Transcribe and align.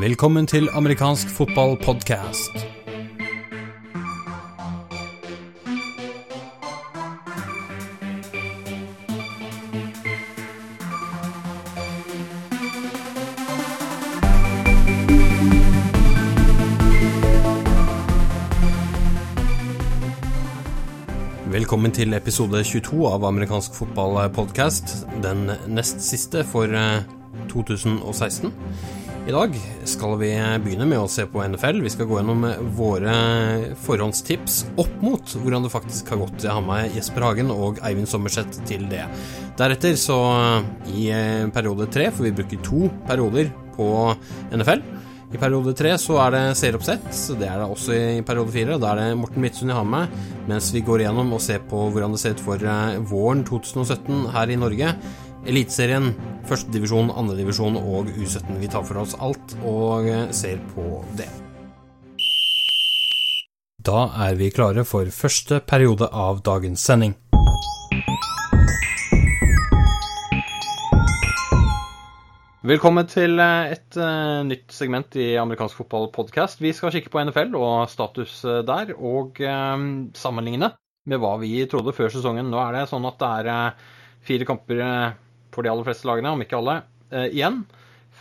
Velkommen 0.00 0.46
til 0.46 0.68
amerikansk 0.72 1.28
fotballpodkast. 1.28 2.50
Velkommen 21.52 21.92
til 21.92 22.14
episode 22.14 22.64
22 22.64 23.12
av 23.12 23.24
amerikansk 23.24 23.74
fotballpodkast. 23.74 24.96
Den 25.22 25.50
nest 25.68 26.00
siste 26.00 26.44
for 26.48 26.64
eh, 26.64 27.04
2016. 27.52 28.52
I 29.22 29.30
dag 29.30 29.52
skal 29.86 30.16
vi 30.18 30.32
begynne 30.64 30.86
med 30.90 30.98
å 30.98 31.10
se 31.10 31.22
på 31.30 31.44
NFL. 31.46 31.76
Vi 31.84 31.92
skal 31.94 32.08
gå 32.10 32.16
gjennom 32.18 32.42
våre 32.74 33.12
forhåndstips 33.84 34.56
opp 34.82 34.96
mot 35.04 35.34
hvordan 35.44 35.62
det 35.62 35.70
faktisk 35.70 36.10
har 36.10 36.24
gått. 36.24 36.42
Jeg 36.42 36.50
har 36.50 36.64
med 36.66 36.96
Jesper 36.98 37.28
Hagen 37.28 37.52
og 37.54 37.78
Eivind 37.86 38.10
Sommerseth 38.10 38.64
til 38.66 38.88
det. 38.90 39.04
Deretter, 39.60 39.94
så 39.94 40.18
i 40.90 41.06
periode 41.54 41.86
tre, 41.94 42.10
for 42.10 42.26
vi 42.26 42.34
bruker 42.34 42.66
to 42.66 42.90
perioder 43.06 43.54
på 43.76 43.88
NFL 44.50 44.82
i 45.32 45.38
periode 45.40 45.72
tre 45.76 45.94
så 46.00 46.18
er 46.26 46.34
det 46.34 46.40
seeroppsett, 46.60 47.06
det 47.40 47.46
er 47.48 47.62
det 47.62 47.68
også 47.72 47.94
i 47.96 48.24
periode 48.26 48.52
fire. 48.52 48.76
Da 48.80 48.90
er 48.92 49.00
det 49.00 49.20
Morten 49.20 49.40
Midtsund 49.40 49.72
jeg 49.72 49.78
har 49.78 49.86
med, 49.88 50.12
mens 50.48 50.68
vi 50.74 50.82
går 50.84 51.04
igjennom 51.04 51.32
og 51.32 51.40
ser 51.40 51.62
på 51.70 51.86
hvordan 51.94 52.12
det 52.12 52.20
ser 52.20 52.36
ut 52.36 52.42
for 52.44 52.60
eh, 52.60 52.98
våren 53.08 53.40
2017 53.48 54.26
her 54.34 54.52
i 54.52 54.58
Norge. 54.60 54.90
Eliteserien, 55.42 56.12
førstedivisjon, 56.46 57.08
andredivisjon 57.18 57.74
og 57.80 58.12
U17. 58.14 58.60
Vi 58.62 58.68
tar 58.70 58.84
for 58.86 59.00
oss 59.02 59.16
alt 59.18 59.56
og 59.66 60.06
eh, 60.06 60.28
ser 60.30 60.60
på 60.70 61.00
det. 61.18 61.26
Da 63.82 64.04
er 64.22 64.36
vi 64.38 64.52
klare 64.54 64.84
for 64.86 65.10
første 65.10 65.58
periode 65.66 66.06
av 66.06 66.44
dagens 66.46 66.84
sending. 66.86 67.16
Velkommen 72.62 73.10
til 73.10 73.34
eh, 73.42 73.74
et 73.74 73.98
uh, 73.98 74.46
nytt 74.46 74.70
segment 74.70 75.18
i 75.18 75.32
amerikansk 75.42 75.82
fotballpodkast. 75.82 76.62
Vi 76.62 76.70
skal 76.70 76.94
kikke 76.94 77.10
på 77.10 77.26
NFL 77.26 77.58
og 77.58 77.90
status 77.90 78.44
der, 78.68 78.94
og 78.94 79.42
sammenligne 80.14 80.70
med 81.10 81.18
hva 81.18 81.34
vi 81.42 81.56
trodde 81.66 81.98
før 81.98 82.14
sesongen. 82.14 82.46
Nå 82.54 82.62
er 82.62 82.78
det 82.78 82.86
sånn 82.94 83.10
at 83.10 83.18
det 83.18 83.34
er 83.58 83.76
fire 84.22 84.46
kamper 84.46 84.86
for 85.52 85.64
de 85.64 85.72
aller 85.72 85.86
fleste 85.86 86.08
lagene, 86.08 86.34
om 86.34 86.44
ikke 86.44 86.58
alle, 86.58 86.80
igjen 87.28 87.62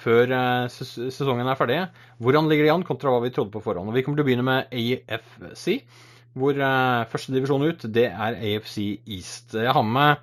før 0.01 0.31
ses 0.73 0.95
sesongen 1.13 1.47
er 1.47 1.59
ferdig. 1.59 1.77
Hvordan 2.23 2.49
ligger 2.49 2.65
de 2.65 2.71
an 2.73 2.83
kontra 2.87 3.13
hva 3.13 3.21
vi 3.23 3.31
trodde 3.31 3.53
på 3.53 3.61
forhånd? 3.63 3.91
Og 3.91 3.95
vi 3.95 4.03
kommer 4.03 4.19
til 4.19 4.25
å 4.25 4.27
begynne 4.27 4.47
med 4.47 4.73
AFC, 4.73 5.83
hvor 6.35 6.57
første 7.11 7.35
divisjon 7.35 7.67
ut, 7.69 7.85
det 7.93 8.07
er 8.09 8.39
AFC 8.39 8.81
East. 9.05 9.53
Jeg 9.53 9.75
har 9.77 9.85
med 9.85 10.19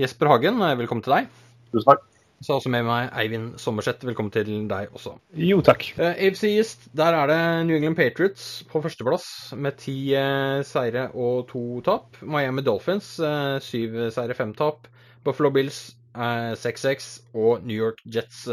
Jesper 0.00 0.32
Hagen. 0.32 0.60
Velkommen 0.80 1.04
til 1.04 1.14
deg. 1.14 1.28
Tusen 1.70 1.92
takk. 1.92 2.06
Så 2.40 2.54
også 2.56 2.70
med 2.72 2.86
meg 2.88 3.10
Eivind 3.20 3.58
Sommerseth. 3.60 4.06
Velkommen 4.08 4.32
til 4.32 4.48
deg 4.68 4.94
også. 4.96 5.12
Jo, 5.36 5.58
takk. 5.60 5.84
Uh, 5.98 6.14
AFC 6.14 6.46
East, 6.48 6.86
der 6.96 7.12
er 7.12 7.28
det 7.28 7.40
New 7.68 7.76
England 7.76 7.98
Patriots 7.98 8.62
på 8.70 8.80
førsteplass 8.80 9.26
med 9.60 9.76
ti 9.82 10.14
uh, 10.16 10.62
seire 10.64 11.10
og 11.12 11.50
to 11.50 11.82
tap. 11.84 12.16
Miami 12.24 12.64
Dolphins 12.64 13.12
uh, 13.20 13.58
syv 13.60 14.06
seire, 14.16 14.36
fem 14.38 14.56
tap. 14.56 14.88
Buffalo 15.20 15.52
Bills 15.52 15.90
6-6. 16.14 17.10
Og 17.34 17.66
New 17.66 17.76
York 17.76 18.00
Jets 18.04 18.46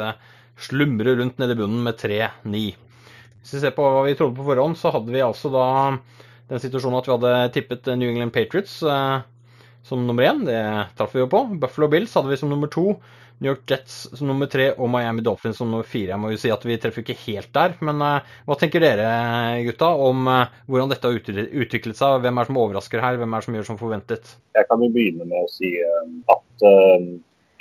slumrer 0.67 1.19
rundt 1.19 1.39
nede 1.41 1.55
i 1.55 1.59
bunnen 1.59 1.83
med 1.85 1.97
3-9. 2.01 2.63
Hvis 3.41 3.55
vi 3.55 3.63
ser 3.63 3.75
på 3.75 3.85
hva 3.85 4.05
vi 4.07 4.15
trodde 4.17 4.37
på 4.37 4.45
forhånd, 4.47 4.77
så 4.79 4.91
hadde 4.95 5.13
vi 5.13 5.23
altså 5.23 5.51
da 5.53 5.67
den 6.47 6.63
situasjonen 6.63 6.99
at 6.99 7.07
vi 7.07 7.15
hadde 7.15 7.33
tippet 7.55 7.89
New 7.95 8.09
England 8.09 8.33
Patriots 8.35 8.79
som 9.87 10.07
nummer 10.07 10.23
én. 10.27 10.43
Det 10.45 10.59
traff 10.97 11.15
vi 11.15 11.23
jo 11.23 11.29
på. 11.31 11.45
Buffalo 11.61 11.87
Bills 11.91 12.15
hadde 12.17 12.31
vi 12.31 12.39
som 12.39 12.51
nummer 12.51 12.67
to. 12.71 12.97
New 13.37 13.51
York 13.51 13.69
Jets 13.69 14.17
som 14.17 14.27
nummer 14.27 14.49
tre 14.49 14.71
og 14.73 14.89
Miami 14.89 15.21
Dolphins 15.21 15.59
som 15.61 15.69
nummer 15.69 15.85
fire. 15.85 16.15
Jeg 16.15 16.21
må 16.21 16.31
jo 16.33 16.39
si 16.41 16.49
at 16.53 16.63
vi 16.65 16.77
treffer 16.81 17.03
ikke 17.03 17.19
helt 17.27 17.51
der, 17.53 17.75
men 17.85 18.01
uh, 18.01 18.25
hva 18.49 18.57
tenker 18.57 18.81
dere 18.81 19.11
gutta 19.67 19.91
om 20.07 20.25
uh, 20.25 20.55
hvordan 20.65 20.89
dette 20.89 21.05
har 21.05 21.19
utviklet 21.61 21.99
seg? 21.99 22.23
Hvem 22.23 22.33
er 22.33 22.47
det 22.47 22.49
som 22.49 22.59
overrasker 22.63 23.03
her, 23.03 23.19
hvem 23.21 23.35
er 23.35 23.43
det 23.43 23.47
som 23.47 23.59
gjør 23.59 23.69
som 23.69 23.79
forventet? 23.79 24.33
Jeg 24.57 24.69
kan 24.71 24.81
jo 24.81 24.89
begynne 24.95 25.29
med 25.29 25.37
å 25.37 25.51
si 25.53 25.69
at 26.33 26.67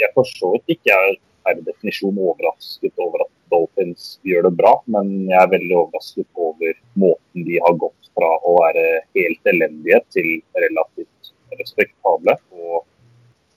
jeg 0.03 0.13
for 0.17 0.29
så 0.29 0.53
vidt 0.55 0.77
ikke 0.77 0.97
er 0.97 1.17
per 1.47 1.63
definisjon 1.67 2.19
overrasket 2.19 3.03
over 3.03 3.25
at 3.27 3.33
Dolphins 3.53 4.17
gjør 4.27 4.49
det 4.49 4.57
bra, 4.59 4.73
men 4.91 5.13
jeg 5.31 5.39
er 5.39 5.53
veldig 5.53 5.79
overrasket 5.83 6.43
over 6.49 6.75
måten 6.99 7.47
de 7.47 7.61
har 7.63 7.79
gått 7.79 8.11
fra 8.17 8.33
å 8.49 8.57
være 8.59 8.85
helt 9.19 9.53
elendige 9.53 10.01
til 10.15 10.31
relativt 10.57 11.33
respektable. 11.61 12.37
og 12.57 12.85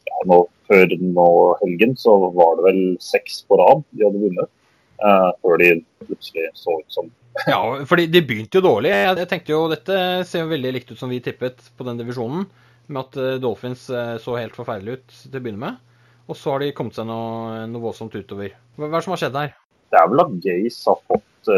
ja, 0.10 0.22
nå 0.30 0.44
før 0.70 0.96
nå 1.02 1.30
helgen 1.64 1.96
så 1.98 2.16
var 2.36 2.58
det 2.60 2.68
vel 2.68 2.82
seks 3.02 3.42
på 3.50 3.58
rad 3.60 3.84
de 3.90 4.06
hadde 4.06 4.24
vunnet. 4.26 4.52
Uh, 5.00 5.32
før 5.40 5.62
de 5.62 5.70
plutselig 6.04 6.50
så 6.60 6.74
ut 6.76 6.92
som 6.92 7.06
Ja, 7.48 7.60
fordi 7.88 8.10
de 8.12 8.22
begynte 8.26 8.60
jo 8.60 8.66
dårlig. 8.66 8.92
Jeg, 8.92 9.14
jeg, 9.22 9.30
tenkte 9.32 9.54
jo 9.54 9.60
Dette 9.72 10.00
ser 10.28 10.44
jo 10.44 10.50
veldig 10.52 10.74
likt 10.76 10.90
ut 10.92 11.00
som 11.00 11.12
vi 11.12 11.22
tippet 11.24 11.70
på 11.80 11.88
den 11.88 12.02
divisjonen. 12.02 12.50
Med 12.90 13.06
at 13.06 13.16
uh, 13.18 13.38
Dolphins 13.42 13.86
uh, 13.94 14.18
så 14.22 14.36
helt 14.36 14.58
forferdelig 14.58 15.00
ut 15.00 15.16
til 15.22 15.40
å 15.40 15.44
begynne 15.46 15.64
med. 15.64 15.80
Og 16.29 16.38
så 16.38 16.53
har 16.53 16.62
de 16.62 16.73
kommet 16.78 16.97
seg 16.97 17.07
noe, 17.09 17.66
noe 17.72 17.84
voldsomt 17.88 18.13
utover. 18.13 18.53
Hva, 18.78 18.85
hva 18.85 18.91
er 18.94 19.00
det 19.00 19.06
som 19.07 19.16
har 19.16 19.22
skjedd 19.23 19.40
her? 19.40 19.53
Det 19.90 19.97
er 19.97 20.09
vel 20.12 20.22
at 20.22 20.34
Gaze 20.45 20.85
har 20.85 21.00
fått 21.09 21.51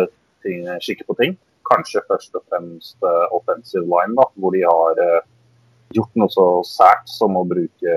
ting, 0.46 0.68
skikke 0.80 1.08
på 1.10 1.18
ting. 1.20 1.36
Kanskje 1.68 2.04
først 2.08 2.36
og 2.40 2.46
fremst 2.48 3.08
offensive 3.36 3.84
line, 3.84 4.16
da, 4.16 4.30
hvor 4.40 4.56
de 4.56 4.64
har 4.64 5.02
gjort 5.96 6.16
noe 6.20 6.32
så 6.32 6.46
sært 6.68 7.12
som 7.12 7.36
å 7.36 7.44
bruke 7.48 7.96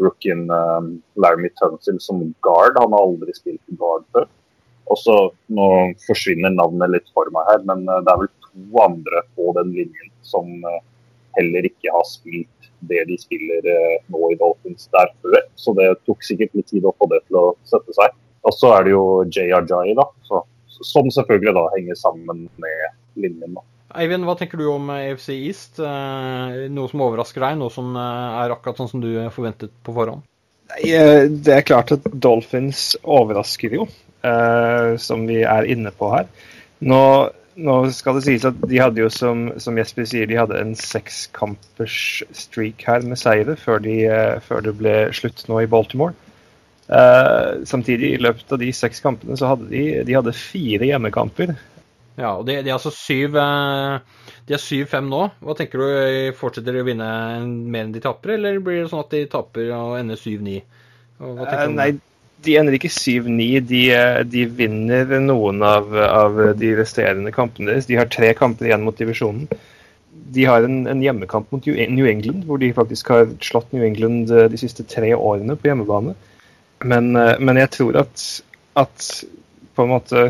rookien 0.00 0.50
um, 0.50 1.02
Laramie 1.14 1.50
Tunsil 1.58 2.00
som 2.00 2.22
guard. 2.42 2.78
Han 2.78 2.94
har 2.94 3.06
aldri 3.06 3.34
spilt 3.36 3.62
guard 3.78 4.06
før. 4.14 4.26
Og 4.90 5.00
så, 5.00 5.16
Nå 5.54 5.68
forsvinner 6.04 6.52
navnet 6.52 6.92
litt 6.92 7.12
for 7.16 7.30
meg 7.34 7.46
her, 7.50 7.62
men 7.68 7.86
uh, 7.88 8.00
det 8.04 8.12
er 8.12 8.24
vel 8.24 8.32
to 8.44 8.82
andre 8.84 9.22
på 9.36 9.54
den 9.58 9.72
linjen 9.76 10.10
som 10.26 10.50
uh, 10.66 10.80
heller 11.38 11.66
ikke 11.68 11.92
har 11.94 12.06
spilt 12.08 12.70
det 12.88 13.04
de 13.08 13.16
spiller 13.20 13.64
uh, 13.64 14.00
nå 14.12 14.30
i 14.32 14.38
Dolphins 14.40 14.88
der 14.92 15.12
før. 15.24 15.40
Så 15.60 15.74
det 15.78 15.90
tok 16.08 16.24
sikkert 16.26 16.56
litt 16.56 16.68
tid 16.72 16.86
å 16.86 16.94
få 16.98 17.08
det 17.12 17.22
til 17.28 17.40
å 17.40 17.46
sette 17.68 17.94
seg. 17.96 18.16
Og 18.44 18.56
så 18.56 18.74
er 18.76 18.86
det 18.86 18.92
jo 18.92 19.04
JRJ, 19.32 19.94
da, 19.96 20.08
så, 20.28 20.42
som 20.84 21.08
selvfølgelig 21.12 21.54
da 21.56 21.64
henger 21.76 21.96
sammen 21.96 22.44
med 22.60 22.84
linjen. 23.16 23.56
da. 23.56 23.64
Eivind, 23.94 24.26
hva 24.26 24.34
tenker 24.36 24.60
du 24.60 24.66
om 24.72 24.90
AFC 24.92 25.30
East? 25.36 25.78
Eh, 25.78 26.64
noe 26.74 26.90
som 26.90 27.04
overrasker 27.06 27.44
deg? 27.44 27.56
Noe 27.60 27.72
som 27.72 27.94
eh, 27.96 28.40
er 28.42 28.52
akkurat 28.52 28.82
sånn 28.82 28.90
som 28.90 29.04
du 29.04 29.08
forventet 29.32 29.72
på 29.86 29.94
forhånd? 29.96 30.26
Nei, 30.74 30.90
det 31.44 31.54
er 31.54 31.64
klart 31.64 31.92
at 31.94 32.08
Dolphins 32.12 32.94
overrasker 33.00 33.76
jo, 33.76 33.84
som 34.98 35.26
vi 35.28 35.42
er 35.44 35.66
inne 35.70 35.92
på 35.94 36.08
her. 36.10 36.24
Nå, 36.88 37.00
nå 37.56 37.76
skal 37.94 38.18
det 38.18 38.24
sies 38.26 38.46
at 38.48 38.58
de 38.66 38.80
hadde 38.80 39.02
jo, 39.02 39.10
som, 39.12 39.46
som 39.62 39.78
Jesper 39.78 40.08
sier, 40.08 40.28
de 40.30 40.38
hadde 40.38 40.58
en 40.58 40.74
sekskampers 40.78 42.22
streak 42.34 42.84
her 42.88 43.06
med 43.06 43.20
seire 43.20 43.56
før, 43.60 43.82
de, 43.84 43.98
før 44.46 44.64
det 44.66 44.74
ble 44.80 44.94
slutt 45.16 45.44
nå 45.50 45.62
i 45.62 45.70
Baltimore. 45.70 46.16
Uh, 46.84 47.64
samtidig, 47.64 48.12
i 48.12 48.20
løpet 48.20 48.50
av 48.52 48.60
de 48.60 48.68
seks 48.76 49.00
kampene, 49.00 49.38
så 49.40 49.54
hadde 49.54 49.70
de, 49.70 49.84
de 50.04 50.16
hadde 50.18 50.36
fire 50.36 50.90
hjemmekamper. 50.90 51.54
Ja, 52.14 52.36
og 52.36 52.44
de, 52.46 52.58
de 52.62 52.70
er 52.70 52.76
altså 52.76 52.92
syv 52.94 53.34
eh, 53.40 54.20
De 54.46 54.54
er 54.54 54.62
7-5 54.62 55.08
nå. 55.10 55.22
Hva 55.42 55.56
tenker 55.58 55.80
du? 55.82 55.86
Fortsetter 56.38 56.76
de 56.76 56.84
å 56.84 56.86
vinne 56.86 57.08
mer 57.42 57.88
enn 57.88 57.94
de 57.94 58.02
taper, 58.04 58.36
eller 58.36 58.60
blir 58.62 58.84
det 58.84 58.90
sånn 58.92 59.02
at 59.02 59.16
de 59.16 59.24
taper 59.32 59.72
og 59.74 59.96
ender 59.98 60.20
7-9? 60.20 60.60
Eh, 61.24 61.64
nei, 61.74 61.88
de 62.44 62.56
ender 62.60 62.76
ikke 62.76 62.92
7-9. 62.92 63.46
De, 63.68 63.82
eh, 63.94 64.20
de, 64.28 64.44
vinner 64.60 65.14
noen 65.24 65.62
av, 65.66 65.94
av, 66.04 66.40
de 66.60 66.74
resterende 66.78 67.32
kampene 67.34 67.72
deres. 67.72 67.88
De 67.90 67.98
har 67.98 68.10
tre 68.12 68.32
kamper 68.38 68.68
igjen 68.68 68.84
mot 68.86 68.98
divisjonen. 68.98 69.48
De 70.34 70.46
har 70.48 70.66
en, 70.66 70.84
en, 70.90 71.02
hjemmekamp 71.02 71.50
mot 71.54 71.66
New 71.66 72.06
England, 72.10 72.44
hvor 72.48 72.60
de 72.62 72.72
faktisk 72.74 73.10
har 73.14 73.28
slått 73.44 73.72
New 73.74 73.84
England 73.86 74.30
de 74.30 74.58
siste 74.60 74.86
tre 74.88 75.12
årene 75.14 75.56
på 75.58 75.70
hjemmebane. 75.70 76.14
Men, 76.84 77.12
men 77.14 77.58
jeg 77.60 77.70
tror 77.72 77.96
at, 78.02 78.22
at 78.76 79.10
på 79.74 79.84
en 79.84 79.92
måte 79.94 80.24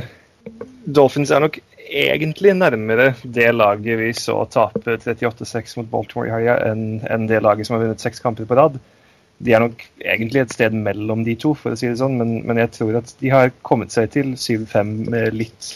Dolphins 0.85 1.33
er 1.33 1.43
nok 1.45 1.59
egentlig 1.85 2.55
nærmere 2.57 3.13
det 3.23 3.51
laget 3.55 3.99
vi 4.01 4.11
så 4.17 4.37
tape 4.51 4.97
38-6 4.97 5.79
mot 5.79 5.91
Baltimore 5.91 6.29
i 6.29 6.33
helga, 6.33 6.57
enn 6.71 7.01
en 7.11 7.29
det 7.31 7.43
laget 7.45 7.69
som 7.69 7.77
har 7.77 7.85
vunnet 7.85 8.03
seks 8.03 8.23
kamper 8.25 8.49
på 8.49 8.59
rad. 8.59 8.79
De 9.43 9.55
er 9.55 9.63
nok 9.65 9.81
egentlig 9.99 10.45
et 10.45 10.53
sted 10.55 10.75
mellom 10.77 11.25
de 11.27 11.35
to, 11.41 11.55
for 11.59 11.75
å 11.75 11.79
si 11.79 11.89
det 11.91 11.99
sånn, 12.01 12.19
men, 12.21 12.37
men 12.47 12.61
jeg 12.63 12.73
tror 12.77 13.01
at 13.01 13.15
de 13.21 13.33
har 13.33 13.55
kommet 13.67 13.95
seg 13.95 14.13
til 14.15 14.35
7-5 14.39 14.93
med 15.11 15.35
litt, 15.37 15.71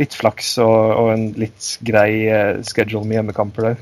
litt 0.00 0.16
flaks 0.18 0.56
og, 0.62 0.76
og, 0.92 1.12
en 1.14 1.30
litt 1.40 1.72
grei 1.86 2.10
uh, 2.28 2.60
schedule 2.66 3.06
med 3.08 3.20
hjemmekamper 3.20 3.70
der. 3.70 3.80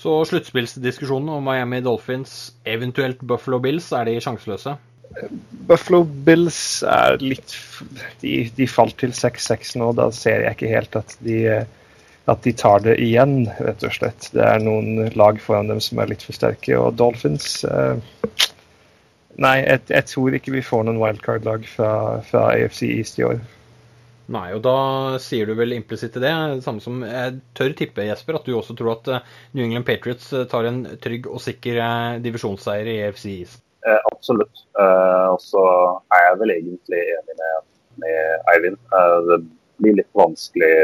Så 0.00 0.14
sluttspillsdiskusjonen 0.28 1.32
om 1.34 1.44
Miami 1.44 1.82
Dolphins, 1.84 2.54
eventuelt 2.64 3.20
Buffalo 3.20 3.58
Bills, 3.60 3.90
er 3.96 4.08
de 4.08 4.20
sjanseløse? 4.24 4.76
Buffalo 5.68 6.04
Bills 6.04 6.84
er 6.86 7.18
litt 7.18 7.56
De, 8.22 8.34
de 8.54 8.66
falt 8.70 8.94
til 9.00 9.12
6-6 9.16 9.74
nå. 9.80 9.90
Da 9.98 10.06
ser 10.14 10.44
jeg 10.44 10.56
ikke 10.56 10.70
helt 10.70 10.96
at 11.00 11.16
de, 11.24 11.38
at 12.30 12.42
de 12.46 12.52
tar 12.56 12.84
det 12.86 12.96
igjen, 13.02 13.44
rett 13.58 13.84
og 13.86 13.94
slett. 13.94 14.30
Det 14.34 14.42
er 14.46 14.62
noen 14.62 15.10
lag 15.18 15.40
foran 15.42 15.70
dem 15.72 15.80
som 15.82 16.00
er 16.00 16.12
litt 16.12 16.24
for 16.26 16.36
sterke. 16.36 16.76
Og 16.78 16.94
Dolphins 17.00 17.62
eh, 17.66 17.96
Nei, 19.40 19.60
jeg, 19.62 19.80
jeg, 19.88 20.04
tror 20.10 20.34
ikke 20.36 20.52
vi 20.52 20.60
får 20.64 20.82
noen 20.84 20.98
wildcard-lag 21.00 21.62
fra, 21.70 21.92
fra 22.28 22.50
AFC 22.50 22.82
East 22.90 23.20
i 23.20 23.24
år. 23.24 23.38
Nei, 24.30 24.50
og 24.54 24.60
da 24.62 24.74
sier 25.22 25.48
du 25.48 25.56
vel 25.58 25.72
implisitt 25.74 26.12
til 26.14 26.22
det, 26.22 26.32
samme 26.62 26.82
som 26.84 27.00
jeg 27.06 27.38
tør 27.56 27.72
tippe, 27.78 28.04
Jesper, 28.06 28.36
at 28.38 28.46
du 28.46 28.52
også 28.54 28.76
tror 28.78 28.92
at 28.98 29.08
eh, 29.10 29.32
New 29.56 29.64
England 29.64 29.88
Patriots 29.88 30.28
eh, 30.36 30.44
tar 30.50 30.68
en 30.68 30.84
trygg 31.02 31.26
og 31.30 31.40
sikker 31.42 31.80
eh, 31.82 32.20
divisjonsseier 32.22 32.90
i 32.90 32.98
EFC 33.06 33.26
East? 33.32 33.64
Eh, 33.88 33.98
absolutt. 34.12 34.62
Eh, 34.78 35.26
og 35.32 35.40
så 35.42 35.64
er 36.14 36.26
jeg 36.28 36.38
vel 36.44 36.54
egentlig 36.58 37.00
enig 37.16 37.38
med, 37.40 37.66
med 38.04 38.48
Eivind. 38.54 38.78
Eh, 38.92 39.16
det 39.30 39.40
blir 39.80 39.98
litt 40.02 40.12
vanskelig 40.20 40.74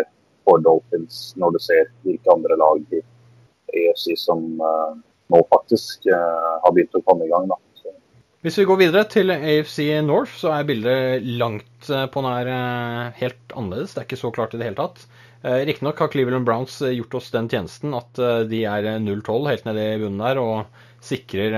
for 0.47 0.63
Dolphins 0.65 1.35
når 1.41 1.57
du 1.57 1.61
ser 1.67 1.91
hvilke 2.07 2.33
andre 2.33 2.57
lag 2.61 2.97
i 2.97 3.03
EFC 3.77 4.15
som 4.21 4.47
nå 4.57 5.39
faktisk 5.51 6.07
har 6.07 6.71
begynt 6.73 6.95
å 6.95 7.03
komme 7.05 7.27
i 7.27 7.33
gang. 7.33 7.49
da. 7.51 7.59
Hvis 8.47 8.61
vi 8.61 8.67
går 8.69 8.79
videre 8.79 9.03
til 9.11 9.33
AFC 9.35 9.81
North, 10.07 10.37
så 10.39 10.53
er 10.55 10.67
bildet 10.69 11.25
langt 11.41 11.89
eh, 11.91 12.05
på 12.07 12.23
nær 12.23 12.47
helt 13.19 13.55
annerledes. 13.59 13.97
Det 13.97 14.05
er 14.05 14.07
ikke 14.07 14.21
så 14.21 14.31
klart 14.37 14.55
i 14.55 14.61
det 14.61 14.69
hele 14.69 14.79
tatt. 14.79 15.03
Riktignok 15.43 15.99
har 16.03 16.11
Cleveland 16.11 16.47
Browns 16.47 16.79
gjort 16.81 17.17
oss 17.19 17.29
den 17.35 17.47
tjenesten 17.51 17.93
at 17.95 18.19
de 18.51 18.61
er 18.67 18.87
0-12 19.03 19.51
helt 19.51 19.67
nede 19.69 19.85
i 19.93 19.99
bunnen 20.01 20.23
der, 20.23 20.41
og 20.43 20.87
sikrer, 21.07 21.55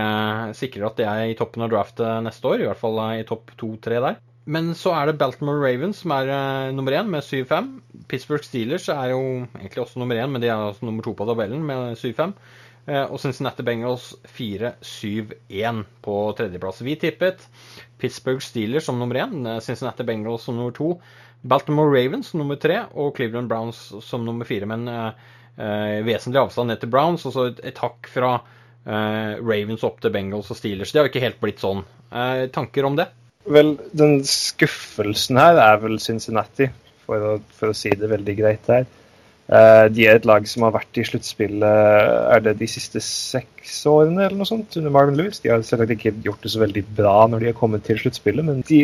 sikrer, 0.57 0.89
at 0.91 0.99
de 0.99 1.07
er 1.09 1.23
i 1.31 1.37
toppen 1.39 1.65
av 1.65 1.71
draftet 1.73 2.25
neste 2.27 2.51
år. 2.51 2.61
I 2.61 2.69
hvert 2.69 2.83
fall 2.83 3.01
i 3.17 3.25
topp 3.29 3.55
2-3 3.61 4.03
der. 4.05 4.19
Men 4.49 4.71
så 4.79 4.95
er 4.97 5.11
det 5.11 5.19
Baltimore 5.21 5.61
Ravens 5.61 6.01
som 6.03 6.15
er 6.17 6.31
nummer 6.73 6.95
én 6.97 7.11
med 7.13 7.27
7-5. 7.27 7.69
Pittsburgh 8.09 8.47
Steelers 8.47 8.89
er 8.89 9.13
jo 9.13 9.21
egentlig 9.59 9.83
også 9.83 10.01
nummer 10.01 10.17
én, 10.17 10.33
men 10.33 10.41
de 10.41 10.49
er 10.49 10.57
altså 10.57 10.89
nummer 10.89 11.05
to 11.05 11.13
på 11.13 11.27
tabellen 11.29 11.67
med 11.69 11.99
7-5. 12.01 12.33
Uh, 12.89 13.05
og 13.13 13.19
Cincinnati 13.21 13.61
Bengals 13.67 14.15
4-7-1 14.33 15.83
på 16.01 16.17
tredjeplass. 16.39 16.81
Vi 16.81 16.97
tippet 16.97 17.45
Pittsburgh 18.01 18.41
Steelers 18.41 18.89
som 18.89 18.97
nummer 18.97 19.21
én, 19.21 19.45
eh, 19.45 19.61
Cincinnati 19.61 20.07
Bengals 20.09 20.47
som 20.49 20.57
nummer 20.57 20.73
to, 20.73 20.95
Baltimore 21.43 21.91
Ravens 21.93 22.31
som 22.31 22.41
nummer 22.41 22.57
tre 22.57 22.87
og 22.95 23.17
Cleveland 23.17 23.51
Browns 23.51 23.77
som 24.07 24.25
nummer 24.25 24.49
fire. 24.49 24.67
Men 24.67 24.89
eh, 24.89 25.13
eh 25.59 26.01
vesentlig 26.07 26.41
avstand 26.41 26.71
ned 26.71 26.81
til 26.81 26.89
Browns, 26.89 27.27
og 27.27 27.35
så 27.35 27.47
et, 27.51 27.61
et 27.65 27.79
hakk 27.79 28.09
fra 28.09 28.39
eh, 28.87 29.37
Ravens 29.43 29.85
opp 29.85 30.01
til 30.01 30.15
Bengals 30.15 30.51
og 30.51 30.57
Steelers. 30.57 30.93
Det 30.93 31.03
har 31.03 31.11
ikke 31.11 31.27
helt 31.27 31.41
blitt 31.43 31.61
sånn. 31.61 31.85
Eh, 32.09 32.47
tanker 32.55 32.89
om 32.89 32.97
det? 32.97 33.11
Vel, 33.47 33.77
den 33.97 34.21
skuffelsen 34.27 35.39
her 35.41 35.61
er 35.63 35.79
vel 35.83 35.99
Cincinnati, 36.03 36.69
for 37.07 37.25
å, 37.25 37.35
for 37.57 37.73
å 37.73 37.77
si 37.77 37.93
det 37.97 38.11
veldig 38.11 38.35
greit 38.39 38.73
her. 38.73 38.89
Uh, 39.49 39.87
de 39.89 40.05
er 40.05 40.19
et 40.19 40.27
lag 40.29 40.45
som 40.45 40.67
har 40.67 40.75
vært 40.75 40.99
i 41.01 41.03
sluttspillet 41.09 41.65
er 41.65 42.43
det 42.45 42.53
de 42.59 42.67
siste 42.69 43.01
seks 43.01 43.79
årene 43.89 44.27
eller 44.27 44.37
noe 44.37 44.49
sånt 44.49 44.77
under 44.77 44.93
Marvin 44.93 45.17
Lewis. 45.17 45.41
De 45.41 45.49
har 45.49 45.63
selvsagt 45.65 45.95
ikke 45.95 46.13
gjort 46.27 46.43
det 46.45 46.53
så 46.53 46.61
veldig 46.61 46.83
bra 46.99 47.15
når 47.33 47.41
de 47.41 47.49
har 47.49 47.57
kommet 47.57 47.87
til 47.89 47.97
sluttspillet, 48.03 48.45
men 48.45 48.61
de, 48.69 48.81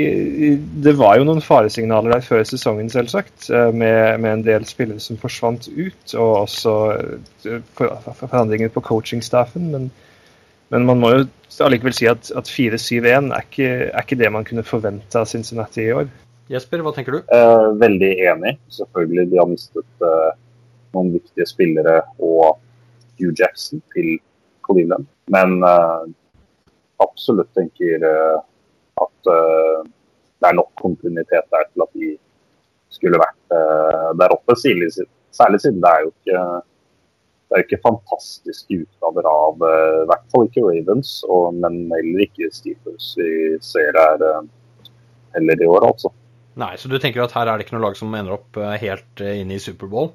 det 0.86 0.94
var 0.96 1.18
jo 1.20 1.26
noen 1.28 1.44
faresignaler 1.44 2.16
der 2.16 2.24
før 2.24 2.46
sesongen, 2.48 2.88
selvsagt, 2.94 3.50
eh, 3.52 3.68
med, 3.76 4.22
med 4.24 4.38
en 4.38 4.46
del 4.46 4.64
spillere 4.68 5.04
som 5.04 5.20
forsvant 5.20 5.68
ut, 5.68 6.16
og 6.16 6.32
også 6.46 6.74
eh, 6.96 7.60
forandringer 7.76 8.72
på 8.72 8.86
coachingstaffen. 8.88 9.68
Men, 9.74 9.90
men 10.74 10.88
man 10.88 10.98
må 10.98 11.10
jo 11.12 11.24
allikevel 11.62 11.94
si 11.94 12.08
at, 12.10 12.32
at 12.34 12.48
4-7-1 12.50 13.30
er, 13.30 13.44
er, 13.62 14.00
ikke 14.00 14.18
det 14.18 14.30
man 14.34 14.46
kunne 14.46 14.64
forvente 14.66 15.20
av 15.20 15.28
Cincinnati 15.30 15.84
i 15.84 15.92
år. 15.94 16.08
Jesper, 16.50 16.82
hva 16.82 16.90
tenker 16.96 17.14
du? 17.14 17.20
Eh, 17.30 17.68
veldig 17.80 18.10
enig. 18.32 18.56
Selvfølgelig, 18.74 19.28
de 19.30 19.38
har 19.38 19.46
mistet 19.48 20.04
eh, 20.08 20.32
noen 20.96 21.12
viktige 21.14 21.46
spillere 21.46 22.00
og 22.18 22.58
Hugh 23.20 23.32
Jackson 23.38 23.84
til 23.94 24.16
Cleveland. 24.66 25.06
Men 25.30 25.56
eh, 25.64 26.10
absolutt 27.04 27.50
tenker 27.56 28.04
uh, 28.06 28.36
at 29.02 29.30
uh, 29.30 29.80
det 30.38 30.46
er 30.46 30.54
nok 30.56 30.70
kontinuitet 30.78 31.48
der 31.50 31.64
til 31.70 31.82
at 31.84 31.96
de 31.98 32.12
skulle 32.94 33.18
vært 33.18 33.56
der 34.20 34.32
oppe. 34.32 34.54
Særlig, 34.58 34.88
særlig 35.34 35.58
siden 35.60 35.80
det 35.82 35.90
er 35.90 36.04
jo 36.04 36.12
ikke 36.12 36.42
det 37.44 37.56
er 37.56 37.62
jo 37.62 37.67
ikke 37.69 37.85
fantastiske 37.85 38.81
utgaver 38.82 39.29
av 39.31 39.64
i 39.69 40.06
hvert 40.11 40.26
fall 40.32 40.49
ikke 40.49 40.64
Ravens, 40.64 41.17
og, 41.29 41.55
men 41.61 41.85
heller 41.93 42.25
ikke 42.25 42.50
Steelers 42.55 43.12
vi 43.20 43.31
ser 43.62 43.94
her 44.00 44.25
heller 45.37 45.62
i 45.62 45.69
år, 45.69 45.87
altså. 45.93 46.11
Nei, 46.58 46.75
Så 46.79 46.88
du 46.88 46.96
tenker 47.02 47.25
at 47.25 47.35
her 47.37 47.50
er 47.50 47.58
det 47.58 47.67
ikke 47.67 47.76
noe 47.76 47.88
lag 47.88 47.96
som 47.99 48.14
ender 48.14 48.37
opp 48.37 48.58
helt 48.81 49.25
inne 49.25 49.58
i 49.58 49.62
Superbowl? 49.62 50.12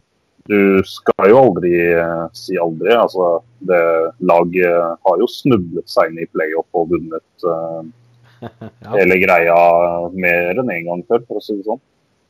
du 0.49 0.81
skal 0.87 1.29
jo 1.29 1.39
aldri 1.43 1.73
eh, 1.93 2.25
si 2.37 2.57
aldri. 2.57 2.93
Altså, 2.95 3.39
det 3.69 3.81
Laget 4.25 4.97
har 5.05 5.21
jo 5.21 5.29
snublet 5.29 5.89
seg 5.91 6.11
inn 6.11 6.23
i 6.23 6.29
playoff 6.31 6.79
og 6.79 6.93
vunnet 6.93 7.45
uh, 7.45 7.83
ja. 8.49 8.93
hele 8.95 9.19
greia 9.21 9.57
mer 10.15 10.55
enn 10.55 10.71
én 10.71 10.75
en 10.79 10.89
gang 10.89 11.05
før, 11.09 11.25
for 11.27 11.41
å 11.41 11.45
si 11.45 11.57
det 11.59 11.67
sånn. 11.67 11.81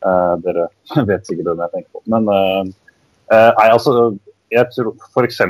Uh, 0.03 0.35
dere 0.43 0.67
vet 1.09 1.27
sikkert 1.27 1.51
hvem 1.51 1.63
jeg 1.65 1.75
tenker 1.77 1.91
på. 1.95 2.03
Men 2.11 2.27
uh, 2.33 2.63
nei, 3.29 3.69
altså 3.69 3.95
jeg 4.51 4.69
tror 4.75 4.93
F.eks. 5.09 5.41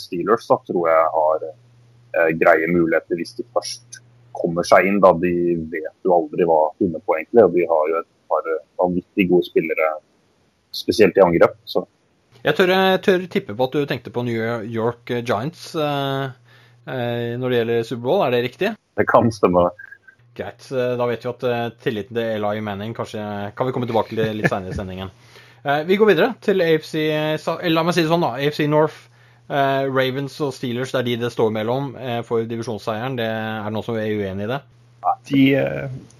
Steelers 0.00 0.46
da, 0.48 0.58
tror 0.66 0.88
jeg 0.88 1.10
har 1.16 1.48
greie 2.40 2.66
muligheter 2.72 3.18
hvis 3.20 3.36
de 3.38 3.44
først 3.54 4.00
kommer 4.34 4.66
seg 4.66 4.88
inn. 4.88 4.98
da 5.02 5.12
De 5.20 5.32
vet 5.70 6.06
jo 6.06 6.16
aldri 6.16 6.46
hva 6.48 6.60
de 6.72 6.84
finner 6.84 7.04
på, 7.04 7.18
egentlig. 7.18 7.44
og 7.44 7.54
De 7.54 7.66
har 7.70 7.92
jo 7.92 8.00
et 8.00 8.10
par 8.32 8.48
vanvittig 8.82 9.28
gode 9.30 9.46
spillere, 9.50 9.90
spesielt 10.74 11.18
i 11.18 11.24
angrep. 11.24 11.58
så 11.68 11.84
jeg 12.40 12.56
tør, 12.56 12.70
tør, 13.04 13.24
tippe 13.28 13.52
på 13.56 13.66
at 13.66 13.74
du 13.76 13.82
tenkte 13.88 14.12
på 14.14 14.22
New 14.24 14.36
York 14.64 15.10
Giants 15.28 15.74
eh, 15.76 16.30
eh, 16.88 17.32
når 17.36 17.52
det 17.52 17.58
gjelder 17.58 17.82
Superbowl, 17.84 18.22
er 18.24 18.32
det 18.32 18.44
riktig? 18.46 18.70
Det 18.96 19.06
kan 19.10 19.28
stemme. 19.34 19.66
Greit. 20.38 20.64
Eh, 20.72 20.94
da 20.96 21.08
vet 21.10 21.26
vi 21.26 21.30
at 21.34 21.44
eh, 21.44 21.66
tilliten 21.84 22.16
til 22.16 22.38
Eli 22.38 22.62
Manning 22.64 22.96
kanskje 22.96 23.20
kan 23.56 23.68
vi 23.68 23.74
komme 23.76 23.90
tilbake 23.90 24.16
til 24.16 24.40
litt 24.40 24.48
senere 24.48 24.72
i 24.72 24.78
sendingen. 24.78 25.12
Eh, 25.64 25.82
vi 25.88 25.98
går 26.00 26.12
videre 26.12 26.32
til 26.40 26.62
AFC 26.64 26.94
La 27.68 27.84
meg 27.84 27.96
si 27.96 28.04
det 28.04 28.10
sånn, 28.12 28.24
da. 28.24 28.34
AFC 28.40 28.66
North. 28.70 29.06
Eh, 29.50 29.86
Ravens 29.90 30.36
og 30.44 30.52
Steelers, 30.54 30.92
det 30.94 31.00
er 31.00 31.08
de 31.08 31.16
det 31.24 31.32
står 31.34 31.50
mellom 31.54 31.94
for 32.28 32.46
divisjonsseieren. 32.46 33.18
Det 33.18 33.26
er 33.26 33.72
noen 33.74 33.86
som 33.86 33.98
er 33.98 34.12
uenig 34.14 34.46
i 34.46 34.52
det? 34.52 34.60
De, 35.30 35.42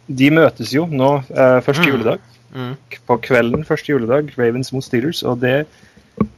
de 0.08 0.32
møtes 0.34 0.72
jo 0.74 0.86
nå 0.90 1.12
første 1.28 1.84
mm. 1.84 1.90
juledag. 1.92 2.26
Mm. 2.50 2.74
På 3.06 3.20
kvelden 3.22 3.62
første 3.68 3.92
juledag, 3.92 4.32
Ravens 4.40 4.72
mot 4.74 4.82
Steelers. 4.82 5.22
og 5.22 5.38
det 5.44 5.68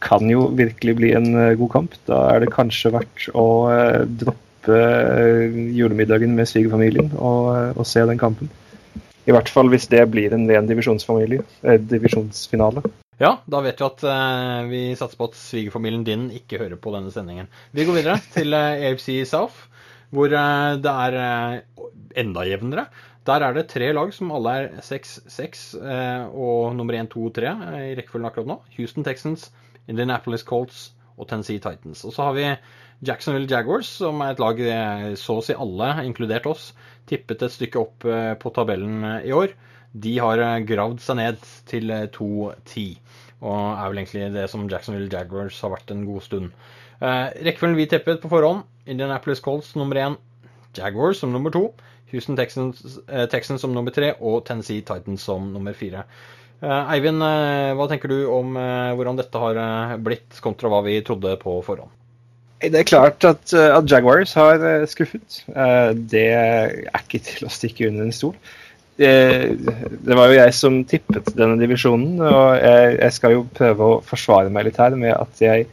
kan 0.02 0.30
jo 0.30 0.46
virkelig 0.56 0.96
bli 0.98 1.12
en 1.16 1.34
eh, 1.34 1.54
god 1.58 1.70
kamp. 1.76 1.94
Da 2.08 2.24
er 2.32 2.42
det 2.42 2.52
kanskje 2.54 2.92
verdt 2.94 3.28
å 3.38 3.46
eh, 3.72 4.02
droppe 4.06 4.78
eh, 4.78 5.60
julemiddagen 5.76 6.34
med 6.36 6.50
svigerfamilien 6.50 7.12
og, 7.16 7.76
og, 7.76 7.84
se 7.88 8.04
den 8.08 8.20
kampen. 8.20 8.50
I 9.22 9.34
hvert 9.34 9.50
fall 9.52 9.70
hvis 9.70 9.86
det 9.90 10.02
blir 10.10 10.34
en 10.34 10.48
ren 10.50 10.66
divisjonsfamilie, 10.66 11.44
eh, 11.62 11.78
divisjonsfinale. 11.78 12.82
Ja, 13.22 13.36
da 13.46 13.60
vet 13.62 13.78
vi 13.78 13.86
at 13.86 14.02
eh, 14.08 14.62
vi 14.70 14.80
satser 14.98 15.20
på 15.20 15.28
at 15.30 15.38
svigerfamilien 15.38 16.02
din 16.06 16.24
ikke 16.34 16.58
hører 16.58 16.80
på 16.80 16.94
denne 16.94 17.12
sendingen. 17.14 17.50
Vi 17.70 17.86
går 17.86 18.00
videre 18.00 18.18
til 18.34 18.56
eh, 18.58 18.88
AFC 18.88 19.22
South, 19.30 19.68
hvor 20.12 20.32
det 20.32 20.90
er 20.90 21.62
enda 22.20 22.42
jevnere. 22.44 22.88
Der 23.24 23.44
er 23.46 23.54
det 23.54 23.68
tre 23.70 23.92
lag 23.94 24.10
som 24.12 24.32
alle 24.34 24.52
er 24.58 24.66
6-6 24.82 25.62
og 26.34 26.74
nummer 26.76 26.98
1, 26.98 27.08
2 27.14 27.22
og 27.30 27.32
3 27.38 27.52
i 27.78 27.94
rekkefølgen 27.96 28.28
akkurat 28.28 28.50
nå. 28.50 28.58
Houston 28.74 29.06
Texans, 29.06 29.46
Indianapolis 29.88 30.44
Colts 30.44 30.90
og 31.18 31.28
Tennessee 31.28 31.62
Titans. 31.62 32.04
Og 32.08 32.14
så 32.14 32.28
har 32.28 32.36
vi 32.38 32.46
Jacksonville 33.02 33.50
Jaguars, 33.50 33.88
som 33.98 34.20
er 34.22 34.32
et 34.34 34.42
lag 34.42 34.60
så 35.18 35.40
å 35.40 35.44
si 35.44 35.56
alle, 35.58 35.90
inkludert 36.06 36.46
oss, 36.50 36.70
tippet 37.10 37.42
et 37.42 37.54
stykke 37.54 37.80
opp 37.80 38.06
eh, 38.06 38.32
på 38.38 38.52
tabellen 38.54 39.04
eh, 39.08 39.28
i 39.30 39.34
år. 39.36 39.54
De 39.92 40.14
har 40.22 40.40
eh, 40.40 40.60
gravd 40.68 41.02
seg 41.04 41.18
ned 41.18 41.46
til 41.68 41.92
2-10, 42.14 42.84
og 43.42 43.56
er 43.58 43.90
vel 43.90 44.02
egentlig 44.02 44.28
det 44.36 44.48
som 44.52 44.68
Jacksonville 44.70 45.10
Jaguars 45.12 45.58
har 45.64 45.74
vært 45.74 45.92
en 45.94 46.06
god 46.08 46.26
stund. 46.28 46.52
Rekkefølgen 47.02 47.80
vi 47.80 47.88
tippet 47.90 48.20
på 48.22 48.28
forhånd, 48.30 48.62
Indianapolis 48.86 49.40
Colts 49.42 49.72
nummer 49.74 49.98
én, 49.98 50.14
Jaguars 50.78 51.18
som 51.18 51.32
nummer 51.34 51.50
to, 51.50 51.64
Houston 52.12 52.38
Texans, 52.38 52.84
Texans 53.32 53.64
som 53.64 53.72
nummer 53.74 53.90
tre 53.90 54.12
og 54.20 54.44
Tennessee 54.46 54.84
Titans 54.86 55.24
som 55.26 55.48
nummer 55.50 55.74
fire. 55.74 56.04
Eh, 56.62 56.92
Eivind, 56.94 57.22
eh, 57.26 57.72
hva 57.74 57.88
tenker 57.90 58.12
du 58.12 58.20
om 58.30 58.54
eh, 58.54 58.92
hvordan 58.94 59.18
dette 59.18 59.40
har 59.42 59.96
blitt, 60.02 60.38
kontra 60.44 60.70
hva 60.70 60.82
vi 60.86 61.00
trodde 61.02 61.34
på 61.40 61.58
forhånd? 61.66 61.90
Det 62.62 62.78
er 62.78 62.86
klart 62.86 63.24
at, 63.26 63.50
at 63.50 63.88
Jaguars 63.90 64.36
har 64.38 64.62
skuffet. 64.86 65.40
Det 65.98 66.28
er 66.30 66.76
ikke 66.94 67.18
til 67.26 67.48
å 67.48 67.50
stikke 67.50 67.88
under 67.88 68.06
en 68.06 68.14
stol. 68.14 68.36
Det, 68.94 69.08
det, 69.58 70.14
var 70.14 70.30
jo 70.30 70.36
jeg 70.36 70.54
som 70.54 70.76
tippet 70.86 71.32
denne 71.34 71.58
divisjonen, 71.58 72.20
og 72.22 72.52
jeg, 72.60 72.92
jeg, 73.00 73.16
skal 73.16 73.34
jo 73.34 73.42
prøve 73.58 73.88
å 73.88 73.98
forsvare 74.06 74.52
meg 74.54 74.68
litt 74.68 74.78
her 74.78 74.94
med 74.94 75.10
at 75.16 75.42
jeg, 75.42 75.66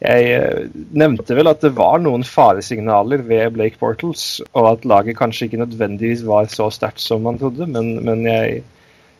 Jeg 0.00 0.70
nevnte 0.96 1.36
vel 1.36 1.52
at 1.52 1.60
det 1.60 1.74
var 1.76 2.00
noen 2.00 2.24
faresignaler 2.24 3.20
ved 3.28 3.52
Blake 3.58 3.76
Portals, 3.76 4.40
og 4.56 4.70
at 4.70 4.88
laget 4.88 5.20
kanskje 5.20 5.50
ikke 5.50 5.60
nødvendigvis 5.66 6.24
var 6.24 6.48
så 6.48 6.72
sterkt 6.72 7.04
som 7.04 7.28
man 7.28 7.36
trodde, 7.38 7.68
men, 7.68 7.98
men 8.08 8.24
jeg, 8.24 8.62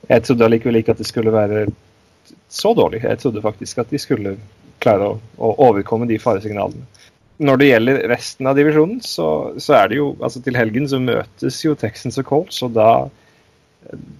jeg, 0.08 0.24
trodde 0.26 0.48
allikevel 0.48 0.80
ikke 0.80 0.96
at 0.96 1.02
det 1.02 1.08
skulle 1.08 1.34
være 1.34 1.66
så 2.52 2.74
dårlig. 2.76 3.02
Jeg 3.04 3.20
trodde 3.22 3.44
faktisk 3.44 3.82
at 3.82 3.92
de 3.92 4.00
skulle 4.00 4.36
klare 4.82 5.12
å, 5.12 5.16
å 5.38 5.54
overkomme 5.68 6.08
de 6.10 6.20
faresignalene. 6.22 6.84
Når 7.42 7.58
det 7.58 7.68
gjelder 7.68 8.04
resten 8.10 8.46
av 8.46 8.58
divisjonen, 8.58 9.00
så, 9.02 9.26
så, 9.58 9.74
er 9.80 9.90
det 9.90 9.96
jo 9.98 10.12
altså 10.22 10.42
Til 10.44 10.54
helgen 10.54 10.84
så 10.86 11.00
møtes 11.02 11.58
jo 11.64 11.72
Texans 11.78 12.20
og 12.20 12.28
Colts, 12.28 12.60
og 12.62 12.76
da 12.76 12.92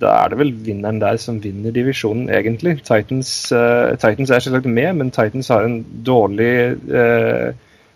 da 0.03 0.13
er 0.25 0.33
det 0.33 0.39
vel 0.41 0.53
vinneren 0.67 1.01
der 1.03 1.19
som 1.23 1.39
vinner 1.43 1.75
divisjonen, 1.75 2.29
egentlig. 2.35 2.81
Titans, 2.87 3.31
uh, 3.55 3.95
Titans 3.95 4.33
er 4.33 4.43
selvsagt 4.43 4.67
med, 4.67 4.91
men 4.99 5.13
Titans 5.15 5.51
har 5.53 5.67
en 5.67 5.81
dårlig 6.07 6.79
uh, 6.91 7.53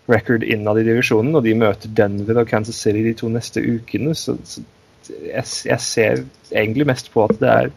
record 0.07 0.45
innad 0.47 0.79
i 0.79 0.85
divisjonen, 0.87 1.35
og 1.35 1.43
de 1.43 1.55
møter 1.59 1.91
Denver 1.91 2.41
og 2.41 2.47
Kansas 2.47 2.79
City 2.79 3.03
de 3.09 3.13
to 3.19 3.29
neste 3.31 3.63
ukene. 3.63 4.15
Så, 4.15 4.37
så 4.47 4.63
jeg, 5.09 5.45
jeg, 5.67 5.79
ser 5.83 6.23
egentlig 6.51 6.87
mest 6.89 7.11
på 7.13 7.25
at 7.27 7.39
det 7.41 7.49
er 7.49 7.73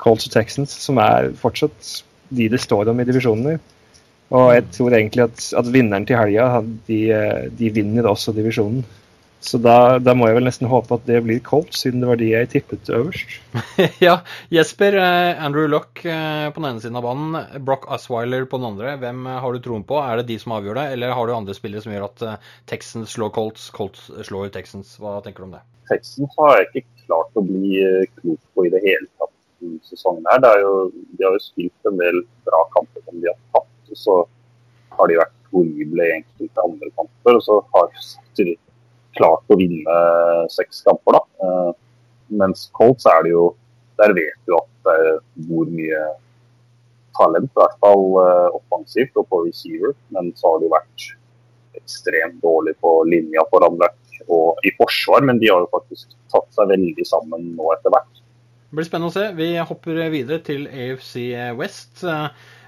Colts 0.00 0.28
og 0.28 0.34
Texans 0.34 0.74
som 0.84 0.98
er 1.02 1.32
fortsatt 1.40 1.94
de 2.34 2.48
det 2.50 2.60
står 2.62 2.90
om 2.90 3.00
i 3.00 3.06
divisjonene. 3.06 3.58
Og 4.34 4.50
jeg 4.54 4.64
tror 4.74 4.96
egentlig 4.96 5.26
at, 5.26 5.42
at 5.60 5.70
vinneren 5.70 6.06
til 6.08 6.18
helga, 6.18 6.62
de, 6.88 7.00
eh, 7.14 7.44
de 7.54 7.70
vinner 7.74 8.08
også 8.10 8.34
divisjonen. 8.34 8.82
Så 9.44 9.58
da, 9.60 9.98
da, 10.00 10.14
må 10.16 10.30
jeg 10.30 10.38
vel 10.38 10.46
nesten 10.46 10.68
håpe 10.70 10.96
at 10.96 11.02
det 11.04 11.18
blir 11.26 11.40
Colts, 11.44 11.82
siden 11.82 12.00
det 12.00 12.08
var 12.08 12.16
de 12.16 12.30
jeg 12.30 12.48
tippet 12.54 12.88
øverst. 12.96 13.34
ja, 14.06 14.14
Jesper, 14.54 14.96
eh, 14.96 15.42
Andrew 15.44 15.68
Luck 15.68 16.00
eh, 16.00 16.46
på 16.48 16.62
den 16.62 16.68
ene 16.70 16.80
siden 16.80 16.96
av 16.96 17.04
banen, 17.04 17.36
Brock 17.66 17.84
Osweiler 17.92 18.46
på 18.48 18.56
den 18.62 18.70
andre. 18.70 18.94
Hvem 19.02 19.26
eh, 19.28 19.42
har 19.44 19.52
du 19.52 19.60
troen 19.60 19.84
på? 19.84 19.98
Er 20.00 20.22
det 20.22 20.30
de 20.30 20.38
som 20.40 20.56
avgjør 20.56 20.80
det, 20.80 20.86
eller 20.96 21.12
har 21.18 21.28
du 21.28 21.34
andre 21.36 21.58
spillere 21.58 21.84
som 21.84 21.92
gjør 21.92 22.08
at 22.08 22.24
Texans 22.72 23.12
slår 23.18 23.34
Colts, 23.36 23.68
Colts 23.76 24.08
slår 24.30 24.48
Texans? 24.56 24.96
Hva 25.02 25.18
tenker 25.26 25.44
du 25.44 25.50
om 25.50 25.54
det? 25.58 25.62
Texans 25.92 26.40
har 26.40 26.56
jeg 26.62 26.70
ikke 26.70 27.04
klart 27.04 27.36
å 27.36 27.44
bli 27.44 27.84
klok 28.16 28.40
på 28.56 28.64
i 28.64 28.72
det 28.72 28.80
hele 28.86 29.04
tatt 29.20 29.68
i 29.68 29.76
sesongen 29.84 30.24
her. 30.32 30.48
Jo, 30.64 30.74
de 30.88 31.28
har 31.28 31.36
jo 31.36 31.44
spilt 31.44 31.92
en 31.92 32.00
del 32.00 32.24
bra 32.48 32.64
kamper 32.78 33.04
som 33.04 33.20
de 33.20 33.28
har 33.28 33.40
tatt, 33.52 33.72
og 33.92 34.04
så 34.08 34.20
har 34.96 35.12
de 35.12 35.20
vært 35.20 35.40
horrible 35.52 36.08
i 36.08 36.20
enkelte 36.22 36.70
andre 36.70 36.94
kamper. 36.96 37.36
og 37.36 37.44
så 37.44 37.60
har 37.76 37.92
de 37.92 38.54
klart 39.18 39.50
å 39.52 39.58
vinne 39.60 39.96
seks 40.52 40.82
kamper. 40.86 41.18
da. 41.18 41.22
Uh, 41.40 41.72
mens 42.40 42.68
Colts 42.76 43.06
er 43.06 43.26
det 43.26 43.34
jo 43.34 43.50
Der 43.94 44.10
vet 44.16 44.38
du 44.48 44.56
at 44.56 44.70
det 44.82 44.94
er 44.98 45.18
hvor 45.46 45.68
mye 45.70 45.98
talent, 47.14 47.46
i 47.46 47.60
hvert 47.60 47.76
fall 47.78 48.08
offensivt 48.58 49.14
og 49.20 49.28
på 49.30 49.44
receiver. 49.44 49.92
Men 50.10 50.32
så 50.34 50.50
har 50.50 50.64
de 50.64 50.70
vært 50.72 51.04
ekstremt 51.78 52.40
dårlig 52.42 52.74
på 52.82 52.90
linja 53.06 53.44
for 53.52 53.62
Luck 53.62 54.18
og 54.26 54.66
i 54.66 54.72
forsvar. 54.74 55.22
Men 55.22 55.38
de 55.38 55.52
har 55.52 55.62
jo 55.62 55.70
faktisk 55.70 56.16
tatt 56.34 56.50
seg 56.58 56.72
veldig 56.72 57.06
sammen 57.06 57.52
nå 57.54 57.70
etter 57.76 57.94
hvert. 57.94 58.18
Det 58.66 58.80
blir 58.80 58.88
spennende 58.88 59.12
å 59.12 59.14
se. 59.14 59.28
Vi 59.38 59.52
hopper 59.70 60.02
videre 60.10 60.40
til 60.42 60.66
AFC 60.66 61.14
West, 61.54 62.02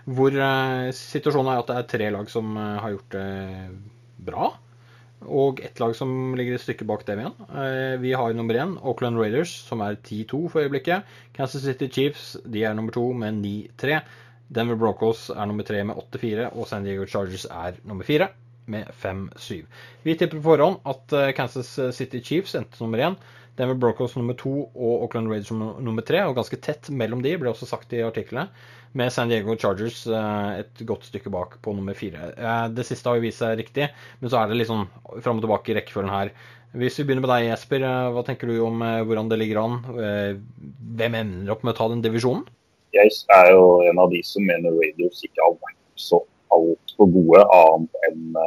hvor 0.06 0.38
situasjonen 1.02 1.50
er 1.50 1.64
at 1.64 1.72
det 1.72 1.80
er 1.80 1.90
tre 1.90 2.12
lag 2.14 2.30
som 2.30 2.54
har 2.54 2.94
gjort 2.94 3.18
det 3.18 3.26
bra. 4.30 4.52
Og 5.24 5.60
ett 5.64 5.80
lag 5.80 5.94
som 5.96 6.34
ligger 6.36 6.54
et 6.56 6.62
stykke 6.62 6.84
bak 6.86 7.06
dem 7.08 7.22
igjen. 7.22 7.36
Eh, 7.48 7.96
vi 8.02 8.12
har 8.12 8.34
nummer 8.36 8.58
én, 8.60 8.76
Auckland 8.82 9.18
Raiders, 9.18 9.54
som 9.66 9.80
er 9.80 9.96
10-2 9.96 10.42
for 10.52 10.62
øyeblikket. 10.62 11.06
Kansas 11.36 11.64
City 11.64 11.88
Chiefs 11.88 12.36
de 12.44 12.64
er 12.64 12.74
nummer 12.76 12.92
to 12.92 13.08
med 13.12 13.40
9-3. 13.40 14.02
Denver 14.52 14.76
Broncos 14.78 15.30
er 15.30 15.48
nummer 15.48 15.66
tre 15.66 15.82
med 15.84 15.96
8-4, 15.96 16.50
og 16.52 16.68
San 16.68 16.84
Diego 16.84 17.06
Chargers 17.06 17.46
er 17.50 17.80
nummer 17.84 18.04
fire 18.06 18.28
med 18.66 18.92
5-7. 19.02 19.64
Vi 20.04 20.14
tipper 20.14 20.38
på 20.38 20.50
forhånd 20.52 20.78
at 20.86 21.16
eh, 21.16 21.32
Kansas 21.34 21.72
City 21.96 22.20
Chiefs 22.22 22.54
endte 22.54 22.82
nummer 22.84 23.08
én. 23.08 23.18
Denver 23.56 23.76
Broncos 23.80 24.16
nummer 24.18 24.36
to 24.36 24.52
og 24.68 25.06
Auckland 25.06 25.30
Raiders 25.32 25.52
nummer 25.52 26.04
tre. 26.04 26.22
Og 26.28 26.36
ganske 26.36 26.58
tett 26.60 26.90
mellom 26.92 27.22
de, 27.24 27.36
ble 27.40 27.52
også 27.52 27.68
sagt 27.68 27.94
i 27.96 28.04
artiklene 28.04 28.50
med 28.96 29.12
San 29.12 29.28
Diego 29.28 29.56
Chargers 29.60 30.04
eh, 30.08 30.60
et 30.62 30.82
godt 30.88 31.06
stykke 31.08 31.32
bak 31.32 31.58
på 31.64 31.74
nummer 31.76 31.96
fire. 31.96 32.30
Eh, 32.36 32.66
det 32.72 32.86
siste 32.88 33.10
har 33.10 33.18
jo 33.18 33.26
vist 33.26 33.42
seg 33.42 33.56
riktig, 33.60 33.90
men 34.20 34.32
så 34.32 34.40
er 34.40 34.50
det 34.50 34.60
litt 34.60 34.70
sånn 34.70 34.86
fram 35.24 35.40
og 35.40 35.44
tilbake 35.44 35.72
i 35.72 35.76
rekkefølgen 35.78 36.12
her. 36.12 36.32
Hvis 36.76 36.98
vi 37.00 37.06
begynner 37.08 37.24
med 37.24 37.32
deg, 37.32 37.48
Jesper. 37.50 37.84
Eh, 37.88 38.12
hva 38.14 38.24
tenker 38.26 38.50
du 38.50 38.60
om 38.64 38.84
hvordan 38.84 39.32
det 39.32 39.40
ligger 39.42 39.62
an? 39.64 39.80
Hvem 40.96 41.18
ender 41.20 41.52
opp 41.52 41.64
med 41.64 41.76
å 41.76 41.80
ta 41.80 41.90
den 41.92 42.04
divisjonen? 42.04 42.46
Jeg 42.96 43.12
er 43.34 43.50
jo 43.52 43.82
en 43.84 44.00
av 44.00 44.08
de 44.12 44.22
som 44.24 44.44
mener 44.46 44.72
Raiders 44.72 45.20
ikke 45.26 45.42
har 45.44 45.56
vært 45.60 45.82
så 46.00 46.22
altfor 46.54 47.10
gode, 47.12 47.42
annet 47.52 47.98
enn, 48.08 48.38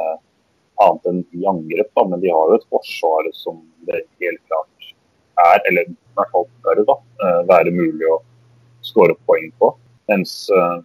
annet 0.82 1.06
enn 1.06 1.20
i 1.38 1.46
angrep. 1.46 1.92
Men 2.00 2.22
de 2.22 2.32
har 2.34 2.50
jo 2.50 2.58
et 2.58 2.70
forsvar 2.72 3.30
som 3.36 3.60
det 3.86 4.02
helt 4.22 4.42
klart 4.50 4.70
er, 5.46 5.62
eller 5.70 5.88
i 5.90 5.96
hvert 6.18 6.34
fall 6.34 6.46
bør 6.64 6.82
da, 6.88 6.96
være 7.48 7.72
mulig 7.74 8.08
å 8.10 8.18
skåre 8.84 9.16
poeng 9.28 9.50
på. 9.60 9.72
Mens 10.10 10.34
eh, 10.54 10.76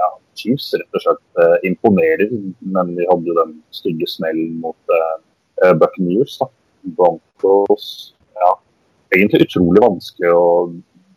ja, 0.00 0.10
Chiefs 0.38 0.72
rett 0.76 0.98
og 0.98 1.04
slett 1.04 1.42
eh, 1.42 1.56
imponerer, 1.70 2.32
men 2.64 2.94
de 2.96 3.08
hadde 3.10 3.36
den 3.40 3.56
stygge 3.74 4.08
smellen 4.10 4.56
mot 4.62 4.92
uh, 4.92 5.72
Buccaneers. 5.80 6.38
Da. 6.40 6.50
Broncos 6.96 7.86
ja, 8.38 8.52
Egentlig 9.10 9.48
utrolig 9.48 9.82
vanskelig 9.82 10.30
å 10.30 10.44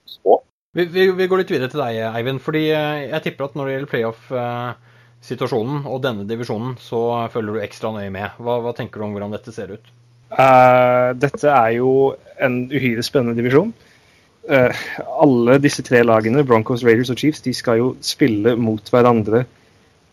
spå. 0.09 0.39
Vi, 0.73 0.85
vi, 0.89 1.09
vi, 1.13 1.27
går 1.29 1.43
litt 1.43 1.51
videre 1.53 1.69
til 1.69 1.81
deg, 1.81 1.99
Eivind. 2.13 2.41
fordi 2.41 2.63
Jeg 2.69 3.21
tipper 3.25 3.47
at 3.47 3.57
når 3.57 3.67
det 3.67 3.75
gjelder 3.75 3.91
playoff-situasjonen 3.93 5.85
og 5.89 6.01
denne 6.05 6.25
divisjonen, 6.29 6.75
så 6.81 7.29
følger 7.33 7.57
du 7.57 7.63
ekstra 7.65 7.91
nøye 7.93 8.09
med. 8.13 8.37
Hva, 8.41 8.59
hva 8.65 8.73
tenker 8.77 9.01
du 9.01 9.07
om 9.07 9.13
hvordan 9.17 9.35
dette 9.35 9.53
ser 9.53 9.75
ut? 9.75 9.93
Uh, 10.29 11.15
dette 11.17 11.49
er 11.49 11.77
jo 11.79 12.15
en 12.39 12.59
uhyre 12.69 13.01
spennende 13.03 13.39
divisjon 13.39 13.71
uh, 14.49 14.81
alle 15.21 15.57
disse 15.61 15.83
tre 15.85 16.03
lagene, 16.03 16.43
Broncos, 16.45 16.83
Raiders 16.85 17.09
og 17.09 17.17
Chiefs, 17.17 17.41
de 17.41 17.53
skal 17.53 17.77
jo 17.81 17.95
spille 18.01 18.55
mot 18.55 18.91
hverandre 18.91 19.45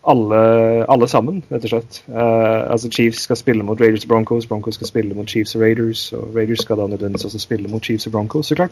alle, 0.07 0.41
alle 0.87 1.09
sammen, 1.11 1.43
rett 1.51 1.65
og 1.67 1.73
slett. 1.73 2.01
Uh, 2.07 2.71
altså 2.71 2.91
Chiefs 2.93 3.25
skal 3.27 3.37
spille 3.37 3.67
mot 3.67 3.81
Raiders 3.81 4.05
og 4.07 4.13
Broncos, 4.15 4.47
Broncos 4.47 4.79
skal 4.79 4.87
spille 4.87 5.15
mot 5.15 5.29
Chiefs 5.29 5.57
og 5.57 5.63
Raiders, 5.63 6.13
og 6.13 6.31
Raiders 6.37 6.63
skal 6.63 6.79
da 6.79 6.87
nødvendigvis 6.87 7.25
også 7.25 7.43
spille 7.43 7.69
mot 7.69 7.85
Chiefs 7.85 8.07
og 8.07 8.13
Broncos, 8.13 8.47
så 8.47 8.55
klart. 8.55 8.71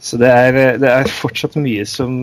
Så 0.00 0.16
det 0.16 0.28
er, 0.28 0.78
det 0.78 0.88
er 0.88 1.08
fortsatt 1.08 1.56
mye 1.60 1.84
som, 1.84 2.22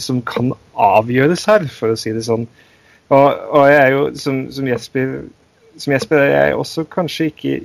som, 0.00 0.22
kan 0.22 0.52
avgjøres 0.72 1.44
her, 1.44 1.66
for 1.68 1.92
å 1.92 1.96
si 2.00 2.12
det 2.16 2.24
sånn. 2.24 2.46
Og, 3.08 3.26
og 3.52 3.66
jeg 3.68 3.80
er 3.82 3.90
jo, 3.92 4.04
som, 4.16 4.38
som, 4.52 4.68
Jesper, 4.68 5.10
som 5.76 5.92
Jesper 5.92 6.22
er 6.24 6.30
jeg 6.32 6.56
også 6.56 6.86
kanskje 6.92 7.28
ikke 7.32 7.58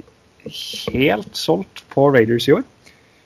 helt 0.45 1.35
solgt 1.37 1.83
på 1.93 2.09
Raiders 2.13 2.47
i 2.49 2.57
år 2.59 2.63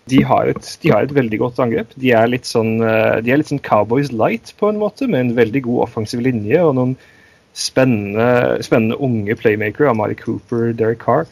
de 0.08 0.22
har, 0.24 0.52
et, 0.52 0.70
de 0.84 0.92
har, 0.94 1.04
et, 1.04 1.14
veldig 1.16 1.40
godt 1.42 1.60
angrep. 1.64 1.92
De 2.00 2.12
er, 2.16 2.30
litt 2.32 2.48
sånn, 2.48 2.78
eh, 2.86 3.20
de 3.24 3.34
er 3.34 3.42
litt 3.42 3.52
sånn 3.52 3.64
Cowboys 3.64 4.12
light 4.14 4.54
på 4.60 4.70
en 4.72 4.80
måte, 4.82 5.08
med 5.10 5.20
en 5.26 5.34
veldig 5.40 5.64
god 5.68 5.88
offensiv 5.88 6.24
linje 6.24 6.62
og 6.64 6.76
noen 6.78 6.96
spennende, 7.58 8.62
spennende 8.66 9.00
unge 9.04 9.38
playmakere. 9.40 9.92
Amari 9.92 10.18
Cooper, 10.20 10.72
Derek 10.78 11.02
Carr. 11.04 11.28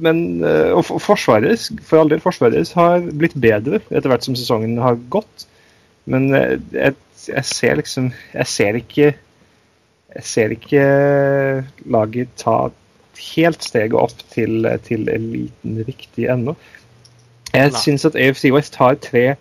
Men, 0.00 0.42
eh, 0.46 0.72
og 0.74 0.86
Forsvaret 1.02 1.68
for 1.86 2.00
all 2.00 2.10
del, 2.10 2.22
Forsvaret 2.22 2.74
har 2.78 3.06
blitt 3.10 3.36
bedre 3.38 3.82
etter 3.90 4.10
hvert 4.10 4.26
som 4.26 4.38
sesongen 4.38 4.78
har 4.82 4.98
gått. 5.12 5.46
Men 6.10 6.30
eh, 6.34 6.56
jeg, 6.74 6.96
jeg 7.28 7.44
ser 7.44 7.76
liksom 7.76 8.06
Jeg 8.32 8.48
ser 8.48 8.76
ikke 8.78 9.10
Jeg 9.12 10.24
ser 10.26 10.54
ikke 10.54 10.84
laget 11.92 12.32
ta 12.40 12.70
helt 13.18 13.64
steget 13.64 13.96
opp 13.98 14.22
til, 14.32 14.66
til 14.86 15.08
eliten 15.12 15.80
riktig 15.86 16.28
ennå. 16.30 16.56
Jeg 17.50 17.72
syns 17.82 18.06
at 18.06 18.18
AFC 18.18 18.50
West 18.54 18.76
har 18.78 18.98
tre 19.02 19.34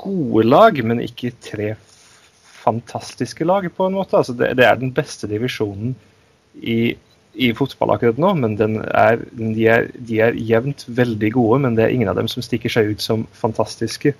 gode 0.00 0.46
lag, 0.46 0.78
men 0.84 1.02
ikke 1.04 1.34
tre 1.44 1.74
fantastiske 2.62 3.44
lag, 3.44 3.68
på 3.76 3.86
en 3.86 3.98
måte. 3.98 4.16
Altså 4.16 4.32
det, 4.32 4.54
det, 4.56 4.64
er 4.64 4.80
den 4.80 4.94
beste 4.96 5.28
divisjonen 5.28 5.94
i, 6.54 6.96
i 7.34 7.52
fotball 7.56 7.94
akkurat 7.94 8.20
nå, 8.20 8.32
men 8.40 8.56
er, 8.58 9.20
de, 9.36 9.66
er, 9.66 9.90
de, 9.94 10.20
er, 10.24 10.40
jevnt 10.40 10.86
veldig 10.88 11.32
gode. 11.36 11.60
Men 11.66 11.76
det 11.76 11.86
er 11.86 11.94
ingen 11.94 12.10
av 12.10 12.18
dem 12.18 12.30
som 12.30 12.44
stikker 12.44 12.72
seg 12.72 12.94
ut 12.94 13.04
som 13.04 13.26
fantastiske. 13.36 14.14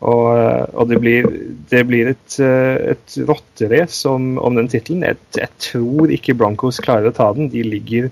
Og, 0.00 0.30
og 0.72 0.88
det 0.88 0.96
blir, 1.02 1.26
det 1.68 1.82
blir 1.88 2.08
et, 2.14 2.38
et 2.40 3.16
rotterace 3.28 4.08
om, 4.08 4.32
om 4.40 4.56
den 4.56 4.70
tittelen. 4.72 5.04
Jeg, 5.04 5.20
jeg, 5.36 5.52
tror 5.60 6.12
ikke 6.14 6.36
Broncos 6.40 6.80
klarer 6.80 7.10
å 7.10 7.16
ta 7.16 7.28
den. 7.36 7.50
De 7.52 7.64
ligger 7.66 8.08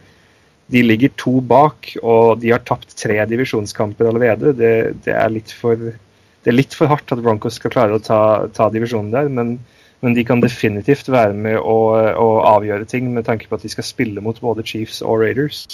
de 0.69 0.83
ligger 0.85 1.13
to 1.17 1.39
bak, 1.41 1.95
og 2.03 2.43
de 2.43 2.53
har 2.53 2.61
tapt 2.69 2.93
tre 3.01 3.17
divisjonskamper 3.31 4.11
allerede. 4.11 4.53
Det, 4.57 4.73
det, 5.07 5.15
er, 5.17 5.39
for, 5.57 5.81
det 5.81 6.53
er 6.53 6.57
litt 6.57 6.77
for 6.77 6.93
hardt 6.93 7.15
at 7.15 7.23
Broncos 7.25 7.57
skal 7.57 7.73
klare 7.73 7.97
å 7.97 8.03
ta, 8.05 8.21
ta 8.53 8.69
divisjonen 8.75 9.15
der, 9.15 9.31
men, 9.33 9.57
men, 10.05 10.17
de 10.17 10.27
kan 10.29 10.45
definitivt 10.45 11.09
være 11.09 11.33
med 11.33 11.57
å, 11.57 11.79
å, 12.13 12.29
avgjøre 12.53 12.89
ting 12.91 13.09
med 13.15 13.25
tanke 13.29 13.49
på 13.49 13.57
at 13.57 13.65
de 13.65 13.73
skal 13.73 13.89
spille 13.89 14.25
mot 14.25 14.37
både 14.45 14.67
Chiefs 14.69 15.01
og 15.01 15.23
Raiders. 15.25 15.65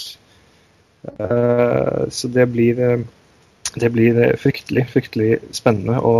Uh, 1.19 2.07
så 2.07 2.31
det 2.31 2.47
blir, 2.55 2.79
det 3.75 3.89
blir 3.91 4.19
fryktelig, 4.39 4.85
fryktelig 4.93 5.31
spennende 5.55 5.99
å 5.99 6.15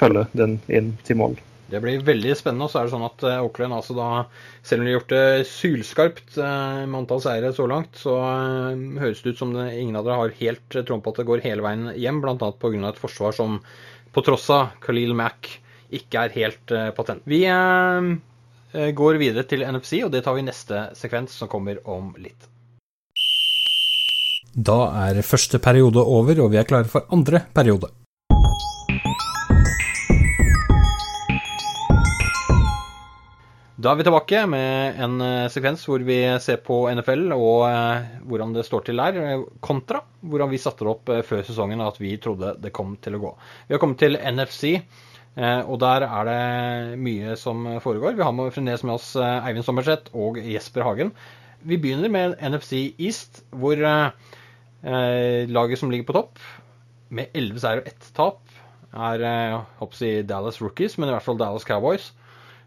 følge 0.00 0.26
den 0.36 0.58
inn 0.72 0.94
til 1.04 1.20
mål. 1.20 1.36
Det 1.70 1.80
blir 1.82 2.04
veldig 2.04 2.34
spennende. 2.36 2.66
Og 2.66 2.72
så 2.72 2.80
er 2.80 2.86
det 2.86 2.94
sånn 2.94 3.06
at 3.06 3.24
Auckland, 3.38 3.74
altså 3.76 3.96
da, 3.96 4.08
selv 4.66 4.82
om 4.82 4.86
de 4.86 4.92
har 4.92 4.98
gjort 4.98 5.14
det 5.14 5.48
sylskarpt 5.50 6.36
uh, 6.36 6.84
med 6.84 7.00
antall 7.02 7.22
seire 7.24 7.50
så 7.56 7.66
langt, 7.70 7.96
så 7.98 8.14
høres 9.00 9.24
det 9.24 9.34
ut 9.34 9.40
som 9.40 9.54
det, 9.56 9.70
ingen 9.80 9.98
av 9.98 10.06
dere 10.06 10.20
har 10.20 10.38
helt 10.40 10.78
troen 10.84 11.02
på 11.04 11.14
at 11.14 11.22
det 11.22 11.28
går 11.30 11.44
hele 11.46 11.64
veien 11.64 11.90
hjem. 11.96 12.22
Bl.a. 12.24 12.36
pga. 12.38 12.88
et 12.90 13.02
forsvar 13.02 13.36
som 13.36 13.58
på 14.14 14.24
tross 14.24 14.46
av 14.54 14.76
Khalil 14.84 15.16
Mack 15.18 15.50
ikke 15.94 16.26
er 16.26 16.36
helt 16.38 16.72
patent. 16.96 17.22
Vi 17.28 17.42
går 18.98 19.18
videre 19.20 19.44
til 19.46 19.62
NFC, 19.66 20.00
og 20.06 20.10
det 20.14 20.24
tar 20.26 20.34
vi 20.34 20.42
i 20.42 20.46
neste 20.48 20.88
sekvens, 20.98 21.34
som 21.38 21.50
kommer 21.50 21.82
om 21.90 22.12
litt. 22.18 22.48
Da 24.54 25.08
er 25.08 25.18
første 25.26 25.58
periode 25.58 25.98
over, 25.98 26.38
og 26.44 26.52
vi 26.52 26.60
er 26.60 26.66
klare 26.68 26.86
for 26.86 27.08
andre 27.10 27.40
periode. 27.50 27.88
Da 33.74 33.90
er 33.90 33.98
vi 33.98 34.04
tilbake 34.06 34.44
med 34.46 35.00
en 35.02 35.16
uh, 35.18 35.48
sekvens 35.50 35.82
hvor 35.88 36.04
vi 36.06 36.20
ser 36.40 36.60
på 36.62 36.76
NFL 36.94 37.34
og 37.34 37.64
uh, 37.66 38.04
hvordan 38.30 38.54
det 38.54 38.62
står 38.64 38.84
til 38.86 39.02
der, 39.02 39.18
eh, 39.18 39.42
kontra 39.58 40.04
hvordan 40.22 40.52
vi 40.52 40.60
satte 40.62 40.86
det 40.86 40.92
opp 40.92 41.10
før 41.26 41.42
sesongen 41.44 41.82
og 41.82 41.90
at 41.90 41.98
vi 42.00 42.14
trodde 42.22 42.54
det 42.62 42.72
kom 42.72 42.94
til 43.02 43.18
å 43.18 43.20
gå. 43.26 43.34
Vi 43.66 43.74
har 43.74 43.82
kommet 43.82 43.98
til 44.00 44.16
NFC, 44.16 44.78
og 45.34 45.74
der 45.82 46.06
er 46.06 46.28
det 46.30 47.02
mye 47.02 47.34
som 47.36 47.66
foregår. 47.82 48.14
Vi 48.14 48.22
har 48.22 48.54
fremdeles 48.54 48.86
med 48.86 48.94
oss 48.94 49.10
Eivind 49.18 49.66
Sommerseth 49.66 50.14
og 50.14 50.38
Jesper 50.38 50.86
Hagen. 50.86 51.10
Vi 51.66 51.80
begynner 51.82 52.08
med 52.08 52.38
NFC 52.38 52.94
East, 53.02 53.42
hvor 53.50 53.82
laget 54.84 55.80
som 55.80 55.88
ligger 55.90 56.06
på 56.10 56.16
topp, 56.16 56.42
med 57.14 57.32
elleve 57.32 57.62
seier 57.62 57.80
og 57.80 57.86
ett 57.88 58.08
tap, 58.16 58.42
er 58.92 59.22
jeg, 59.24 60.26
Dallas 60.28 60.60
Rookies, 60.60 60.98
men 60.98 61.08
i 61.08 61.14
hvert 61.14 61.24
fall 61.24 61.40
Dallas 61.40 61.64
Cowboys. 61.64 62.10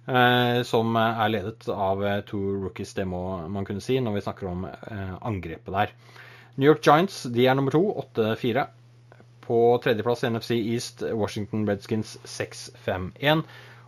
Eh, 0.07 0.62
som 0.63 0.95
er 0.95 1.31
ledet 1.33 1.65
av 1.67 2.00
eh, 2.07 2.21
to 2.27 2.39
rookies, 2.63 2.93
det 2.95 3.03
må 3.12 3.19
man 3.51 3.65
kunne 3.67 3.83
si 3.83 3.97
når 4.00 4.13
vi 4.15 4.24
snakker 4.24 4.47
om 4.47 4.63
eh, 4.69 5.15
angrepet 5.27 5.74
der. 5.75 5.91
New 6.55 6.69
York 6.69 6.79
Giants 6.86 7.25
de 7.36 7.43
er 7.43 7.57
nummer 7.57 7.75
to, 7.75 7.81
8-4. 8.15 8.63
På 9.43 9.57
tredjeplass 9.83 10.24
NFC 10.27 10.55
East 10.62 11.03
Washington 11.12 11.67
Redskins 11.67 12.15
6-5-1. 12.24 13.43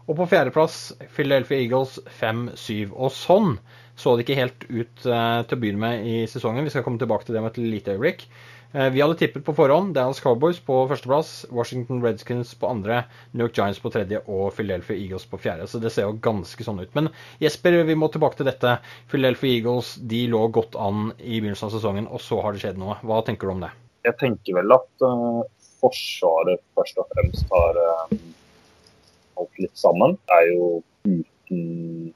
Og 0.10 0.20
på 0.20 0.28
fjerdeplass 0.32 0.92
Philadelphia 1.16 1.64
Eagles 1.64 1.98
5-7. 2.20 2.92
Og 2.92 3.16
sånn 3.16 3.56
så 4.00 4.16
det 4.16 4.24
ikke 4.24 4.40
helt 4.40 4.64
ut 4.70 5.04
til 5.04 5.58
å 5.58 5.60
begynne 5.60 5.84
med 5.84 6.08
i 6.08 6.22
sesongen. 6.32 6.64
Vi 6.64 6.72
skal 6.72 6.86
komme 6.86 7.02
tilbake 7.02 7.28
til 7.28 7.36
det 7.36 7.44
om 7.44 7.50
et 7.50 7.60
lite 7.60 7.98
øyeblikk. 7.98 8.26
Eh, 8.72 8.90
vi 8.94 9.02
hadde 9.02 9.18
tippet 9.18 9.42
på 9.46 9.54
forhånd 9.58 9.96
Dallas 9.96 10.20
Cowboys 10.22 10.60
på 10.62 10.84
førsteplass, 10.92 11.48
Washington 11.50 12.04
Redskins 12.06 12.52
på 12.54 12.70
andre, 12.70 13.02
New 13.32 13.48
York 13.48 13.56
Giants 13.58 13.80
på 13.82 13.90
tredje 13.90 14.22
og 14.28 14.52
Philadelphia 14.54 14.98
Eagles 14.98 15.26
på 15.26 15.40
fjerde. 15.42 15.66
Så 15.68 15.82
det 15.82 15.90
ser 15.96 16.06
jo 16.06 16.20
ganske 16.22 16.66
sånn 16.66 16.82
ut. 16.84 16.92
Men 16.98 17.10
Jesper, 17.42 17.80
vi 17.88 17.98
må 17.98 18.12
tilbake 18.14 18.38
til 18.38 18.50
dette. 18.50 18.76
Philadelphia 19.10 19.58
Eagles 19.58 19.96
de 20.12 20.28
lå 20.30 20.44
godt 20.54 20.78
an 20.78 21.10
i 21.18 21.40
begynnelsen 21.40 21.72
av 21.72 21.78
sesongen, 21.80 22.10
og 22.14 22.22
så 22.22 22.38
har 22.46 22.54
det 22.54 22.62
skjedd 22.62 22.78
noe. 22.82 23.00
Hva 23.02 23.24
tenker 23.26 23.50
du 23.50 23.56
om 23.56 23.66
det? 23.66 23.72
Jeg 24.06 24.20
tenker 24.22 24.60
vel 24.62 24.78
at 24.78 25.06
uh, 25.06 25.42
Forsvaret 25.80 26.62
først 26.78 26.98
og 27.02 27.10
fremst 27.16 27.50
har 27.50 27.78
uh, 27.82 28.14
holdt 29.40 29.62
litt 29.66 29.78
sammen. 29.80 30.14
Det 30.30 30.38
er 30.38 30.50
jo 30.52 30.70
uten 31.08 32.14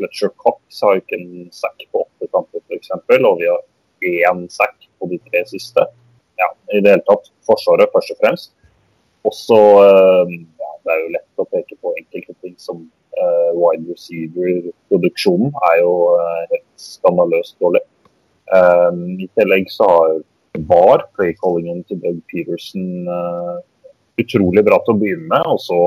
Fletcher 0.00 0.32
Cox 0.40 0.80
har 0.82 0.96
ikke 0.96 1.18
en 1.20 1.50
sack 1.52 1.84
på 1.92 2.06
åtte 2.06 2.28
kamper, 2.32 2.62
f.eks. 2.64 2.94
Og 2.96 3.42
vi 3.42 3.50
har 3.50 3.60
én 4.32 4.46
sack 4.48 4.88
på 4.98 5.10
de 5.10 5.18
tre 5.28 5.44
siste. 5.50 5.84
Ja, 6.40 6.48
I 6.72 6.80
det 6.80 6.94
hele 6.94 7.04
tatt 7.04 7.28
Forsvaret 7.44 7.92
først 7.92 8.14
og 8.14 8.22
fremst. 8.22 8.54
Også 9.28 9.58
uh, 9.84 10.32
ja, 10.32 10.70
Det 10.80 10.94
er 10.94 11.02
jo 11.02 11.12
lett 11.18 11.42
å 11.42 11.48
peke 11.52 11.76
på 11.84 11.92
enkelte 12.00 12.36
ting 12.40 12.56
som 12.56 12.80
uh, 13.20 13.50
wide 13.58 13.84
receiver-produksjonen 13.92 15.52
er 15.68 15.80
jo 15.82 15.92
uh, 16.16 16.42
helt 16.54 16.68
skandaløst 16.80 17.58
dårlig. 17.60 17.84
I 18.50 19.28
tillegg 19.38 19.68
så 19.70 19.86
har 19.86 20.16
var 20.66 21.04
playcallingen 21.14 21.84
til 21.86 22.00
Doug 22.02 22.16
Peterson 22.26 23.04
utrolig 24.18 24.64
bra 24.66 24.80
til 24.82 24.96
å 24.96 24.98
begynne 24.98 25.28
med, 25.30 25.44
og 25.46 25.60
så 25.62 25.78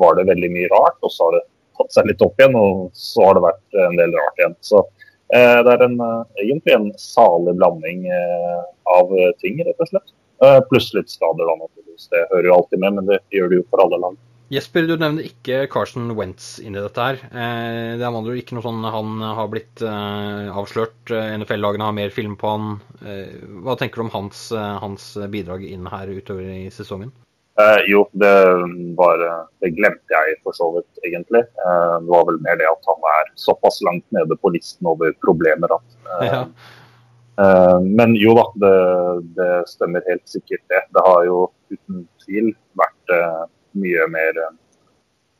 var 0.00 0.16
det 0.18 0.26
veldig 0.26 0.50
mye 0.50 0.70
rart. 0.72 0.98
Og 1.06 1.12
så 1.14 1.28
har 1.28 1.36
det 1.36 1.44
tatt 1.80 1.96
seg 1.96 2.12
litt 2.12 2.22
opp 2.24 2.38
igjen, 2.40 2.56
og 2.60 2.88
så 2.96 3.26
har 3.26 3.38
det 3.38 3.46
vært 3.48 3.80
en 3.88 3.98
del 3.98 4.14
rart 4.20 4.42
igjen. 4.44 4.58
Så 4.64 4.84
Eh, 5.30 5.58
det 5.64 5.74
er 5.76 5.84
en, 5.86 6.00
eh, 6.02 6.22
egentlig 6.42 6.74
en 6.74 6.88
salig 6.98 7.54
blanding 7.58 8.08
eh, 8.10 8.62
av 8.90 9.12
ting, 9.42 9.62
rett 9.66 9.78
og 9.78 9.92
slett. 9.92 10.16
Pluss 10.70 10.88
litt 10.96 11.12
skader, 11.12 11.44
da, 11.44 11.54
naturligvis. 11.60 12.08
Det 12.08 12.24
hører 12.30 12.46
jo 12.48 12.54
alltid 12.56 12.80
med, 12.80 12.94
men 12.96 13.08
det 13.10 13.18
gjør 13.36 13.50
det 13.50 13.58
jo 13.58 13.64
for 13.68 13.82
alle 13.84 13.98
lag. 14.00 14.14
Jesper, 14.50 14.86
du 14.88 14.94
nevner 14.96 15.26
ikke 15.28 15.58
Carson 15.70 16.14
Wentz 16.16 16.46
inni 16.64 16.80
dette 16.80 17.04
her. 17.04 17.20
Det 17.20 18.06
er 18.06 18.14
med 18.14 18.30
ikke 18.40 18.56
noe 18.56 18.64
sånn 18.64 18.80
han 18.82 19.20
har 19.20 19.50
blitt 19.52 19.84
avslørt. 19.84 21.12
NFL-lagene 21.12 21.86
har 21.86 21.94
mer 21.94 22.10
film 22.16 22.38
på 22.40 22.54
han. 22.56 22.72
Hva 23.60 23.76
tenker 23.78 24.00
du 24.00 24.06
om 24.08 24.14
hans, 24.16 24.48
hans 24.56 25.12
bidrag 25.30 25.68
inn 25.68 25.84
her 25.92 26.08
utover 26.08 26.48
i 26.56 26.72
sesongen? 26.72 27.12
Eh, 27.60 27.80
jo, 27.90 28.08
det, 28.12 28.32
var, 28.96 29.22
det 29.60 29.72
glemte 29.76 30.14
jeg 30.14 30.36
for 30.44 30.56
så 30.56 30.68
vidt, 30.76 31.00
egentlig. 31.06 31.42
Eh, 31.42 31.94
det 32.04 32.12
var 32.12 32.26
vel 32.28 32.38
mer 32.44 32.58
det 32.60 32.68
at 32.70 32.90
han 32.90 33.08
er 33.14 33.32
såpass 33.40 33.80
langt 33.86 34.04
nede 34.16 34.38
på 34.38 34.52
listen 34.54 34.90
over 34.90 35.12
problemer 35.24 35.74
at 35.76 35.96
eh, 35.98 36.26
ja. 36.28 36.40
eh, 37.42 37.78
Men 38.00 38.14
jo 38.20 38.36
da, 38.38 38.46
det, 38.64 38.74
det, 39.38 39.50
stemmer 39.72 40.06
helt 40.08 40.26
sikkert 40.30 40.62
det. 40.72 40.84
Det 40.94 41.06
har 41.08 41.26
jo 41.28 41.42
uten 41.72 42.04
tvil 42.24 42.52
vært 42.78 43.16
eh, 43.16 43.42
mye 43.82 44.08
mer 44.14 44.42
eh, 44.46 44.54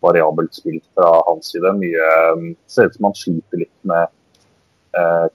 variabelt 0.05 0.57
spilt 0.57 0.85
fra 0.97 1.13
hans 1.29 1.53
side. 1.53 1.77
Mye 1.79 2.11
Ser 2.71 2.91
ut 2.91 2.99
som 2.99 3.11
han 3.11 3.19
sliter 3.19 3.67
litt 3.67 3.79
med 3.89 4.17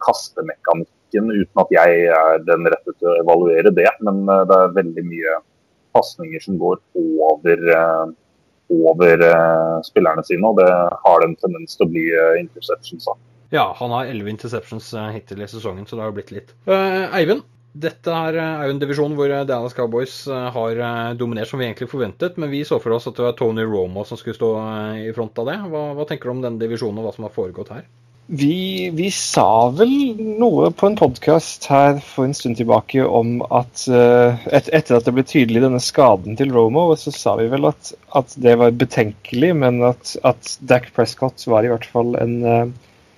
kastemekanikken, 0.04 1.30
uten 1.32 1.60
at 1.62 1.70
jeg 1.72 2.00
er 2.12 2.42
den 2.44 2.66
rette 2.68 2.92
til 2.98 3.08
å 3.08 3.20
evaluere 3.22 3.72
det. 3.72 3.88
Men 4.04 4.26
det 4.28 4.58
er 4.58 4.74
veldig 4.76 5.04
mye 5.06 5.36
pasninger 5.96 6.44
som 6.44 6.60
går 6.60 6.82
over, 6.96 7.64
eh, 7.78 8.06
over 8.92 9.26
eh, 9.30 9.82
spillerne 9.88 10.26
sine, 10.28 10.52
og 10.52 10.60
det 10.60 10.70
har 11.06 11.26
en 11.26 11.36
tendens 11.42 11.78
til 11.78 11.88
å 11.88 11.92
bli 11.94 12.06
eh, 12.12 12.38
interceptions 12.44 13.08
av. 13.12 13.20
Ja, 13.54 13.70
han 13.78 13.94
har 13.94 14.10
elleve 14.10 14.34
interceptions 14.34 14.90
hittil 15.14 15.44
i 15.46 15.48
sesongen, 15.48 15.86
så 15.88 15.96
det 15.96 16.08
har 16.08 16.16
blitt 16.16 16.34
litt. 16.34 16.50
Uh, 16.68 17.06
Eivind, 17.16 17.46
dette 17.78 18.12
er, 18.12 18.40
jo 18.66 18.74
en 18.74 18.82
divisjon 18.82 19.14
hvor 19.16 19.32
Dallas 19.48 19.76
Cowboys 19.78 20.16
har 20.28 20.80
dominert 21.20 21.52
som 21.52 21.62
vi 21.62 21.68
egentlig 21.68 21.92
forventet, 21.92 22.40
men 22.42 22.52
vi 22.52 22.64
så 22.68 22.80
for 22.82 22.96
oss 22.96 23.08
at 23.08 23.20
det 23.20 23.28
var 23.28 23.36
Tony 23.38 23.64
Romo 23.68 24.04
som 24.08 24.20
skulle 24.20 24.36
stå 24.36 24.50
i 25.04 25.14
front 25.16 25.38
av 25.44 25.52
det. 25.52 25.60
Hva, 25.72 25.84
hva 25.96 26.08
tenker 26.10 26.32
du 26.32 26.36
om 26.36 26.44
den 26.44 26.60
divisjonen 26.60 27.00
og 27.00 27.08
hva 27.08 27.14
som 27.16 27.28
har 27.28 27.36
foregått 27.36 27.72
her? 27.76 27.86
Vi, 28.26 28.90
vi, 28.90 29.12
sa 29.14 29.70
vel 29.70 29.92
noe 30.18 30.72
på 30.74 30.88
en 30.90 30.96
podkast 30.98 31.68
her 31.70 32.00
for 32.02 32.26
en 32.26 32.34
stund 32.34 32.58
tilbake 32.58 33.04
om 33.06 33.36
at 33.54 33.84
uh, 33.86 34.34
et, 34.50 34.72
etter 34.74 34.98
at 34.98 35.06
det 35.06 35.14
ble 35.14 35.24
tydelig 35.30 35.62
denne 35.62 35.82
skaden 35.84 36.34
til 36.40 36.50
Romo, 36.56 36.88
så 36.98 37.14
sa 37.14 37.36
vi 37.38 37.46
vel 37.52 37.70
at, 37.70 37.92
at 38.18 38.34
det 38.42 38.56
var 38.58 38.74
betenkelig, 38.74 39.52
men 39.62 39.78
at, 39.86 40.16
at 40.26 40.56
Dac 40.66 40.90
Prescott 40.96 41.46
var 41.46 41.68
i 41.68 41.70
hvert 41.70 41.86
fall 41.86 42.18
en, 42.18 42.36
uh, 42.42 43.14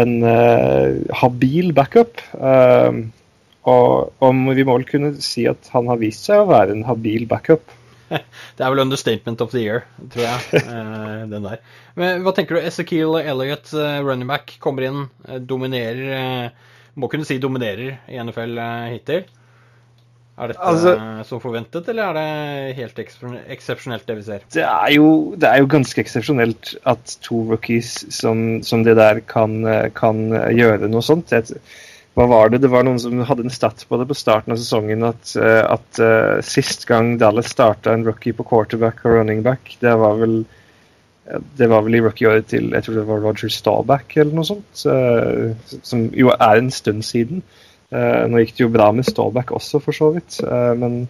en 0.00 0.16
uh, 0.24 0.96
habil 1.20 1.74
backup. 1.76 2.24
og, 2.40 3.92
om 4.24 4.42
vi 4.56 4.64
må 4.64 4.78
vel 4.78 4.88
kunne 4.88 5.12
si 5.20 5.44
at 5.52 5.68
han 5.74 5.92
har 5.92 6.00
vist 6.00 6.24
seg 6.30 6.40
å 6.40 6.48
være 6.48 6.78
en 6.78 6.88
habil 6.88 7.28
backup. 7.28 7.76
det 8.56 8.64
er 8.64 8.72
vel 8.72 8.82
understatement 8.82 9.42
of 9.44 9.52
the 9.54 9.62
year, 9.62 9.84
tror 10.12 10.26
jeg. 10.26 10.60
Eh, 10.60 11.26
den 11.30 11.46
der. 11.46 11.60
Men 11.98 12.24
hva 12.24 12.34
tenker 12.36 12.58
du? 12.58 12.62
Ezekiel 12.66 13.18
Elliot, 13.20 13.72
eh, 13.74 13.98
running 14.04 14.30
back, 14.30 14.56
kommer 14.62 14.88
inn, 14.88 15.04
eh, 15.28 15.38
dominerer 15.38 16.50
Må 16.98 17.06
kunne 17.06 17.24
si 17.24 17.36
dominerer 17.38 18.00
i 18.10 18.18
NFL 18.18 18.58
hittil. 18.90 19.28
Er 20.40 20.50
dette 20.50 20.64
altså, 20.66 20.94
som 21.28 21.40
forventet, 21.40 21.86
eller 21.92 22.10
er 22.10 22.16
det 22.16 22.76
helt 22.78 22.98
eksepsjonelt 22.98 24.08
det 24.08 24.16
vi 24.18 24.24
ser? 24.26 24.46
Det 24.52 24.64
er 24.64 24.90
jo, 24.96 25.36
det 25.38 25.46
er 25.46 25.60
jo 25.62 25.68
ganske 25.70 26.00
eksepsjonelt 26.02 26.72
at 26.90 27.14
to 27.22 27.44
rookies 27.52 27.92
som, 28.10 28.58
som, 28.66 28.82
det 28.84 28.96
der 28.98 29.20
kan, 29.20 29.62
kan 29.94 30.24
gjøre 30.56 30.90
noe 30.90 31.04
sånt. 31.04 31.30
Jeg, 31.30 31.60
hva 32.18 32.26
var 32.26 32.50
det? 32.50 32.58
Det 32.64 32.70
var 32.72 32.84
noen 32.86 32.98
som 33.00 33.22
hadde 33.26 33.46
en 33.46 33.54
stat 33.54 33.84
på 33.86 33.98
det 34.00 34.08
på 34.10 34.16
starten 34.18 34.54
av 34.54 34.58
sesongen 34.58 35.06
at, 35.06 35.34
eh, 35.38 35.62
at 35.62 36.00
uh, 36.02 36.40
sist 36.42 36.88
gang 36.88 37.14
Dallas 37.20 37.52
starta 37.52 37.94
en 37.94 38.06
rookie 38.06 38.34
på 38.34 38.46
quarterback 38.48 39.04
og 39.04 39.20
running 39.20 39.44
back, 39.46 39.76
det 39.82 39.94
var 40.00 40.18
vel 40.22 40.42
det 41.30 41.68
var 41.70 41.84
vel 41.86 41.94
i 41.94 42.00
rookieåret 42.02 42.48
til 42.50 42.72
jeg 42.74 42.82
tror 42.82 42.96
det 42.96 43.06
var 43.06 43.20
Roger 43.22 43.52
Staubach 43.54 44.16
eller 44.16 44.34
noe 44.34 44.48
sånt. 44.48 44.82
Uh, 44.82 45.54
som 45.86 46.08
jo 46.16 46.32
er 46.34 46.58
en 46.58 46.72
stund 46.74 47.06
siden. 47.06 47.44
Uh, 47.94 48.26
nå 48.26 48.42
gikk 48.42 48.56
det 48.56 48.64
jo 48.64 48.72
bra 48.74 48.88
med 48.94 49.06
Staubach 49.06 49.52
også, 49.54 49.78
for 49.84 49.94
så 49.94 50.10
vidt. 50.16 50.40
men, 50.82 51.04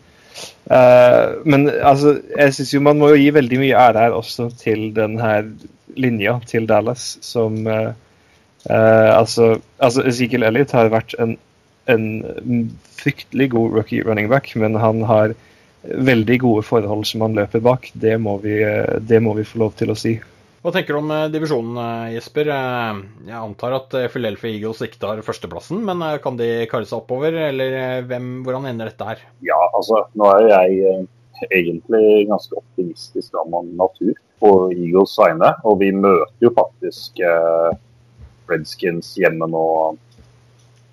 men 1.48 1.66
altså, 1.70 2.18
jeg 2.36 2.54
syns 2.56 2.74
jo 2.74 2.82
man 2.84 3.00
må 3.00 3.14
jo 3.14 3.22
gi 3.22 3.32
veldig 3.32 3.62
mye 3.62 3.80
ære 3.88 4.04
her 4.04 4.18
også 4.18 4.50
til 4.60 4.90
den 4.96 5.16
her 5.20 5.48
linja 5.96 6.36
til 6.52 6.68
Dallas, 6.68 7.14
som 7.24 7.64
Uh, 8.68 9.12
altså, 9.16 9.54
altså, 9.78 10.04
Ezekiel 10.08 10.44
Elliot 10.44 10.74
har 10.76 10.90
vært 10.92 11.14
en, 11.22 11.36
en, 11.88 12.08
fryktelig 13.00 13.46
god 13.54 13.78
rookie 13.78 14.04
running 14.04 14.28
back, 14.28 14.50
men 14.60 14.76
han 14.76 15.00
har 15.08 15.32
veldig 15.80 16.36
gode 16.42 16.64
forhold 16.68 17.06
som 17.08 17.22
han 17.24 17.38
løper 17.38 17.62
bak. 17.64 17.88
Det 17.96 18.18
må 18.20 18.36
vi, 18.42 18.58
det 19.00 19.22
må 19.24 19.32
vi 19.38 19.46
få 19.48 19.62
lov 19.62 19.72
til 19.80 19.94
å 19.94 19.96
si. 19.96 20.18
Hva 20.60 20.74
tenker 20.74 20.92
du 20.92 20.98
om 20.98 21.14
divisjonen, 21.32 21.78
Jesper? 22.12 22.50
Jeg 22.52 23.38
antar 23.38 23.78
at 23.78 23.96
Philadelphia 24.12 24.52
Eagles 24.52 24.82
ikke 24.84 25.00
tar 25.00 25.22
førsteplassen, 25.24 25.80
men 25.88 26.04
kan 26.20 26.36
de 26.36 26.50
kare 26.68 26.84
seg 26.84 26.98
oppover, 26.98 27.38
eller 27.46 28.04
hvem, 28.10 28.28
hvordan 28.44 28.68
ender 28.68 28.92
dette 28.92 29.08
her? 29.08 29.24
Ja, 29.48 29.56
altså, 29.72 30.02
nå 30.20 30.28
er 30.34 30.50
jeg 30.50 31.06
egentlig 31.48 32.26
ganske 32.28 32.58
optimistisk 32.60 33.34
av 33.40 33.48
natur 33.64 34.12
på 34.40 34.50
Eagles 34.72 35.16
vegne, 35.20 35.52
og 35.64 35.80
vi 35.82 35.90
møter 35.96 36.46
jo 36.46 36.52
faktisk 36.56 37.20
eh, 37.24 37.70
Redskins 38.50 39.14
hjemme 39.18 39.48
nå 39.50 39.66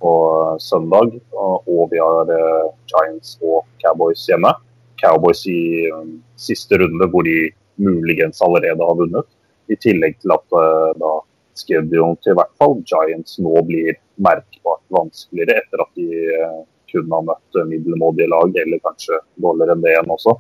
på 0.02 0.14
søndag. 0.60 1.18
Og 1.34 1.90
vi 1.92 2.02
har 2.02 2.32
eh, 2.34 2.70
Giants 2.92 3.38
og 3.42 3.66
Cowboys 3.82 4.26
hjemme. 4.30 4.54
Cowboys 5.02 5.44
i 5.50 5.90
um, 5.94 6.18
siste 6.42 6.78
runde, 6.82 7.06
hvor 7.12 7.26
de 7.26 7.52
muligens 7.78 8.42
allerede 8.42 8.82
har 8.82 8.98
vunnet. 8.98 9.28
I 9.70 9.78
tillegg 9.78 10.18
til 10.22 10.34
at 10.34 10.58
uh, 10.58 10.94
da 10.98 11.12
schedulen 11.58 12.18
til 12.24 12.38
hvert 12.38 12.54
fall 12.58 12.78
Giants 12.88 13.38
nå 13.42 13.62
blir 13.68 13.98
merkbart 14.22 14.82
vanskeligere 14.94 15.62
etter 15.62 15.84
at 15.84 15.92
de 16.00 16.08
uh, 16.34 16.64
kun 16.90 17.14
har 17.14 17.26
møtt 17.28 17.60
middelmådige 17.68 18.32
lag, 18.32 18.54
eller 18.64 18.82
kanskje 18.86 19.20
dårligere 19.44 19.76
enn 19.76 19.82
det 19.84 19.92
igjen 19.92 20.14
også, 20.14 20.34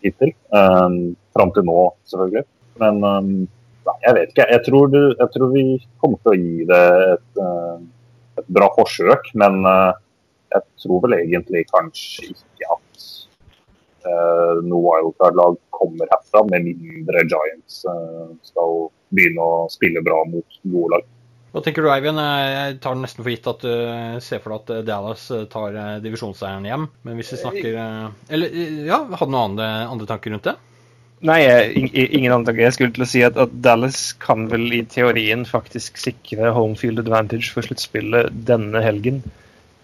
hittil. 0.00 0.30
Fram 1.36 1.50
til 1.52 1.66
nå, 1.68 1.82
selvfølgelig. 2.08 2.44
Men 2.80 3.02
um, 3.04 3.28
Nei, 3.86 3.96
jeg 4.02 4.16
vet 4.16 4.32
ikke. 4.32 4.48
Jeg 4.50 4.62
tror, 4.66 4.88
du, 4.90 5.00
jeg 5.12 5.32
tror, 5.34 5.52
vi 5.52 5.64
kommer 6.02 6.22
til 6.22 6.32
å 6.32 6.40
gi 6.40 6.66
det 6.70 6.82
et, 7.12 7.40
eh, 7.42 7.76
et 8.42 8.50
bra 8.58 8.70
forsøk. 8.74 9.30
Men 9.38 9.60
eh, 9.62 9.92
jeg 10.56 10.66
tror 10.82 11.02
vel 11.04 11.18
egentlig 11.20 11.66
kanskje 11.70 12.30
ikke 12.32 12.70
at 12.76 13.06
uh, 14.06 14.62
noe 14.62 14.78
wildcard-lag 14.84 15.58
kommer 15.74 16.08
herfra, 16.12 16.44
med 16.52 16.68
mindre 16.70 17.24
Giants 17.26 17.82
uh, 17.90 18.30
skal 18.46 18.86
begynne 19.10 19.42
å 19.42 19.66
spille 19.70 20.00
bra 20.06 20.20
mot 20.30 20.58
gode 20.62 20.92
lag. 20.94 21.10
Hva 21.50 21.64
tenker 21.66 21.84
du, 21.84 21.90
Eivind? 21.90 22.20
Jeg 22.20 22.78
tar 22.84 22.96
nesten 23.00 23.24
for 23.24 23.32
gitt 23.32 23.50
at 23.50 23.66
du 23.66 23.74
ser 24.22 24.40
for 24.44 24.54
deg 24.54 24.72
at 24.78 24.86
Dallas 24.86 25.26
tar 25.52 25.76
divisjonseieren 26.04 26.66
hjem. 26.68 26.86
Men 27.06 27.18
hvis 27.18 27.32
vi 27.32 27.38
snakker 27.40 27.78
Eller 28.28 28.58
ja, 28.86 29.00
hadde 29.02 29.30
du 29.30 29.34
noen 29.34 29.52
andre, 29.54 29.68
andre 29.88 30.08
tanker 30.10 30.34
rundt 30.36 30.50
det? 30.50 30.56
Nei, 31.24 31.40
ingen 31.94 32.32
andre. 32.34 32.52
Jeg 32.60 32.74
skulle 32.76 32.92
til 32.92 33.06
å 33.06 33.08
si 33.08 33.22
at, 33.24 33.38
at, 33.40 33.54
Dallas 33.64 34.10
kan 34.20 34.46
vel 34.50 34.68
i 34.76 34.82
teorien 34.84 35.46
faktisk 35.48 35.96
sikre 36.00 36.52
home 36.52 36.76
field 36.76 37.00
advantage 37.00 37.54
for 37.54 37.64
sluttspillet 37.64 38.28
denne 38.48 38.82
helgen. 38.84 39.22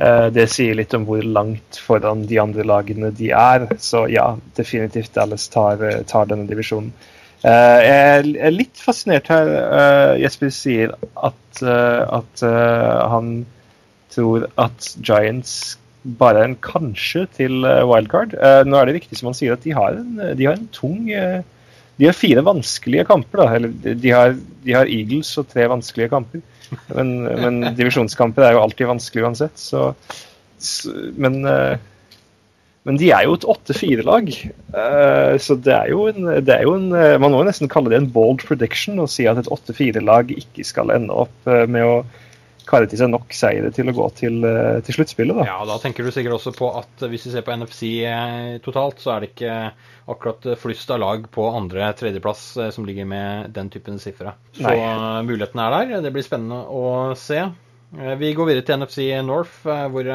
Uh, 0.03 0.29
det 0.35 0.49
sier 0.53 0.77
litt 0.77 0.93
om 0.97 1.07
hvor 1.09 1.25
langt 1.25 1.79
foran 1.81 2.27
de 2.29 2.41
andre 2.43 2.67
lagene 2.69 3.13
de 3.17 3.31
er. 3.33 3.65
Så 3.81 4.05
ja, 4.13 4.35
definitivt 4.59 5.15
Dallas 5.17 5.49
tar, 5.53 5.81
tar 6.11 6.29
denne 6.29 6.49
divisjonen. 6.51 6.93
Uh, 7.43 7.81
jeg 7.81 8.37
er 8.37 8.53
litt 8.55 8.85
fascinert 8.85 9.33
her. 9.33 9.49
Uh, 9.73 10.13
Jesper 10.21 10.53
sier 10.53 10.93
at, 11.17 11.63
at 11.63 12.45
han 13.13 13.35
tror 14.13 14.51
at 14.61 14.93
Giants 15.01 15.79
bare 16.03 16.45
en 16.47 16.55
kanskje 16.59 17.27
til 17.37 17.67
eh, 17.69 17.83
wildcard. 17.87 18.35
Uh, 18.35 18.63
nå 18.67 18.79
er 18.79 18.89
det 18.89 18.99
viktig 19.01 19.19
som 19.19 19.31
han 19.31 19.37
sier 19.39 19.55
at 19.55 19.63
de 19.65 19.75
har 19.77 19.99
en, 20.01 20.17
de 20.39 20.49
har 20.49 20.57
en 20.59 20.71
tung 20.75 21.05
De 21.07 22.09
har 22.09 22.17
fire 22.17 22.43
vanskelige 22.43 23.05
kamper. 23.07 23.43
da, 23.43 23.55
eller 23.55 23.95
de 23.95 24.11
har, 24.11 24.35
de 24.65 24.75
har 24.75 24.91
Eagles 24.91 25.31
og 25.39 25.47
tre 25.53 25.69
vanskelige 25.71 26.11
kamper. 26.11 26.43
Men, 26.97 27.15
men, 27.29 27.63
divisjonskamper 27.79 28.49
er 28.49 28.57
jo 28.57 28.63
alltid 28.65 28.89
vanskelig 28.89 29.27
uansett. 29.29 29.61
Så, 29.61 29.93
så 30.59 30.91
men, 31.15 31.45
men 32.89 32.99
de 32.99 33.13
er 33.13 33.29
jo 33.29 33.37
et 33.37 33.47
8-4-lag. 33.55 34.33
så 35.45 35.59
det 35.61 35.77
er, 35.77 35.93
en, 35.93 36.33
det 36.43 36.57
er 36.57 36.65
jo 36.65 36.75
en 36.81 36.89
Man 37.21 37.29
må 37.29 37.45
jo 37.45 37.51
nesten 37.53 37.71
kalle 37.71 37.93
det 37.93 38.01
en 38.01 38.11
bold 38.17 38.43
prediction 38.49 38.99
å 39.05 39.07
si 39.07 39.29
at 39.31 39.45
et 39.45 39.53
8-4-lag 39.53 40.33
ikke 40.35 40.67
skal 40.67 40.97
ende 40.97 41.23
opp 41.27 41.53
med 41.69 41.87
å 41.87 41.97
karre 42.69 42.89
til 42.91 43.01
seg 43.01 43.11
nok 43.13 43.33
seire 43.37 43.71
til 43.75 43.91
å 43.91 43.95
gå 43.97 44.07
til, 44.19 44.39
eh, 44.47 44.81
til 44.87 44.97
sluttspillet. 44.99 45.39
Da. 45.39 45.47
Ja, 45.49 45.59
da 45.69 45.79
tenker 45.83 46.05
du 46.05 46.13
sikkert 46.15 46.39
også 46.39 46.53
på 46.57 46.71
at 46.79 47.05
hvis 47.05 47.27
vi 47.29 47.33
ser 47.35 47.45
på 47.47 47.55
NFC 47.57 47.83
eh, 48.09 48.59
totalt, 48.65 49.03
så 49.03 49.15
er 49.15 49.25
det 49.25 49.33
ikke 49.33 49.57
akkurat 50.13 50.49
flust 50.61 50.91
av 50.95 51.03
lag 51.03 51.27
på 51.33 51.47
andre-tredjeplass 51.51 52.45
eh, 52.59 52.73
som 52.75 52.87
ligger 52.89 53.09
med 53.09 53.53
den 53.57 53.71
typen 53.73 54.01
sifre. 54.03 54.35
Så 54.57 54.67
Nei. 54.67 54.79
muligheten 55.29 55.63
er 55.63 55.77
der. 55.79 55.95
Det 56.07 56.15
blir 56.15 56.27
spennende 56.27 56.63
å 56.67 57.13
se. 57.19 57.45
Vi 57.93 58.33
går 58.33 58.49
videre 58.49 58.65
til 58.65 58.81
NFC 58.81 59.09
North, 59.27 59.59
hvor 59.63 60.07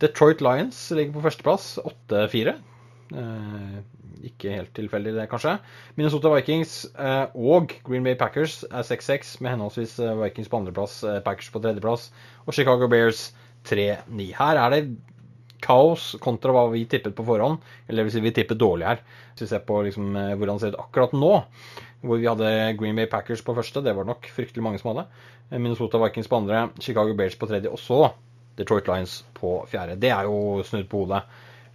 Detroit 0.00 0.44
Lions 0.44 0.78
ligger 0.94 1.16
på 1.16 1.24
førsteplass, 1.24 1.72
8-4. 2.08 2.54
Ikke 4.26 4.52
helt 4.52 4.72
tilfeldig, 4.76 5.14
det, 5.16 5.28
kanskje. 5.30 5.56
Minnesota 5.96 6.32
Vikings 6.34 6.74
eh, 6.92 7.36
og 7.36 7.72
Green 7.86 8.04
Bay 8.04 8.18
Packers 8.20 8.60
er 8.68 8.84
6-6, 8.84 9.38
med 9.40 9.54
henholdsvis 9.54 9.94
eh, 10.04 10.16
Vikings 10.20 10.50
på 10.52 10.60
andreplass, 10.60 10.98
eh, 11.08 11.20
Packers 11.24 11.48
på 11.54 11.62
tredjeplass 11.64 12.10
og 12.44 12.56
Chicago 12.56 12.88
Bears 12.90 13.30
3-9. 13.68 14.28
Her 14.36 14.60
er 14.60 14.74
det 14.74 14.82
kaos 15.64 16.14
kontra 16.24 16.52
hva 16.56 16.66
vi 16.72 16.86
tippet 16.88 17.16
på 17.16 17.24
forhånd. 17.28 17.60
Eller 17.86 18.02
det 18.02 18.08
vil 18.08 18.16
si 18.16 18.24
vi 18.24 18.34
tippet 18.36 18.60
dårlig 18.60 18.88
her. 18.88 19.02
Hvis 19.32 19.46
vi 19.46 19.50
ser 19.52 19.64
på 19.68 19.82
liksom, 19.86 20.14
hvordan 20.14 20.56
det 20.56 20.64
ser 20.64 20.74
ut 20.74 20.80
akkurat 20.84 21.16
nå, 21.16 21.34
hvor 22.00 22.20
vi 22.20 22.28
hadde 22.28 22.54
Green 22.80 22.96
Bay 22.96 23.08
Packers 23.12 23.44
på 23.44 23.56
første, 23.56 23.82
det 23.84 23.96
var 23.96 24.08
nok 24.08 24.28
fryktelig 24.32 24.64
mange 24.64 24.80
som 24.80 24.94
hadde. 24.94 25.08
Minnesota 25.58 26.00
Vikings 26.00 26.30
på 26.30 26.40
andre, 26.40 26.68
Chicago 26.80 27.16
Bears 27.16 27.36
på 27.36 27.48
tredje, 27.50 27.72
og 27.72 27.80
så 27.80 28.06
Detroit 28.56 28.88
Lions 28.88 29.20
på 29.36 29.58
fjerde. 29.68 29.98
Det 30.00 30.12
er 30.12 30.28
jo 30.28 30.64
snudd 30.66 30.88
på 30.90 31.04
hodet. 31.04 31.24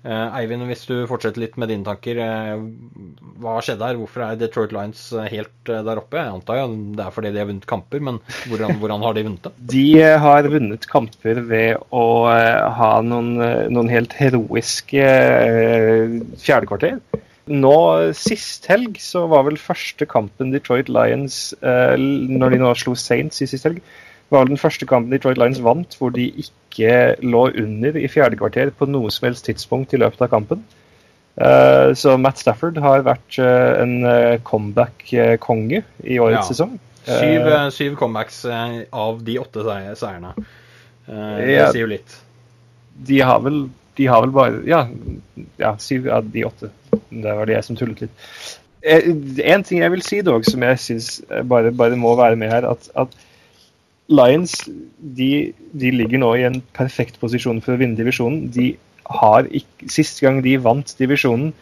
Eh, 0.05 0.35
Eivind, 0.37 0.67
hvis 0.69 0.83
du 0.85 0.93
fortsetter 1.09 1.41
litt 1.41 1.55
med 1.57 1.71
dine 1.71 1.85
tanker. 1.85 2.19
Eh, 2.21 2.59
hva 3.41 3.55
skjedde 3.65 3.87
her? 3.87 3.97
Hvorfor 3.97 4.21
er 4.27 4.37
Detroit 4.37 4.75
Lions 4.75 5.07
eh, 5.17 5.25
helt 5.33 5.53
der 5.65 6.01
oppe? 6.01 6.19
Jeg 6.19 6.35
antar 6.35 6.59
jo 6.59 6.67
det 6.93 7.01
er 7.07 7.15
fordi 7.15 7.31
de 7.33 7.41
har 7.41 7.49
vunnet 7.49 7.65
kamper, 7.69 8.03
men 8.05 8.19
hvordan, 8.45 8.75
hvordan 8.83 9.05
har 9.07 9.17
de 9.17 9.25
vunnet 9.25 9.47
det? 9.47 9.53
De 9.73 9.87
har 10.25 10.49
vunnet 10.53 10.85
kamper 10.91 11.41
ved 11.49 11.81
å 11.89 12.05
ha 12.77 12.91
noen, 13.01 13.33
noen 13.73 13.89
helt 13.89 14.13
heroiske 14.13 15.09
fjerdekvarter. 16.43 16.99
Nå, 17.49 17.75
Sist 18.17 18.65
helg 18.69 18.97
så 19.01 19.25
var 19.29 19.45
vel 19.49 19.57
første 19.61 20.05
kampen 20.09 20.53
Detroit 20.53 20.89
Lions, 20.89 21.53
når 21.61 22.53
de 22.53 22.61
nå 22.61 22.73
slo 22.77 22.93
Saints 22.97 23.41
i 23.41 23.49
sist 23.49 23.65
helg, 23.69 23.81
var 24.33 24.47
den 24.49 24.59
første 24.59 24.87
kampen 24.89 25.13
Detroit 25.13 25.37
Lions 25.37 25.61
vant 25.63 25.97
hvor 25.99 26.13
de 26.15 26.27
ikke 26.41 27.15
lå 27.23 27.45
under 27.51 27.99
i 27.99 28.07
fjerde 28.11 28.39
kvarter 28.39 28.71
på 28.75 28.87
noe 28.89 29.11
som 29.13 29.29
helst 29.29 29.45
tidspunkt 29.47 29.93
i 29.93 30.01
løpet 30.01 30.25
av 30.25 30.33
kampen. 30.33 30.63
Uh, 31.35 31.91
så 31.99 32.15
Matt 32.17 32.39
Stafford 32.39 32.77
har 32.79 33.03
vært 33.03 33.37
uh, 33.43 33.75
en 33.81 33.95
uh, 34.07 34.35
comeback-konge 34.47 35.81
i 36.03 36.19
årets 36.23 36.45
ja. 36.45 36.49
sesong. 36.51 36.77
Syv, 37.05 37.49
syv, 37.75 37.97
comebacks 37.99 38.39
av 38.49 39.19
de 39.21 39.35
åtte 39.37 39.61
seierne. 39.99 40.31
det 41.05 41.59
sier 41.69 41.83
jo 41.83 41.89
litt. 41.91 42.15
De 43.05 43.19
har 43.21 43.43
vel 43.45 43.67
de 43.95 44.07
har 44.09 44.23
vel 44.25 44.33
bare 44.33 44.63
Ja, 44.67 44.87
ja 45.61 45.75
syv 45.79 46.09
av 46.11 46.31
de 46.33 46.47
åtte. 46.47 46.71
Det 47.11 47.35
var 47.37 47.45
det 47.45 47.59
jeg 47.59 47.67
som 47.67 47.77
tullet 47.77 48.01
litt. 48.07 48.25
En 48.85 49.63
ting 49.65 49.83
jeg 49.83 49.93
vil 49.93 50.03
si, 50.05 50.23
dog, 50.25 50.47
som 50.49 50.65
jeg 50.65 50.81
syns 50.81 51.11
bare, 51.49 51.71
bare, 51.73 51.97
må 51.97 52.15
være 52.17 52.37
med 52.41 52.51
her, 52.51 52.67
at, 52.73 52.89
at 52.97 53.13
Lions 54.07 54.53
de, 54.99 55.53
de, 55.73 55.91
ligger 55.91 56.21
nå 56.21 56.31
i 56.37 56.45
en 56.45 56.59
perfekt 56.77 57.17
posisjon 57.21 57.61
for 57.65 57.73
å 57.73 57.81
vinne 57.81 57.97
divisjonen. 57.97 58.49
De 58.53 58.75
har 59.21 59.49
ikke, 59.49 59.89
Sist 59.91 60.21
gang 60.21 60.41
de 60.45 60.55
vant 60.61 60.93
divisjonen, 60.99 61.53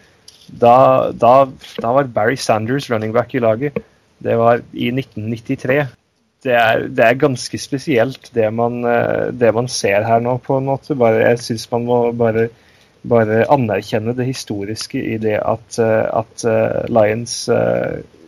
da, 0.47 1.11
da, 1.15 1.47
da, 1.79 1.91
var 1.95 2.09
Barry 2.11 2.35
Sanders 2.35 2.89
running 2.91 3.13
back 3.15 3.33
i 3.35 3.41
laget. 3.43 3.79
Det 4.23 4.35
var 4.39 4.63
i 4.73 4.89
1993. 4.91 5.79
Det 6.43 6.55
er, 6.59 6.87
det 6.91 7.05
er 7.05 7.19
ganske 7.19 7.57
spesielt, 7.59 8.27
det 8.35 8.49
man, 8.51 8.81
eh, 8.83 9.31
det 9.31 9.53
man, 9.55 9.69
ser 9.71 10.03
her 10.03 10.19
nå, 10.23 10.35
på 10.43 10.59
en 10.59 10.67
måte. 10.67 10.97
Bare, 10.99 11.23
jeg 11.29 11.39
syns 11.45 11.69
man 11.71 11.87
må 11.87 11.99
bare, 12.19 12.49
bare, 13.07 13.45
anerkjenne 13.51 14.15
det 14.17 14.27
historiske 14.27 14.99
i 14.99 15.15
det 15.23 15.37
at, 15.39 15.79
eh, 15.79 16.03
at 16.11 16.43
eh, 16.43 16.83
Lions 16.91 17.37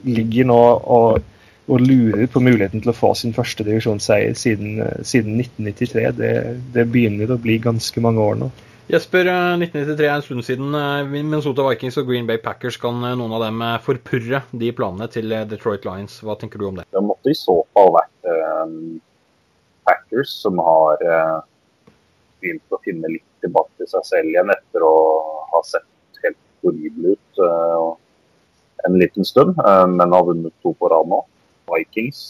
ligger 0.07 0.47
nå 0.47 0.61
og 0.95 1.34
og 1.65 1.81
lurer 1.81 2.27
på 2.29 2.41
muligheten 2.43 2.83
til 2.83 2.91
å 2.91 2.95
få 2.95 3.13
sin 3.17 3.33
første 3.33 3.65
divisjonsseier 3.65 4.37
siden, 4.37 4.77
eh, 4.85 5.01
siden 5.07 5.39
1993. 5.41 6.11
Det, 6.19 6.33
det, 6.75 6.85
begynner 6.93 7.33
å 7.33 7.41
bli 7.41 7.57
ganske 7.61 8.03
mange 8.05 8.21
år 8.21 8.37
nå. 8.43 8.51
Jesper, 8.91 9.25
1993 9.25 9.95
eh, 9.95 10.11
er 10.11 10.13
en 10.13 10.25
stund 10.27 10.45
siden. 10.45 10.77
Eh, 10.77 11.09
Minnesota 11.09 11.65
Vikings 11.65 11.97
og 12.01 12.11
Green 12.11 12.29
Bay 12.29 12.37
Packers, 12.41 12.77
kan 12.81 13.01
noen 13.01 13.33
av 13.33 13.47
dem 13.47 13.65
forpurre 13.85 14.43
de 14.53 14.71
planene 14.77 15.09
til 15.09 15.33
Detroit 15.49 15.87
Lions? 15.89 16.19
Hva 16.21 16.37
tenker 16.37 16.61
du 16.61 16.69
om 16.69 16.77
det? 16.77 16.85
Det 16.93 17.03
måtte 17.05 17.33
i 17.33 17.39
så 17.39 17.57
fall 17.73 17.93
vært 17.97 18.29
eh, 18.29 18.77
Packers 19.89 20.37
som 20.45 20.61
har 20.61 21.01
eh, 21.01 21.37
begynt 22.43 22.77
å 22.77 22.83
finne 22.85 23.09
litt 23.17 23.25
tilbake 23.41 23.73
til 23.81 23.89
seg 23.89 24.09
selv 24.13 24.33
igjen 24.33 24.53
etter 24.53 24.85
å 24.85 24.95
ha 25.49 25.65
sett 25.65 26.21
helt 26.21 26.41
horrible 26.61 27.17
ut 27.17 27.41
eh, 27.41 27.93
en 28.85 28.99
liten 29.01 29.25
stund, 29.25 29.57
men 29.57 30.11
har 30.13 30.25
vunnet 30.27 30.53
to 30.61 30.69
på 30.77 30.89
rad 30.91 31.07
nå. 31.09 31.23
Vikings 31.69 32.21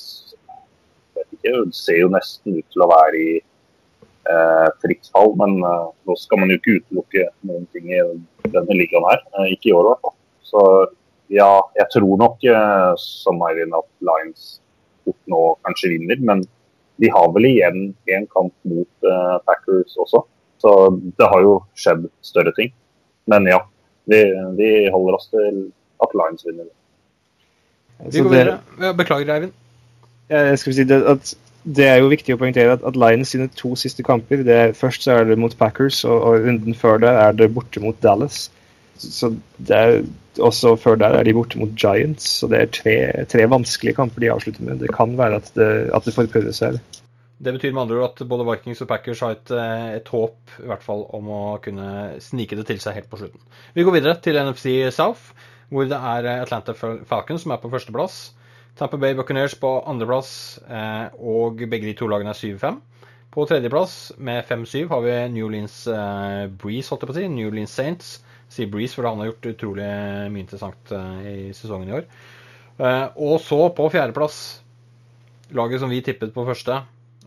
vet 1.16 1.28
ikke, 1.38 1.52
det 1.66 1.78
ser 1.78 2.02
jo 2.02 2.12
nesten 2.14 2.60
ut 2.60 2.68
til 2.74 2.84
å 2.84 2.90
være 2.92 3.22
i 3.22 3.32
eh, 3.40 4.68
fritt 4.84 5.10
fall. 5.14 5.34
Men 5.40 5.58
eh, 5.62 5.88
nå 6.08 6.18
skal 6.20 6.42
man 6.42 6.52
jo 6.52 6.60
ikke 6.60 6.78
utelukke 6.80 7.28
noen 7.48 7.66
ting 7.76 7.92
i 7.94 8.02
denne 8.54 8.78
ligaen 8.78 9.08
her. 9.10 9.24
Eh, 9.40 9.56
ikke 9.56 9.72
i 9.72 9.76
år, 9.78 9.88
i 9.88 9.94
hvert 9.94 10.06
fall. 10.06 10.18
Så 10.46 10.64
ja, 11.34 11.50
jeg 11.80 11.92
tror 11.96 12.22
nok 12.22 12.46
eh, 12.52 12.92
som 13.02 13.42
Eivind 13.48 13.76
at 13.78 13.90
Lions 14.06 14.60
fort 15.06 15.32
nå 15.32 15.42
kanskje 15.66 15.96
vinner. 15.96 16.22
Men 16.22 16.46
de 17.02 17.12
har 17.12 17.32
vel 17.36 17.50
igjen 17.50 17.80
en 18.16 18.28
kamp 18.32 18.54
mot 18.68 19.10
eh, 19.12 19.38
Packers 19.48 19.98
også. 20.02 20.26
Så 20.64 20.72
det 21.20 21.30
har 21.30 21.44
jo 21.44 21.60
skjedd 21.78 22.08
større 22.26 22.54
ting. 22.58 22.72
Men 23.30 23.48
ja, 23.50 23.60
vi, 24.10 24.22
vi 24.58 24.70
holder 24.94 25.18
oss 25.18 25.30
til 25.34 25.68
at 26.04 26.14
Lions 26.18 26.46
vinner. 26.48 26.70
Vi 28.04 28.22
går 28.22 28.34
videre. 28.34 28.94
Beklager, 28.98 29.34
Eivind. 29.36 29.56
Jeg 30.30 30.60
skal 30.60 30.74
si 30.74 30.86
det, 30.90 31.02
at 31.06 31.36
det 31.66 31.86
er 31.90 32.00
jo 32.02 32.12
viktig 32.12 32.36
å 32.36 32.40
poengtere 32.42 32.76
at, 32.76 32.84
at 32.86 32.98
Lions 33.00 33.32
sine 33.34 33.48
to 33.58 33.74
siste 33.80 34.04
kamper 34.06 34.44
det 34.46 34.56
er, 34.56 34.76
Først 34.78 35.06
så 35.06 35.20
er 35.20 35.30
det 35.30 35.40
mot 35.42 35.54
Packers, 35.58 36.04
og, 36.06 36.18
og 36.18 36.46
runden 36.46 36.78
før 36.78 37.02
det 37.02 37.14
er 37.24 37.38
det 37.38 37.50
borte 37.56 37.82
mot 37.82 37.98
Dallas. 38.04 38.48
Så 39.02 39.34
det 39.58 39.76
er 39.76 39.98
også 40.44 40.76
Før 40.80 40.98
der 41.00 41.16
er 41.16 41.24
de 41.24 41.34
borte 41.36 41.60
mot 41.60 41.72
Giants, 41.80 42.28
så 42.42 42.50
det 42.52 42.60
er 42.60 42.74
tre, 42.76 42.96
tre 43.32 43.48
vanskelige 43.50 43.96
kamper 43.96 44.24
de 44.24 44.32
avslutter 44.34 44.66
med. 44.68 44.82
Det 44.84 44.92
kan 44.96 45.16
være 45.18 45.40
at 45.40 45.52
det, 45.56 45.70
at 45.96 46.06
det 46.06 46.14
forprøver 46.16 46.56
seg. 46.56 46.80
Det 47.46 47.52
betyr 47.56 47.74
med 47.76 47.86
andre 47.86 47.98
ord 48.00 48.14
at 48.14 48.28
både 48.28 48.46
Vikings 48.48 48.82
og 48.84 48.90
Packers 48.92 49.22
har 49.24 49.36
et, 49.36 49.52
et, 49.98 50.08
håp 50.08 50.60
i 50.64 50.68
hvert 50.70 50.84
fall 50.84 51.04
om 51.16 51.32
å 51.32 51.42
kunne 51.64 52.16
snike 52.24 52.56
det 52.60 52.68
til 52.70 52.80
seg 52.84 52.96
helt 53.00 53.10
på 53.12 53.20
slutten. 53.20 53.42
Vi 53.76 53.84
går 53.84 53.98
videre 53.98 54.16
til 54.24 54.40
NFC 54.40 54.78
South, 54.96 55.34
hvor 55.70 55.88
det 55.90 55.98
er 55.98 56.28
Atlanta 56.42 56.76
Falcons 56.76 57.46
som 57.46 57.54
er 57.56 57.62
på 57.62 57.72
førsteplass. 57.74 58.20
Tampa 58.76 58.98
Bay 59.00 59.16
Buccaneers 59.16 59.56
på 59.56 59.70
andreplass, 59.88 60.60
eh, 60.68 61.08
og 61.16 61.62
begge 61.64 61.88
de 61.88 61.96
to 61.96 62.10
lagene 62.12 62.34
er 62.34 62.40
7-5. 62.40 62.82
På 63.32 63.46
tredjeplass 63.48 64.14
med 64.20 64.44
5-7 64.48 64.90
har 64.92 65.04
vi 65.06 65.14
New 65.32 65.48
Orleans 65.48 65.78
eh, 65.88 66.48
Breeze, 66.52 66.90
holdt 66.92 67.06
jeg 67.06 67.12
på 67.12 67.16
å 67.16 67.18
si. 67.22 67.30
New 67.32 67.52
Orleans 67.52 67.76
Saints. 67.76 68.10
Sier 68.52 68.68
Breeze, 68.72 68.94
for 68.98 69.08
han 69.08 69.22
har 69.24 69.32
gjort 69.32 69.48
utrolig 69.54 69.88
mye 70.32 70.44
interessant 70.44 70.92
eh, 70.92 71.30
i 71.32 71.54
sesongen 71.56 71.90
i 71.90 71.96
år. 72.02 72.10
Og 72.76 73.38
så 73.40 73.62
på 73.72 73.88
fjerdeplass, 73.88 74.40
laget 75.56 75.80
som 75.80 75.92
vi 75.94 76.02
tippet 76.04 76.34
på 76.36 76.44
første, 76.44 76.82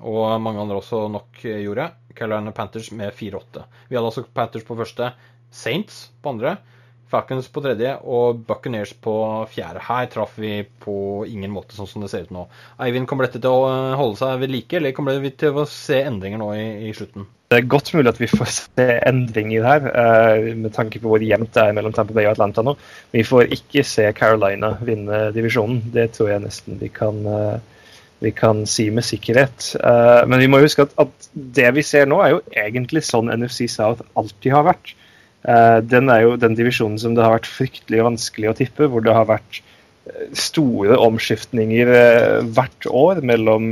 og 0.05 0.43
mange 0.45 0.61
andre 0.61 0.77
også 0.83 1.07
nok 1.09 1.41
gjorde, 1.41 1.89
Carolina 2.13 2.53
Panthers 2.53 2.91
med 2.93 3.17
4-8. 3.17 3.65
Vi 3.89 3.97
hadde 3.97 4.11
altså 4.11 4.27
Panthers 4.37 4.69
på 4.69 4.77
første, 4.77 5.15
Saints 5.49 6.11
på 6.21 6.37
andre. 6.37 6.59
Falcons 7.09 7.49
på 7.49 7.63
tredje 7.65 7.95
og 8.05 8.43
Buccaneers 8.49 8.93
på 9.05 9.15
fjerde. 9.53 9.81
Her 9.87 10.09
traff 10.13 10.37
vi 10.41 10.61
på 10.83 11.25
ingen 11.29 11.53
måte 11.55 11.77
sånn 11.77 11.89
som 11.89 12.05
det 12.05 12.11
ser 12.13 12.27
ut 12.27 12.35
nå. 12.35 12.45
Eivind, 12.85 13.09
kommer 13.09 13.27
dette 13.27 13.41
til 13.41 13.55
å 13.55 13.65
eh, 13.71 13.97
holde 13.99 14.21
seg 14.21 14.43
ved 14.43 14.53
like, 14.53 14.77
eller 14.77 14.95
kommer 14.97 15.21
vi 15.23 15.33
til 15.41 15.57
å 15.57 15.65
se 15.69 16.03
endringer 16.05 16.43
nå 16.43 16.51
i, 16.57 16.67
i, 16.89 16.93
slutten? 16.97 17.25
Det 17.49 17.63
er 17.63 17.71
godt 17.73 17.95
mulig 17.97 18.13
at 18.13 18.21
vi 18.21 18.29
får 18.29 18.51
se 18.59 18.87
endringer 19.09 19.65
her, 19.65 19.89
uh, 19.89 20.51
med 20.53 20.75
tanke 20.77 21.01
på 21.01 21.09
hvor 21.09 21.25
jevnt 21.25 21.55
det 21.55 21.65
er 21.65 21.79
mellom 21.79 21.95
Tampa 21.97 22.13
Bay 22.13 22.29
og 22.29 22.35
Atlanta 22.35 22.65
nå. 22.67 22.77
Vi 23.15 23.25
får 23.25 23.49
ikke 23.57 23.87
se 23.89 24.05
Carolina 24.13 24.75
vinne 24.85 25.31
divisjonen. 25.33 25.81
Det 25.95 26.11
tror 26.19 26.35
jeg 26.35 26.45
nesten 26.45 26.77
vi 26.83 26.93
kan, 26.93 27.25
uh, 27.25 27.97
vi 28.21 28.35
kan 28.37 28.67
si 28.69 28.91
med 28.93 29.07
sikkerhet. 29.07 29.71
Men 30.29 30.43
vi 30.43 30.49
må 30.51 30.59
huske 30.59 30.85
at, 30.85 30.93
at 30.99 31.29
det 31.33 31.69
vi 31.77 31.85
ser 31.87 32.09
nå, 32.11 32.19
er 32.21 32.33
jo 32.35 32.41
egentlig 32.51 33.05
sånn 33.07 33.31
NFC 33.31 33.69
South 33.71 34.03
alltid 34.19 34.57
har 34.57 34.67
vært. 34.67 34.91
Eh, 35.47 35.79
den 35.87 36.11
er 36.11 36.25
jo 36.25 36.37
den 36.41 36.57
divisjonen 36.59 36.99
som 36.99 37.15
det 37.15 37.23
har 37.23 37.37
vært 37.37 37.51
fryktelig 37.51 38.05
vanskelig 38.07 38.51
å 38.51 38.57
tippe, 38.59 38.89
hvor 38.91 39.05
det 39.05 39.15
har 39.15 39.29
vært 39.29 39.61
eh, 39.61 40.25
store 40.37 40.99
omskiftninger 41.05 41.93
eh, 41.95 42.39
hvert 42.57 42.89
år 42.91 43.23
mellom, 43.23 43.71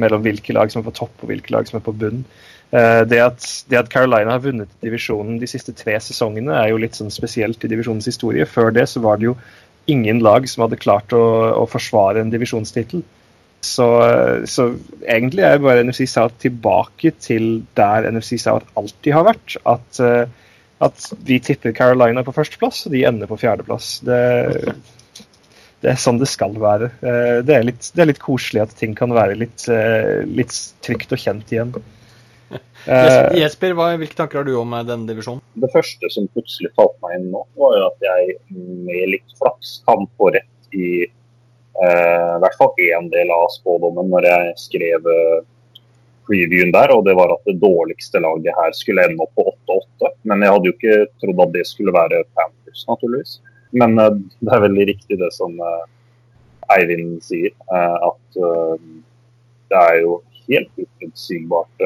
mellom 0.00 0.24
hvilke 0.24 0.56
lag 0.56 0.72
som 0.72 0.82
er 0.82 0.88
på 0.88 0.98
topp 0.98 1.22
og 1.22 1.30
hvilke 1.30 1.54
lag 1.54 1.70
som 1.70 1.78
er 1.80 1.86
på 1.86 1.96
bunn. 2.04 2.24
Det 2.74 3.18
at, 3.22 3.44
det 3.70 3.76
at, 3.78 3.88
Carolina 3.92 4.32
har 4.32 4.40
vunnet 4.42 4.70
divisjonen 4.82 5.36
de 5.38 5.46
siste 5.46 5.70
tre 5.78 5.92
sesongene, 6.02 6.56
er 6.58 6.72
jo 6.72 6.80
litt 6.82 6.96
sånn 6.98 7.12
spesielt 7.14 7.62
i 7.62 7.68
divisjonens 7.70 8.08
historie. 8.10 8.48
Før 8.50 8.72
det 8.74 8.88
så 8.90 8.98
var 9.04 9.20
det 9.20 9.28
jo 9.28 9.34
ingen 9.86 10.18
lag 10.24 10.48
som 10.50 10.64
hadde 10.64 10.80
klart 10.82 11.14
å, 11.14 11.20
å 11.60 11.68
forsvare 11.70 12.24
en 12.24 12.32
divisjonstittel. 12.32 13.04
Så, 13.62 13.86
så, 14.50 14.66
egentlig 15.06 15.46
er 15.46 15.62
bare 15.62 15.84
NFC 15.86 16.08
South 16.10 16.34
tilbake 16.42 17.14
til 17.22 17.62
der 17.78 18.08
NFC 18.10 18.40
South 18.42 18.66
alltid 18.80 19.14
har 19.20 19.28
vært. 19.30 19.54
At 19.62 20.02
uh, 20.02 20.26
at 20.84 21.08
vi 21.24 21.38
tipper 21.42 21.74
Carolina 21.76 22.24
på 22.26 22.34
førsteplass, 22.34 22.84
og 22.86 22.94
de 22.94 23.04
ender 23.08 23.30
på 23.30 23.38
fjerdeplass. 23.40 23.96
Det, 24.06 24.20
det 25.84 25.92
er 25.92 26.00
sånn 26.00 26.20
det 26.20 26.30
skal 26.30 26.56
være. 26.60 26.90
Eh, 27.04 27.38
det 27.46 27.56
er, 27.56 27.66
litt, 27.68 27.90
det 27.94 28.04
er 28.04 28.10
litt 28.12 28.22
koselig 28.22 28.64
at 28.64 28.76
ting 28.78 28.96
kan 28.98 29.14
være 29.14 29.38
litt, 29.40 29.66
eh, 29.72 30.22
litt 30.28 30.54
trygt 30.84 31.14
og 31.14 31.20
kjent 31.20 31.52
igjen. 31.54 31.74
Jesper, 33.40 33.74
hva, 33.76 33.90
hvilke 34.00 34.16
tanker 34.18 34.42
har 34.42 34.48
du 34.48 34.54
om 34.60 34.76
eh, 34.76 34.86
denne 34.86 35.08
divisjonen? 35.10 35.42
Det 35.60 35.72
første 35.72 36.10
som 36.12 36.28
plutselig 36.36 36.72
falt 36.78 36.96
meg 37.04 37.18
inn 37.18 37.30
nå, 37.32 37.44
var 37.60 37.78
jo 37.78 37.88
at 37.90 38.08
jeg 38.08 38.38
med 38.54 39.14
litt 39.16 39.36
flaks 39.40 39.78
kan 39.88 40.06
få 40.18 40.30
rett 40.36 40.76
i 40.76 40.90
eh, 41.06 42.34
hvert 42.42 42.60
fall 42.60 42.74
én 42.84 43.10
del 43.12 43.32
av 43.34 43.48
spådommen 43.56 44.12
når 44.12 44.30
jeg 44.30 44.54
skrev 44.66 45.10
previewen 46.28 46.72
der, 46.74 46.92
og 46.94 47.04
det 47.06 47.14
var 47.18 47.32
at 47.34 47.42
det 47.48 47.58
dårligste 47.62 48.20
laget 48.22 48.56
her 48.56 48.76
skulle 48.76 49.04
ende 49.04 49.24
opp 49.24 49.34
på 49.36 49.46
8-8. 49.70 50.12
Men 50.30 50.44
jeg 50.44 50.54
hadde 50.54 50.70
jo 50.70 50.76
ikke 50.76 50.96
trodd 51.22 51.42
at 51.46 51.56
det 51.56 51.66
skulle 51.68 51.94
være 51.94 52.22
Panthers, 52.36 52.84
naturligvis. 52.88 53.34
Men 53.74 53.98
uh, 53.98 54.14
det 54.40 54.54
er 54.54 54.64
veldig 54.68 54.86
riktig 54.92 55.18
det 55.20 55.30
som 55.34 55.56
uh, 55.58 55.84
Eivind 56.76 57.18
sier, 57.24 57.52
uh, 57.72 58.10
at 58.10 58.40
det 59.72 59.80
er 59.80 60.00
jo 60.04 60.18
helt 60.44 60.70
uforutsigbart 60.76 61.84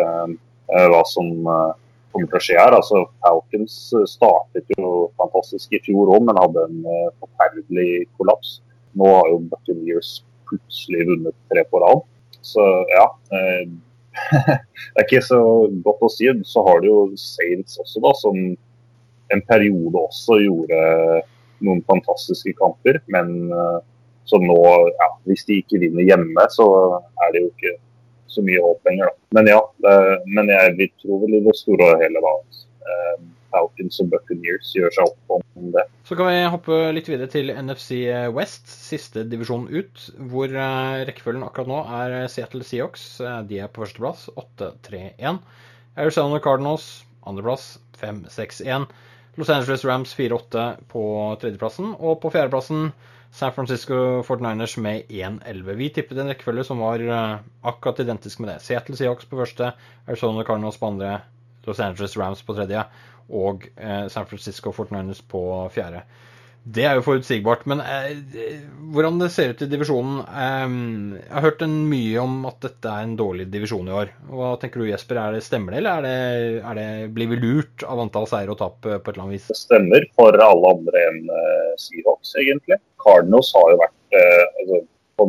hva 0.68 1.00
som 1.08 1.28
kommer 1.46 2.26
til 2.28 2.36
å 2.36 2.40
skje 2.42 2.56
her. 2.58 2.74
Altså, 2.74 3.04
Falcons 3.22 3.76
startet 4.10 4.74
jo 4.74 5.08
fantastisk 5.20 5.72
i 5.72 5.80
fjor 5.86 6.10
òg, 6.16 6.26
men 6.26 6.40
hadde 6.42 6.64
en 6.66 6.80
forferdelig 7.22 8.08
kollaps. 8.18 8.58
Nå 8.98 9.08
har 9.14 9.30
jo 9.30 9.38
Buccaneers 9.52 10.10
plutselig 10.50 11.06
vunnet 11.12 11.38
tre 11.52 11.64
på 11.70 11.80
rad. 11.84 12.02
Så 12.44 12.66
ja, 12.90 13.06
det 14.92 15.02
er 15.02 15.06
ikke 15.06 15.24
så 15.24 15.40
godt 15.84 16.04
å 16.06 16.10
si. 16.12 16.30
Så 16.46 16.64
har 16.66 16.82
du 16.82 16.88
jo 16.90 17.00
Saints 17.20 17.78
også, 17.80 18.02
da, 18.04 18.14
som 18.18 18.38
en 19.34 19.44
periode 19.48 20.00
også 20.00 20.40
gjorde 20.40 20.82
noen 21.64 21.82
fantastiske 21.88 22.54
kamper. 22.60 23.00
Men 23.12 23.34
så 24.28 24.36
som 24.36 24.44
nå, 24.44 24.60
ja, 24.92 25.08
hvis 25.28 25.46
de 25.48 25.62
ikke 25.62 25.80
vinner 25.80 26.04
hjemme, 26.04 26.42
så 26.52 26.66
er 27.24 27.30
det 27.32 27.42
jo 27.42 27.50
ikke 27.52 27.74
så 28.28 28.44
mye 28.44 28.60
håp 28.60 28.90
lenger. 28.90 29.08
Da. 29.08 29.38
Men 29.38 29.48
ja, 29.48 29.60
men 30.28 30.52
jeg 30.52 30.90
tror 31.00 31.22
vel 31.24 31.38
i 31.38 31.44
det 31.46 31.54
store 31.56 31.94
og 31.94 32.02
hele 32.04 32.20
da. 32.24 32.34
Falcons 33.52 34.00
og 34.02 34.10
Buccaneers 34.12 34.70
gjør 34.76 34.94
seg 34.94 35.10
opp 35.10 35.36
om 35.58 35.72
det. 35.74 35.84
Så 36.08 36.16
kan 36.18 36.30
vi 36.30 36.38
hoppe 36.52 36.78
litt 36.94 37.10
videre 37.10 37.30
til 37.32 37.52
NFC 37.52 38.04
West, 38.34 38.68
siste 38.68 39.24
divisjon 39.28 39.66
ut, 39.70 40.06
hvor 40.30 40.52
eh, 40.52 41.02
rekkefølgen 41.08 41.44
akkurat 41.46 41.70
nå 41.70 41.82
er 42.00 42.16
Seattle 42.32 42.64
Seahawks. 42.66 43.10
Eh, 43.20 43.42
de 43.50 43.60
er 43.64 43.72
på 43.72 43.84
førsteplass, 43.84 44.28
8-3-1. 44.36 45.42
Arizona 45.98 46.40
Cardinals 46.42 46.88
andreplass, 47.28 47.76
5-6-1. 48.00 48.88
Los 49.38 49.50
Angeles 49.54 49.84
Rams 49.84 50.14
4-8 50.18 50.88
på 50.90 51.04
tredjeplassen. 51.42 51.92
Og 51.98 52.18
på 52.22 52.32
fjerdeplassen 52.34 52.92
San 53.30 53.52
Francisco 53.52 54.22
49ers 54.26 54.78
med 54.80 55.10
1-11. 55.12 55.74
Vi 55.78 55.90
tippet 55.94 56.18
en 56.18 56.30
rekkefølge 56.32 56.64
som 56.66 56.80
var 56.82 57.02
eh, 57.02 57.40
akkurat 57.62 58.00
identisk 58.02 58.40
med 58.42 58.54
det. 58.54 58.60
Seattle 58.64 58.96
Seahawks 58.96 59.28
på 59.28 59.38
første, 59.38 59.72
Arizona 60.08 60.46
Cardinals 60.48 60.80
på 60.80 60.88
andre, 60.90 61.20
Los 61.66 61.80
Angeles 61.84 62.16
Rams 62.16 62.42
på 62.42 62.56
tredje 62.56 62.86
og 63.28 63.68
eh, 63.76 64.06
San 64.12 64.26
Francisco 64.30 64.72
49ers 64.72 65.22
på 65.28 65.42
fjerde. 65.74 66.04
Det 66.68 66.84
er 66.84 66.98
jo 66.98 67.04
forutsigbart. 67.06 67.64
Men 67.70 67.80
eh, 67.80 68.58
hvordan 68.92 69.20
det 69.22 69.30
ser 69.32 69.54
ut 69.54 69.62
i 69.64 69.68
divisjonen 69.70 70.18
eh, 70.26 70.74
Jeg 71.22 71.32
har 71.32 71.46
hørt 71.46 71.64
mye 71.68 72.18
om 72.22 72.42
at 72.50 72.60
dette 72.64 72.92
er 72.92 73.06
en 73.06 73.16
dårlig 73.18 73.48
divisjon 73.52 73.88
i 73.88 73.94
år. 74.02 74.12
Hva 74.28 74.52
tenker 74.60 74.82
du 74.82 74.90
Jesper, 74.90 75.20
er 75.22 75.38
det 75.38 75.46
Stemmer 75.46 75.74
det, 75.74 75.80
eller 75.82 75.98
er 75.98 76.04
det, 76.04 76.18
er 76.60 76.80
det, 76.80 76.88
blir 77.16 77.30
vi 77.32 77.40
lurt 77.40 77.86
av 77.86 78.02
antall 78.04 78.28
seier 78.30 78.52
og 78.52 78.60
tap 78.60 78.84
eh, 78.84 78.98
på 78.98 79.10
et 79.10 79.16
eller 79.16 79.28
annet 79.28 79.38
vis? 79.38 79.48
Det 79.52 79.60
stemmer 79.62 80.08
for 80.18 80.44
alle 80.44 80.74
andre 80.74 81.06
enn 81.08 81.22
uh, 81.32 81.72
Seahawks, 81.80 82.34
egentlig. 82.42 82.80
Cardinals 83.04 83.54
har 83.56 83.72
jo 83.72 83.80
vært 83.80 84.18
uh, 84.18 84.44
altså, 84.62 84.82
på 85.18 85.28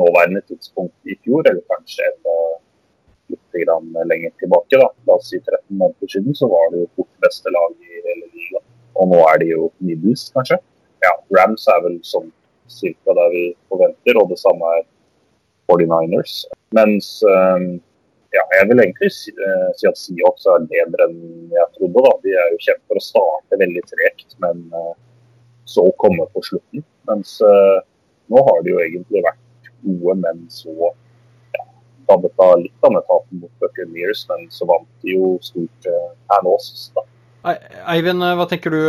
nåværende 0.00 0.42
tidspunkt 0.48 1.12
i 1.12 1.16
fjor, 1.22 1.46
eller 1.46 1.62
kanskje 1.70 2.08
enda 2.08 2.36
litt 3.30 4.08
lenger 4.10 4.32
tilbake, 4.42 4.78
da. 4.78 4.88
la 5.06 5.16
oss 5.16 5.30
si 5.30 5.40
13 5.40 5.78
måneder 5.78 6.12
siden, 6.14 6.34
så 6.34 6.48
var 6.50 6.70
det 6.72 6.82
jo 6.82 6.90
fort 6.96 7.12
beste 7.24 7.52
lag 7.54 7.74
i 7.78 8.02
hele 8.06 8.26
ligaen. 8.26 8.66
Og 9.00 9.12
nå 9.12 9.20
er 9.30 9.40
de 9.42 9.50
jo 9.52 9.70
middels, 9.78 10.28
kanskje. 10.34 10.58
Ja, 11.04 11.12
Rams 11.36 11.66
er 11.72 11.82
vel 11.84 12.00
sånn 12.04 12.30
cirka 12.70 13.14
der 13.16 13.30
vi 13.34 13.44
forventer, 13.70 14.18
og 14.20 14.32
det 14.32 14.38
samme 14.40 14.72
er 14.78 14.82
49ers. 15.70 16.34
Mens 16.76 17.12
um, 17.26 17.68
ja, 18.34 18.42
jeg 18.58 18.68
vil 18.70 18.82
egentlig 18.84 19.10
uh, 19.10 19.68
si 19.78 19.88
at 19.90 19.98
Seahawks 19.98 20.46
er 20.50 20.66
bedre 20.70 21.08
enn 21.08 21.54
jeg 21.54 21.68
trodde. 21.76 22.04
da. 22.06 22.12
De 22.24 22.34
er 22.34 22.50
jo 22.54 22.64
kjent 22.66 22.82
for 22.86 23.00
å 23.00 23.04
starte 23.04 23.60
veldig 23.62 23.84
tregt, 23.90 24.36
men 24.44 24.66
uh, 24.74 24.94
så 25.70 25.86
komme 26.02 26.26
på 26.34 26.44
slutten. 26.46 26.84
Mens 27.10 27.38
uh, 27.42 27.78
nå 28.30 28.44
har 28.46 28.60
de 28.66 28.74
jo 28.74 28.82
egentlig 28.84 29.24
vært 29.26 29.72
gode, 29.82 30.18
men 30.22 30.44
så 30.52 30.92
av 32.10 32.26
litt 32.60 32.88
av 32.88 32.98
tapet 32.98 33.38
mot 33.38 33.52
Buccaneers, 33.62 34.26
men 34.30 34.48
så 34.52 34.66
vant 34.68 34.88
de 35.04 35.14
jo 35.16 35.36
stort 35.44 35.88
her 35.90 36.44
nå 36.46 36.56
sist, 36.64 36.92
da. 36.96 37.06
Eivind, 37.88 38.20
hva 38.20 38.44
tenker 38.50 38.74
du? 38.74 38.82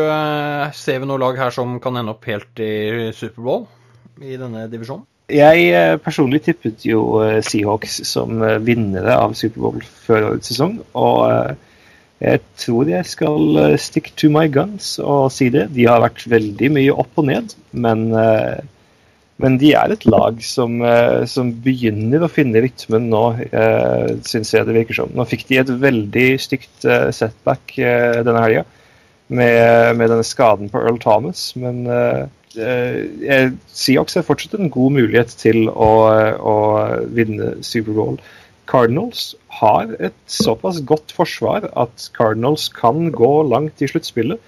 Ser 0.76 1.00
vi 1.00 1.08
noe 1.08 1.22
lag 1.22 1.38
her 1.40 1.54
som 1.56 1.78
kan 1.80 1.96
ende 1.96 2.12
opp 2.12 2.26
helt 2.28 2.60
i 2.60 3.12
Superbowl 3.16 3.64
i 4.20 4.36
denne 4.36 4.66
divisjonen? 4.72 5.06
Jeg 5.32 6.00
personlig 6.04 6.42
tippet 6.44 6.84
jo 6.84 7.22
Seahawks 7.48 8.02
som 8.10 8.42
vinnere 8.66 9.16
av 9.16 9.38
Superbowl 9.40 9.80
før 10.04 10.34
årets 10.34 10.52
sesong. 10.52 10.82
Og 11.00 11.56
jeg 12.20 12.42
tror 12.60 12.92
jeg 12.92 13.08
skal 13.08 13.78
stick 13.80 14.12
to 14.20 14.28
my 14.34 14.50
guns 14.52 14.98
og 15.00 15.32
si 15.32 15.48
det. 15.54 15.70
De 15.72 15.88
har 15.88 16.04
vært 16.04 16.28
veldig 16.28 16.74
mye 16.76 16.98
opp 17.06 17.24
og 17.24 17.30
ned, 17.32 17.56
men 17.72 18.04
men 19.42 19.58
de 19.62 19.72
er 19.78 19.94
et 19.94 20.04
lag 20.10 20.38
som, 20.46 20.76
eh, 20.86 21.24
som 21.30 21.50
begynner 21.66 22.24
å 22.24 22.32
finne 22.32 22.62
rytmen 22.64 23.10
nå, 23.12 23.24
eh, 23.50 24.12
syns 24.28 24.54
jeg 24.54 24.68
det 24.68 24.76
virker 24.76 25.00
som. 25.00 25.14
Nå 25.16 25.26
fikk 25.30 25.48
de 25.50 25.62
et 25.62 25.72
veldig 25.82 26.28
stygt 26.42 26.86
eh, 26.86 27.10
setback 27.16 27.74
eh, 27.80 28.22
denne 28.26 28.44
helga 28.44 28.66
med, 29.32 29.98
med, 29.98 30.12
denne 30.12 30.28
skaden 30.28 30.70
på 30.70 30.84
Earl 30.84 31.00
Thomas. 31.02 31.52
Men 31.60 31.82
eh, 31.88 32.28
Seahawks 33.72 34.20
er 34.20 34.28
fortsatt 34.28 34.60
en 34.60 34.72
god 34.74 34.98
mulighet 35.00 35.34
til 35.40 35.70
å, 35.72 35.92
å 36.38 36.56
vinne 37.16 37.56
Superbowl. 37.66 38.20
Cardinals 38.72 39.32
har 39.62 39.96
et 40.00 40.16
såpass 40.32 40.80
godt 40.88 41.12
forsvar 41.16 41.66
at 41.80 42.10
Cardinals 42.16 42.70
kan 42.76 43.10
gå 43.16 43.34
langt 43.50 43.82
i 43.82 43.90
sluttspillet. 43.90 44.40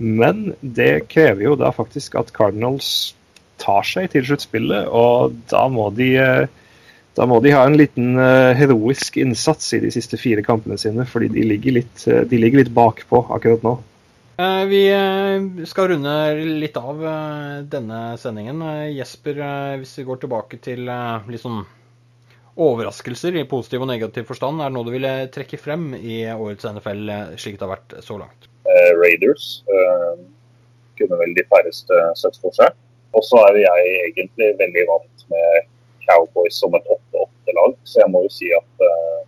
Men 0.00 0.54
det 0.60 1.10
krever 1.12 1.44
jo 1.44 1.56
da 1.60 1.70
faktisk 1.76 2.16
at 2.16 2.32
Cardinals 2.36 3.12
tar 3.60 3.86
seg 3.86 4.10
til 4.12 4.26
sluttspillet, 4.26 4.88
og 4.88 5.36
da 5.52 5.66
må 5.72 5.90
de 5.96 6.10
eh, 6.20 6.48
da 7.18 7.26
må 7.26 7.40
de 7.42 7.50
ha 7.52 7.64
en 7.66 7.74
liten 7.76 8.14
uh, 8.16 8.54
heroisk 8.56 9.16
innsats 9.20 9.72
i 9.74 9.80
de 9.82 9.90
siste 9.92 10.16
fire 10.20 10.44
kampene 10.46 10.78
sine, 10.78 11.04
fordi 11.04 11.28
de 11.34 11.42
ligger 11.48 11.74
litt, 11.80 12.04
uh, 12.06 12.22
de 12.24 12.38
ligger 12.38 12.62
litt 12.62 12.70
bakpå 12.74 13.24
akkurat 13.34 13.66
nå. 13.66 13.76
Vi 14.70 14.80
skal 15.68 15.90
runde 15.90 16.12
litt 16.62 16.78
av 16.80 17.02
denne 17.68 17.98
sendingen. 18.16 18.62
Jesper, 18.88 19.36
hvis 19.82 19.92
vi 19.98 20.04
går 20.08 20.22
tilbake 20.22 20.56
til 20.64 20.88
litt 20.88 21.42
sånn 21.42 21.58
overraskelser 22.56 23.36
i 23.36 23.44
positiv 23.50 23.84
og 23.84 23.90
negativ 23.90 24.30
forstand, 24.30 24.62
er 24.64 24.72
det 24.72 24.78
noe 24.78 24.88
du 24.88 24.94
ville 24.94 25.12
trekke 25.34 25.60
frem 25.60 25.90
i 25.98 26.22
årets 26.32 26.70
NFL 26.72 27.12
slik 27.36 27.60
det 27.60 27.66
har 27.66 27.74
vært 27.74 27.98
så 28.06 28.16
langt? 28.22 28.48
Raiders 29.02 29.50
kunne 30.96 31.20
vel 31.20 31.36
de 31.36 31.44
færreste 31.52 32.00
sett 32.22 32.40
for 32.40 32.56
seg. 32.56 32.72
Og 33.16 33.24
så 33.26 33.40
er 33.48 33.60
jeg 33.64 33.92
egentlig 34.10 34.52
veldig 34.60 34.86
vant 34.90 35.24
med 35.32 35.68
Cowboys 36.06 36.58
som 36.62 36.74
et 36.78 36.86
8-8-lag, 36.94 37.76
så 37.84 38.02
jeg 38.04 38.12
må 38.12 38.22
jo 38.26 38.32
si 38.34 38.50
at 38.54 38.84
uh, 38.86 39.20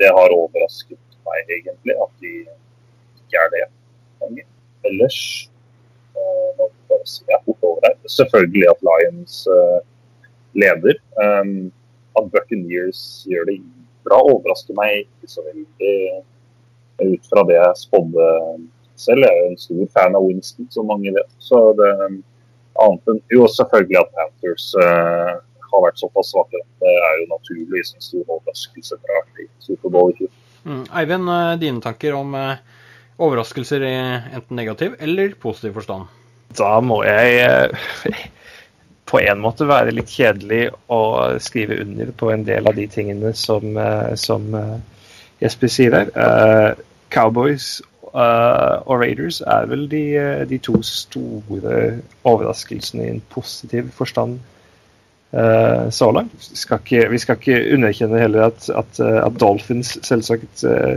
det 0.00 0.10
har 0.14 0.34
overrasket 0.34 1.18
meg 1.28 1.52
egentlig 1.58 1.96
at 1.96 2.12
de 2.22 2.34
ikke 3.18 3.44
er 3.44 3.52
det. 3.54 3.64
Ellers 4.88 5.18
uh, 6.16 6.48
nå 6.60 6.68
bare 6.90 7.08
si 7.08 7.24
fort 7.46 7.66
over 7.70 7.88
her. 7.88 7.96
Selvfølgelig 8.12 8.68
at 8.72 8.86
Lions 8.90 9.40
uh, 9.50 9.80
leder. 10.58 11.00
Um, 11.16 11.70
at 12.18 12.30
Buccaneers 12.32 13.02
gjør 13.30 13.46
det 13.50 13.60
bra, 14.06 14.18
overrasker 14.20 14.76
meg 14.78 15.04
ikke 15.04 15.30
så 15.30 15.44
veldig 15.46 15.98
ut 17.04 17.28
fra 17.30 17.44
det 17.46 17.58
jeg 17.58 17.82
spådde 17.84 18.28
selv. 18.98 19.22
Jeg 19.22 19.30
er 19.30 19.42
jo 19.44 19.50
en 19.52 19.60
stor 19.62 19.90
fan 19.94 20.16
av 20.18 20.26
Winston, 20.26 20.66
som 20.74 20.88
mange 20.90 21.12
vet. 21.14 21.30
Så 21.42 21.60
det, 21.78 21.92
Annet 22.78 23.10
enn 23.10 23.20
jo 23.34 23.46
selvfølgelig 23.50 23.98
at 24.00 24.10
Panthers 24.14 24.70
uh, 24.78 25.38
har 25.68 25.84
vært 25.84 26.00
såpass 26.00 26.30
svake. 26.32 26.60
Det 26.82 26.92
er 26.94 27.16
jo 27.22 27.28
naturligvis 27.32 27.94
en 27.96 28.04
stor 28.04 28.34
overraskelse 28.36 28.98
fra 29.02 29.22
Superbowl 29.64 30.12
i 30.12 30.18
fjor. 30.20 30.34
Mm. 30.68 30.84
Eivind, 31.00 31.30
eh, 31.32 31.52
dine 31.62 31.82
tanker 31.82 32.14
om 32.18 32.34
uh, 32.36 32.60
overraskelser 33.18 33.84
i 33.86 33.94
enten 34.36 34.58
negativ 34.58 34.96
eller 35.00 35.34
positiv 35.40 35.78
forstand? 35.78 36.10
Da 36.58 36.78
må 36.84 37.00
jeg 37.06 37.48
uh, 37.48 38.18
på 39.10 39.22
en 39.24 39.42
måte 39.42 39.66
være 39.68 39.94
litt 39.96 40.12
kjedelig 40.12 40.68
å 40.92 41.02
skrive 41.42 41.80
under 41.82 42.12
på 42.14 42.30
en 42.30 42.44
del 42.46 42.68
av 42.68 42.76
de 42.76 42.84
tingene 42.92 43.32
som, 43.34 43.78
som 44.20 44.50
Jesper 45.40 45.72
sier 45.72 45.96
her. 45.96 46.76
Cowboys 47.08 47.78
Uh, 48.08 48.80
og 48.88 49.02
Raiders 49.02 49.40
er 49.40 49.66
vel 49.68 49.84
de, 49.90 50.02
eh, 50.16 50.44
de, 50.48 50.58
to 50.64 50.78
store 50.82 51.98
overraskelsene 52.24 53.04
i 53.04 53.10
en 53.12 53.22
positiv 53.30 53.90
forstand 53.92 54.38
uh, 55.36 55.90
så 55.92 56.08
langt. 56.16 56.32
Vi 56.50 56.56
skal, 56.56 56.80
ikke, 56.84 57.10
vi 57.10 57.18
skal 57.20 57.36
ikke 57.36 57.74
underkjenne 57.74 58.22
heller 58.22 58.46
at, 58.46 58.70
at, 58.70 59.00
at 59.00 59.40
Dolphins 59.40 59.98
selvsagt 60.02 60.64
uh, 60.64 60.96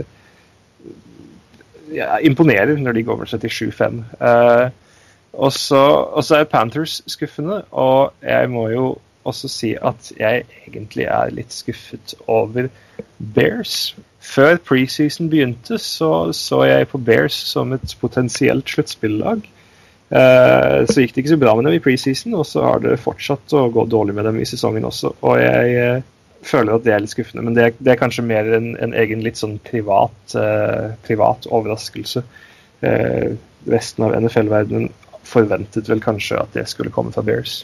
ja, 1.92 2.16
imponerer 2.24 2.78
når 2.80 2.96
de 2.96 3.02
går 3.02 3.20
over 3.20 3.28
37-5. 3.28 4.00
og 5.32 5.52
så 5.52 6.36
er 6.38 6.44
Panthers 6.44 7.02
skuffende, 7.06 7.62
og 7.70 8.12
jeg 8.22 8.50
må 8.50 8.68
jo 8.68 8.96
også 9.24 9.48
si 9.48 9.74
at 9.76 10.12
jeg 10.16 10.44
egentlig 10.66 11.04
er 11.04 11.30
litt 11.30 11.52
skuffet 11.52 12.14
over 12.26 12.70
Bears. 13.22 13.94
Før 14.22 14.56
preseason 14.62 15.30
begynte, 15.30 15.78
så 15.78 16.32
så 16.36 16.62
jeg 16.66 16.88
på 16.90 16.98
Bears 16.98 17.36
som 17.48 17.72
et 17.74 17.96
potensielt 18.00 18.70
sluttspillag. 18.70 19.42
Uh, 20.12 20.84
så 20.84 21.00
gikk 21.00 21.14
det 21.14 21.22
ikke 21.22 21.32
så 21.32 21.40
bra 21.40 21.54
med 21.56 21.64
dem 21.64 21.78
i 21.78 21.82
preseason, 21.82 22.34
og 22.36 22.44
så 22.46 22.64
har 22.66 22.82
det 22.84 22.98
fortsatt 23.00 23.54
å 23.56 23.68
gå 23.72 23.86
dårlig 23.88 24.16
med 24.18 24.28
dem 24.28 24.40
i 24.42 24.48
sesongen 24.48 24.84
også. 24.84 25.14
Og 25.24 25.40
jeg 25.40 25.76
uh, 25.80 26.02
føler 26.44 26.76
at 26.76 26.84
det 26.84 26.92
er 26.92 27.04
litt 27.04 27.14
skuffende, 27.14 27.46
men 27.46 27.56
det, 27.56 27.70
det 27.80 27.94
er 27.94 28.00
kanskje 28.00 28.26
mer 28.26 28.50
en, 28.58 28.74
en, 28.76 28.92
egen 28.98 29.24
litt 29.24 29.40
sånn 29.40 29.56
privat, 29.64 30.36
uh, 30.36 30.92
privat 31.06 31.48
overraskelse. 31.50 32.24
resten 33.70 34.02
av 34.02 34.16
NFL-verdenen 34.18 34.88
forventet 35.22 35.86
vel 35.86 36.00
kanskje 36.02 36.40
at 36.40 36.56
det 36.56 36.64
skulle 36.66 36.90
komme 36.90 37.12
fra 37.14 37.22
Bears. 37.22 37.60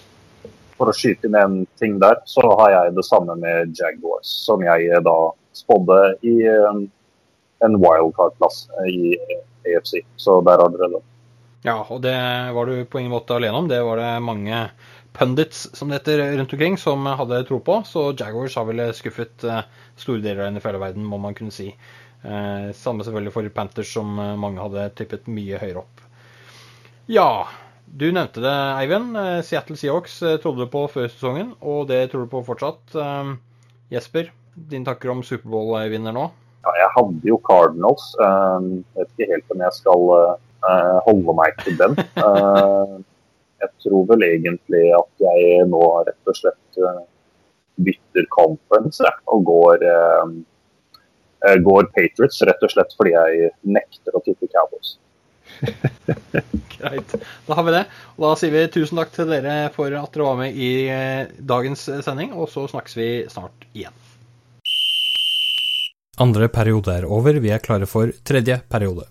For 0.79 0.91
å 0.91 0.95
skyte 0.95 1.27
inn 1.27 1.37
en 1.39 1.59
ting 1.81 1.99
der, 2.03 2.21
så 2.29 2.45
har 2.61 2.71
jeg 2.75 2.95
det 2.97 3.05
samme 3.07 3.35
med 3.41 3.75
Jaguars, 3.79 4.31
som 4.47 4.63
jeg 4.63 5.03
da 5.07 5.17
spådde 5.59 5.99
i 6.27 6.37
um, 6.71 6.85
en 7.67 7.79
wildcard-plass 7.83 8.69
i 8.87 9.17
AFC. 9.67 10.05
Så 10.17 10.39
der 10.47 10.63
har 10.63 10.71
dere 10.75 10.93
det. 10.95 11.03
Ja, 11.67 11.81
og 11.83 12.05
det 12.05 12.15
var 12.55 12.71
du 12.71 12.85
på 12.87 13.01
ingen 13.01 13.13
måte 13.13 13.35
alene 13.35 13.59
om. 13.59 13.69
Det 13.71 13.81
var 13.83 13.99
det 13.99 14.13
mange 14.23 14.63
pundits, 15.19 15.67
som 15.75 15.91
det 15.91 15.99
heter, 15.99 16.23
rundt 16.39 16.55
omkring, 16.55 16.79
som 16.79 17.07
hadde 17.19 17.43
tro 17.49 17.59
på. 17.65 17.81
Så 17.87 18.13
Jaguars 18.13 18.55
har 18.61 18.69
vel 18.71 18.87
skuffet 18.95 19.47
uh, 19.49 19.65
store 19.99 20.23
deler 20.23 20.47
av 20.47 20.55
NFL-verden, 20.55 21.07
må 21.07 21.19
man 21.23 21.35
kunne 21.39 21.55
si. 21.55 21.73
Uh, 22.23 22.71
samme 22.75 23.03
selvfølgelig 23.03 23.35
for 23.35 23.55
Panthers, 23.55 23.91
som 23.99 24.15
mange 24.15 24.63
hadde 24.63 24.93
tippet 24.99 25.27
mye 25.27 25.59
høyere 25.59 25.83
opp. 25.83 26.05
Ja, 27.11 27.49
du 27.97 28.11
nevnte 28.13 28.43
det, 28.45 28.57
Eivind. 28.83 29.17
Seattle 29.47 29.77
Seahawks 29.79 30.19
trodde 30.43 30.65
du 30.65 30.69
på 30.73 30.85
før 30.93 31.09
sesongen, 31.09 31.55
og 31.61 31.89
det 31.89 32.11
tror 32.13 32.27
du 32.27 32.33
på 32.33 32.45
fortsatt. 32.47 32.97
Jesper, 33.95 34.29
dine 34.69 34.85
takker 34.85 35.15
om 35.15 35.23
Superbowl-vinner 35.25 36.13
nå? 36.17 36.27
Ja, 36.67 36.73
jeg 36.83 36.91
hadde 36.97 37.31
jo 37.31 37.39
Cardinals. 37.47 38.11
Jeg 38.19 38.83
vet 38.99 39.13
ikke 39.15 39.33
helt 39.33 39.55
om 39.55 39.63
jeg 39.65 39.77
skal 39.79 40.01
holde 41.07 41.35
meg 41.39 41.51
til 41.63 41.79
den. 41.79 41.95
Jeg 43.59 43.71
tror 43.83 44.05
vel 44.11 44.23
egentlig 44.27 44.85
at 44.95 45.25
jeg 45.25 45.65
nå 45.71 45.83
rett 46.07 46.31
og 46.31 46.37
slett 46.39 46.83
bytter 47.79 48.27
conference 48.35 49.07
og 49.31 49.45
går, 49.47 49.87
går 51.63 51.91
Patriots, 51.95 52.43
rett 52.47 52.63
og 52.67 52.71
slett 52.75 52.95
fordi 52.99 53.15
jeg 53.15 53.53
nekter 53.67 54.19
å 54.19 54.23
tippe 54.27 54.51
Cowboys. 54.51 54.97
Greit. 56.77 57.15
Da 57.47 57.59
har 57.59 57.67
vi 57.67 57.75
det. 57.75 57.85
Og 58.17 58.27
da 58.27 58.35
sier 58.39 58.55
vi 58.55 58.67
tusen 58.73 59.01
takk 59.01 59.15
til 59.15 59.31
dere 59.33 59.57
for 59.75 59.93
at 59.93 60.15
dere 60.15 60.29
var 60.29 60.41
med 60.41 60.57
i 60.57 60.71
dagens 61.39 61.89
sending, 62.07 62.35
og 62.37 62.51
så 62.53 62.69
snakkes 62.71 62.99
vi 62.99 63.11
snart 63.33 63.69
igjen. 63.73 63.95
Andre 66.19 66.49
periode 66.51 66.97
er 66.99 67.07
over, 67.07 67.39
vi 67.39 67.53
er 67.55 67.63
klare 67.63 67.87
for 67.87 68.11
tredje 68.27 68.59
periode. 68.71 69.07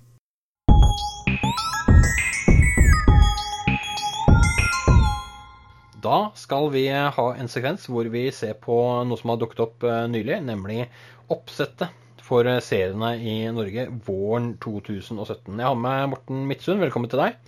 Da 6.08 6.18
skal 6.36 6.70
vi 6.72 6.86
ha 6.92 7.28
en 7.36 7.50
sekvens 7.52 7.88
hvor 7.92 8.08
vi 8.12 8.28
ser 8.36 8.60
på 8.60 8.76
noe 9.08 9.20
som 9.20 9.32
har 9.34 9.40
dukket 9.42 9.64
opp 9.64 9.88
eh, 9.88 10.04
nylig, 10.12 10.38
nemlig 10.46 10.86
oppsettet 11.34 11.92
for 12.28 12.48
seriene 12.64 13.16
i 13.24 13.40
Norge 13.56 13.88
våren 14.06 14.54
2017. 14.64 15.56
Jeg 15.56 15.64
har 15.64 15.80
med 15.80 16.14
Morten 16.14 16.46
Midtsund, 16.50 16.84
velkommen 16.84 17.12
til 17.12 17.24
deg. 17.24 17.42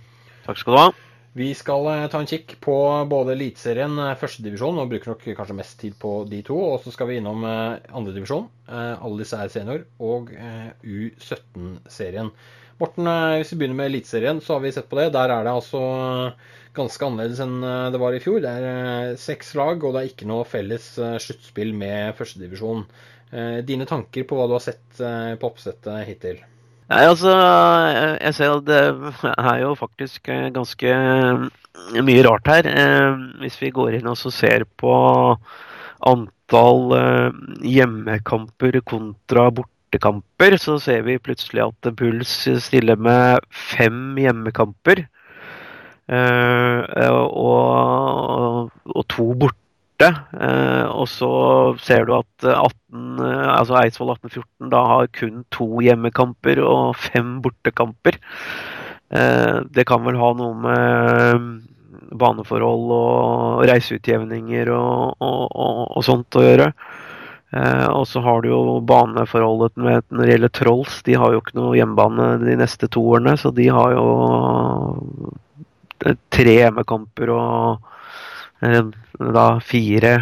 Takk 0.47 0.61
skal 0.61 0.75
du 0.75 0.83
ha. 0.85 0.89
Vi 1.37 1.51
skal 1.53 1.85
eh, 1.91 2.07
ta 2.09 2.19
en 2.19 2.29
kikk 2.29 2.55
på 2.63 2.75
både 3.09 3.35
Eliteserien, 3.35 3.93
eh, 4.01 4.15
førstedivisjon, 4.17 4.79
og 4.81 4.89
bruker 4.89 5.11
nok 5.11 5.27
kanskje 5.37 5.57
mest 5.59 5.75
tid 5.81 5.97
på 6.01 6.23
de 6.29 6.41
to. 6.45 6.57
Og 6.71 6.79
så 6.83 6.93
skal 6.95 7.11
vi 7.11 7.19
innom 7.19 7.45
eh, 7.45 7.91
andredivisjon, 7.95 8.47
alle 8.69 9.21
disse 9.21 9.37
er 9.37 9.51
senior, 9.53 9.83
og 10.01 10.31
U17-serien. 10.85 12.31
Morten, 12.79 13.09
hvis 13.35 13.51
vi 13.51 13.57
begynner 13.59 13.81
med 13.81 13.89
Eliteserien, 13.89 14.39
så 14.41 14.55
har 14.55 14.63
vi 14.63 14.71
sett 14.71 14.87
på 14.89 14.99
det. 14.99 15.09
Der 15.15 15.33
er 15.33 15.43
det 15.43 15.51
altså 15.51 15.81
ganske 16.77 17.07
annerledes 17.07 17.41
enn 17.43 17.57
det 17.91 17.99
var 17.99 18.15
i 18.15 18.21
fjor. 18.23 18.39
Det 18.43 18.53
er 18.55 19.17
seks 19.19 19.51
lag, 19.59 19.83
og 19.83 19.95
det 19.95 20.01
er 20.01 20.11
ikke 20.13 20.29
noe 20.29 20.47
felles 20.47 20.93
sluttspill 20.95 21.73
med 21.75 22.15
førstedivisjon. 22.19 22.85
Dine 23.29 23.85
tanker 23.85 24.23
på 24.25 24.37
hva 24.37 24.47
du 24.49 24.55
har 24.55 24.63
sett 24.63 24.97
på 24.97 25.49
oppsettet 25.49 26.07
hittil? 26.07 26.39
Nei, 26.89 27.03
altså, 27.05 27.29
jeg 28.17 28.33
ser 28.33 28.55
at 28.55 28.63
det 28.65 28.79
er 29.29 29.59
jo 29.61 29.75
faktisk 29.77 30.25
ganske 30.55 30.95
mye 32.01 32.23
rart 32.25 32.49
her. 32.49 32.69
Hvis 33.43 33.59
vi 33.61 33.69
går 33.75 33.99
inn 33.99 34.09
og 34.09 34.17
ser 34.17 34.65
på 34.81 34.93
antall 36.09 36.81
hjemmekamper 37.61 38.79
kontra 38.89 39.45
bortekamper, 39.53 40.57
så 40.57 40.79
ser 40.81 41.05
vi 41.05 41.21
plutselig 41.21 41.67
at 41.67 41.93
Puls 41.99 42.33
stiller 42.65 42.97
med 42.97 43.45
fem 43.53 44.17
hjemmekamper. 44.17 45.05
Og, 47.29 48.73
og 48.97 49.03
to 49.13 49.29
borte 49.37 49.68
borte. 49.99 50.15
Eh, 50.39 50.85
og 50.87 51.07
så 51.07 51.75
ser 51.81 52.05
du 52.05 52.15
at 52.15 52.43
18, 52.43 53.19
eh, 53.19 53.47
altså 53.57 53.79
Eidsvoll 53.79 54.13
1814 54.15 54.69
da 54.71 54.83
har 54.85 55.07
kun 55.07 55.45
to 55.51 55.81
hjemmekamper 55.81 56.61
og 56.63 56.95
fem 56.95 57.41
bortekamper. 57.41 58.19
Eh, 59.11 59.61
det 59.69 59.85
kan 59.87 60.03
vel 60.05 60.17
ha 60.17 60.33
noe 60.33 60.55
med 60.55 61.65
baneforhold 62.19 62.91
og 62.91 63.65
reiseutjevninger 63.69 64.69
og, 64.73 65.15
og, 65.19 65.43
og, 65.53 65.97
og 65.97 66.03
sånt 66.03 66.35
å 66.35 66.43
gjøre. 66.43 66.71
Eh, 67.51 67.87
og 67.89 68.07
så 68.07 68.21
har 68.21 68.41
du 68.41 68.49
jo 68.49 68.79
baneforholdet 68.85 69.77
når 69.77 70.23
det 70.23 70.33
gjelder 70.33 70.53
Trolls. 70.53 71.03
De 71.03 71.17
har 71.17 71.33
jo 71.33 71.43
ikke 71.43 71.59
noe 71.59 71.75
hjemmebane 71.77 72.39
de 72.45 72.57
neste 72.57 72.89
to 72.89 73.03
årene, 73.03 73.35
så 73.37 73.51
de 73.51 73.67
har 73.73 73.93
jo 73.97 74.07
tre 76.31 76.53
hjemmekamper 76.61 77.33
og 77.35 77.88
da 78.59 79.47
fire 79.63 80.13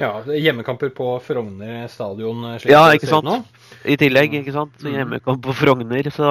Ja, 0.00 0.14
hjemmekamper 0.24 0.90
på 0.96 1.06
Frogner 1.22 1.88
stadion. 1.92 2.42
ja, 2.64 2.82
ikke 2.94 3.06
sant. 3.10 3.26
Nå. 3.26 3.42
I 3.84 3.98
tillegg, 4.00 4.34
ikke 4.40 4.54
sant. 4.54 4.72
Så 4.80 4.88
mm. 4.88 4.96
hjemmekamp 4.96 5.42
på 5.44 5.54
Frogner, 5.54 6.10
så 6.14 6.30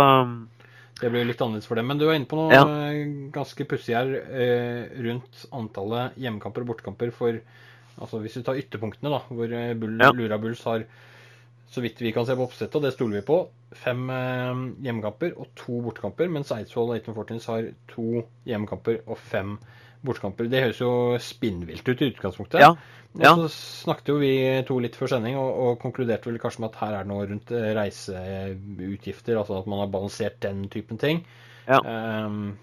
Det 0.99 1.11
blir 1.13 1.23
litt 1.23 1.39
annerledes 1.39 1.69
for 1.69 1.79
dem. 1.79 1.87
Men 1.87 2.01
du 2.01 2.07
er 2.09 2.17
inne 2.17 2.27
på 2.27 2.39
noe 2.39 2.51
ja. 2.51 2.65
ganske 3.31 3.67
pussig 3.69 3.95
her 3.95 4.09
eh, 4.09 4.89
rundt 5.05 5.45
antallet 5.55 6.17
hjemmekamper 6.19 6.65
og 6.65 6.73
bortekamper 6.73 7.13
for 7.15 7.41
Altså 7.99 8.21
hvis 8.23 8.37
vi 8.37 8.45
tar 8.47 8.55
ytterpunktene, 8.55 9.09
da, 9.11 9.17
hvor 9.27 9.51
eh, 9.51 9.73
Bull, 9.75 9.97
ja. 9.99 10.13
Lura 10.15 10.37
Bulls 10.39 10.61
har 10.63 10.85
så 11.69 11.81
vidt 11.83 11.99
vi 11.99 12.13
kan 12.15 12.23
se 12.25 12.31
på 12.31 12.45
oppsettet, 12.47 12.77
og 12.79 12.85
det 12.85 12.93
stoler 12.95 13.19
vi 13.19 13.25
på, 13.27 13.41
fem 13.75 14.05
eh, 14.07 14.61
hjemmekamper 14.87 15.33
og 15.35 15.49
to 15.59 15.81
bortekamper, 15.83 16.31
mens 16.31 16.53
Eidsvoll 16.55 16.93
og 16.93 17.01
1814 17.01 17.43
har 17.51 17.67
to 17.91 18.23
hjemmekamper 18.47 19.01
og 19.03 19.19
fem 19.19 19.57
bortekamper 19.57 19.75
bortekamper. 20.05 20.47
Det 20.51 20.63
høres 20.63 20.79
jo 20.81 20.93
spinnvilt 21.23 21.87
ut 21.89 22.01
i 22.01 22.09
utgangspunktet. 22.13 22.63
Ja. 22.63 22.73
Ja. 23.17 23.31
Og 23.33 23.47
så 23.47 23.85
snakket 23.87 24.11
jo 24.11 24.19
vi 24.21 24.33
to 24.67 24.75
litt 24.83 24.97
før 24.97 25.09
sending 25.15 25.37
og, 25.39 25.49
og, 25.49 25.77
konkluderte 25.81 26.29
vel 26.29 26.37
kanskje 26.41 26.61
med 26.61 26.69
at 26.69 26.81
her 26.83 26.93
er 26.93 27.07
det 27.07 27.09
noe 27.09 27.25
rundt 27.25 27.53
eh, 27.57 27.71
reiseutgifter, 27.73 29.39
altså 29.39 29.57
at 29.57 29.69
man 29.71 29.81
har 29.81 29.89
balansert 29.89 30.37
den 30.45 30.67
typen 30.69 31.01
ting. 31.01 31.23
Ja. 31.65 31.79
Um, 31.81 32.53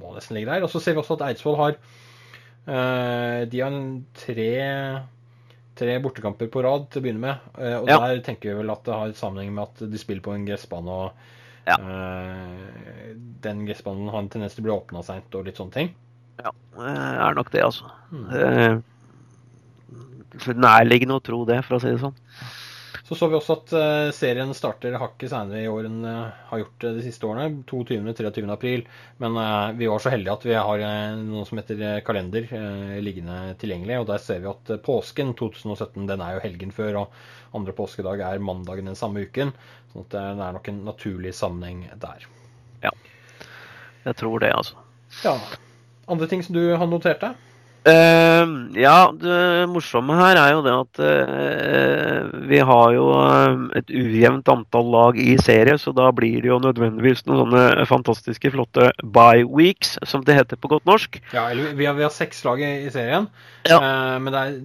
må 0.00 0.12
nesten 0.14 0.36
ligge 0.36 0.52
der. 0.52 0.66
Og 0.66 0.72
så 0.72 0.82
ser 0.82 0.96
vi 0.96 1.02
også 1.02 1.16
at 1.18 1.24
Eidsvoll 1.30 1.58
har 1.60 1.78
uh, 1.78 3.40
De 3.48 3.62
har 3.62 3.78
tre, 4.20 4.52
tre 5.80 5.96
bortekamper 6.04 6.52
på 6.52 6.64
rad 6.64 6.86
til 6.90 7.00
å 7.00 7.06
begynne 7.06 7.24
med. 7.24 7.48
Uh, 7.56 7.80
og 7.80 7.90
ja. 7.90 7.98
der 8.04 8.22
tenker 8.26 8.52
vi 8.52 8.60
vel 8.60 8.76
at 8.76 8.84
det 8.86 9.00
har 9.00 9.16
sammenheng 9.18 9.56
med 9.56 9.64
at 9.64 9.92
de 9.92 10.00
spiller 10.02 10.24
på 10.24 10.36
en 10.36 10.46
gressbane. 10.48 11.00
og 11.00 11.68
ja. 11.72 11.80
uh, 11.80 13.16
Den 13.48 13.64
gressbanen 13.68 14.12
har 14.12 14.22
en 14.22 14.32
tendens 14.32 14.56
til 14.56 14.64
å 14.64 14.68
bli 14.68 14.76
åpna 14.76 15.04
seint 15.08 15.40
og 15.40 15.48
litt 15.48 15.60
sånne 15.60 15.76
ting. 15.80 15.92
Ja, 16.40 16.52
det 16.78 16.94
er 17.26 17.36
nok 17.36 17.52
det, 17.52 17.66
altså. 17.66 17.90
Mm. 18.10 18.80
Nærliggende 20.56 21.18
å 21.18 21.22
tro 21.24 21.44
det, 21.48 21.60
for 21.66 21.76
å 21.76 21.82
si 21.82 21.92
det 21.92 22.00
sånn. 22.02 22.16
Så 23.10 23.16
så 23.18 23.26
vi 23.26 23.34
også 23.34 23.54
at 23.56 23.72
uh, 23.74 24.12
serien 24.14 24.52
starter 24.54 24.94
hakket 24.94 25.32
senere 25.32 25.64
i 25.64 25.70
år 25.70 25.88
enn 25.88 26.04
uh, 26.06 26.30
har 26.46 26.60
gjort 26.60 26.84
de 26.84 27.02
siste 27.02 27.26
årene. 27.26 27.64
22.-23. 27.66 28.44
april. 28.54 28.84
Men 29.18 29.34
vi 29.80 29.88
var 29.90 29.98
så 30.02 30.12
heldige 30.14 30.36
at 30.36 30.46
vi 30.46 30.54
har 30.54 30.84
noe 31.18 31.42
som 31.48 31.58
heter 31.58 32.04
kalender 32.06 32.46
liggende 33.02 33.56
tilgjengelig. 33.58 33.98
Og 33.98 34.06
der 34.12 34.22
ser 34.22 34.44
vi 34.44 34.52
at 34.52 34.70
påsken 34.86 35.34
2017 35.40 36.06
den 36.06 36.22
er 36.22 36.36
jo 36.36 36.44
helgen 36.44 36.70
før, 36.76 37.00
og 37.02 37.56
andre 37.58 37.74
påskedag 37.74 38.22
er 38.28 38.44
mandagen 38.46 38.92
den 38.92 38.98
samme 38.98 39.26
uken. 39.26 39.50
sånn 39.90 40.06
at 40.06 40.14
det 40.14 40.22
er 40.46 40.54
nok 40.54 40.70
en 40.70 40.84
naturlig 40.86 41.34
sammenheng 41.34 41.88
der. 42.06 42.28
Ja, 42.86 42.94
jeg 44.06 44.16
tror 44.22 44.38
det, 44.46 44.54
altså. 44.54 44.78
Ja, 45.24 45.34
andre 46.10 46.28
ting 46.30 46.42
som 46.44 46.56
du 46.56 46.64
har 46.74 46.90
notert 46.90 47.22
deg? 47.22 47.38
Uh, 47.80 48.68
ja, 48.76 49.08
det 49.16 49.64
morsomme 49.72 50.12
her 50.18 50.36
er 50.36 50.50
jo 50.52 50.58
det 50.66 50.72
at 50.74 50.98
uh, 51.00 52.26
vi 52.50 52.58
har 52.60 52.90
jo 52.92 53.06
uh, 53.16 53.62
et 53.78 53.88
ujevnt 53.88 54.50
antall 54.52 54.90
lag 54.92 55.16
i 55.16 55.38
serie, 55.40 55.78
så 55.80 55.94
da 55.96 56.10
blir 56.12 56.44
det 56.44 56.50
jo 56.50 56.58
nødvendigvis 56.60 57.24
noen 57.24 57.46
sånne 57.46 57.86
fantastiske, 57.88 58.52
flotte 58.52 58.90
bye 59.16 59.48
weeks, 59.48 59.96
som 60.04 60.26
det 60.28 60.36
heter 60.36 60.60
på 60.60 60.74
godt 60.74 60.84
norsk. 60.90 61.22
Ja, 61.32 61.46
eller 61.54 61.72
vi 61.72 61.88
har, 61.88 61.96
vi 61.96 62.04
har 62.04 62.12
seks 62.12 62.44
lag 62.44 62.60
i, 62.60 62.70
i 62.84 62.92
serien, 62.92 63.30
ja. 63.64 63.80
men 64.20 64.28
det 64.28 64.44
er 64.44 64.60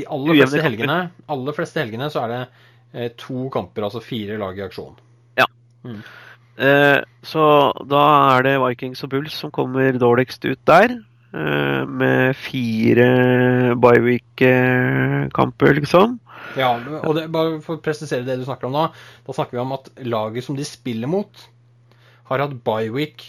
de 0.00 0.08
aller 0.16 0.40
fleste, 0.40 0.64
helgene, 0.64 0.98
aller 1.36 1.58
fleste 1.60 1.84
helgene 1.84 2.08
så 2.10 2.24
er 2.24 2.32
det 2.32 3.10
to 3.20 3.50
kamper, 3.52 3.84
altså 3.90 4.00
fire 4.00 4.40
lag 4.40 4.56
i 4.56 4.64
aksjon. 4.64 4.96
Ja. 5.36 5.50
Mm. 5.84 6.00
Eh, 6.54 7.00
så 7.26 7.46
da 7.90 8.04
er 8.36 8.46
det 8.46 8.54
Vikings 8.62 9.02
og 9.06 9.10
Bulls 9.14 9.34
som 9.42 9.52
kommer 9.54 9.96
dårligst 9.98 10.44
ut 10.46 10.60
der. 10.68 10.98
Eh, 11.34 11.82
med 11.88 12.36
fire 12.38 13.08
Byweek-kamper, 13.82 15.72
liksom. 15.80 16.20
Ja, 16.54 16.76
og 17.02 17.16
det, 17.16 17.24
bare 17.34 17.58
for 17.64 17.78
å 17.78 17.82
presisere 17.82 18.26
det 18.26 18.36
du 18.38 18.44
snakker 18.46 18.68
om 18.68 18.76
da. 18.76 18.84
Da 19.26 19.34
snakker 19.34 19.56
vi 19.56 19.62
om 19.64 19.74
at 19.74 19.90
laget 20.06 20.46
som 20.46 20.58
de 20.58 20.66
spiller 20.68 21.10
mot, 21.10 21.48
har 22.30 22.44
hatt 22.44 22.54
Byweek 22.64 23.26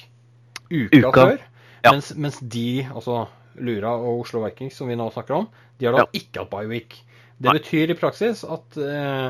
uka, 0.69 1.01
uka. 1.01 1.15
før. 1.17 1.41
Ja. 1.81 1.95
Mens, 1.95 2.11
mens, 2.17 2.37
de, 2.41 2.85
altså 2.91 3.25
Lura 3.65 3.95
og 3.97 4.25
Oslo 4.25 4.43
Vikings, 4.45 4.77
som 4.77 4.89
vi 4.91 4.97
nå 4.99 5.09
snakker 5.13 5.39
om, 5.39 5.49
de 5.79 5.89
har 5.89 5.97
da 5.97 6.05
ja. 6.05 6.11
ikke 6.21 6.43
hatt 6.43 6.53
Byweek. 6.53 6.97
Det 7.41 7.49
Nei. 7.49 7.57
betyr 7.57 7.91
i 7.91 7.97
praksis 7.99 8.45
at 8.47 8.77
eh, 8.79 9.27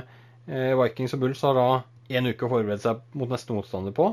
eh 0.52 0.74
Vikings 0.78 1.16
og 1.16 1.24
Bulls 1.24 1.42
har 1.48 1.56
da 1.58 1.70
én 2.10 2.30
uke 2.30 2.46
å 2.46 2.52
forberede 2.52 2.82
seg 2.84 3.02
mot 3.18 3.32
neste 3.32 3.56
motstander 3.56 3.96
på. 3.96 4.12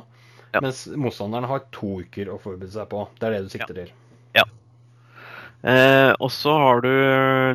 Ja. 0.52 0.60
Mens 0.60 0.84
motstanderen 1.00 1.48
har 1.48 1.64
to 1.72 2.00
uker 2.02 2.32
å 2.32 2.38
forberede 2.40 2.72
seg 2.74 2.88
på. 2.90 3.06
Det 3.18 3.28
er 3.28 3.36
det 3.36 3.42
du 3.46 3.52
sikter 3.52 3.78
ja. 3.78 3.82
til. 3.82 3.94
Ja. 4.36 4.46
Eh, 5.62 6.12
og 6.18 6.30
så 6.34 6.54
har 6.58 6.84
du 6.84 6.92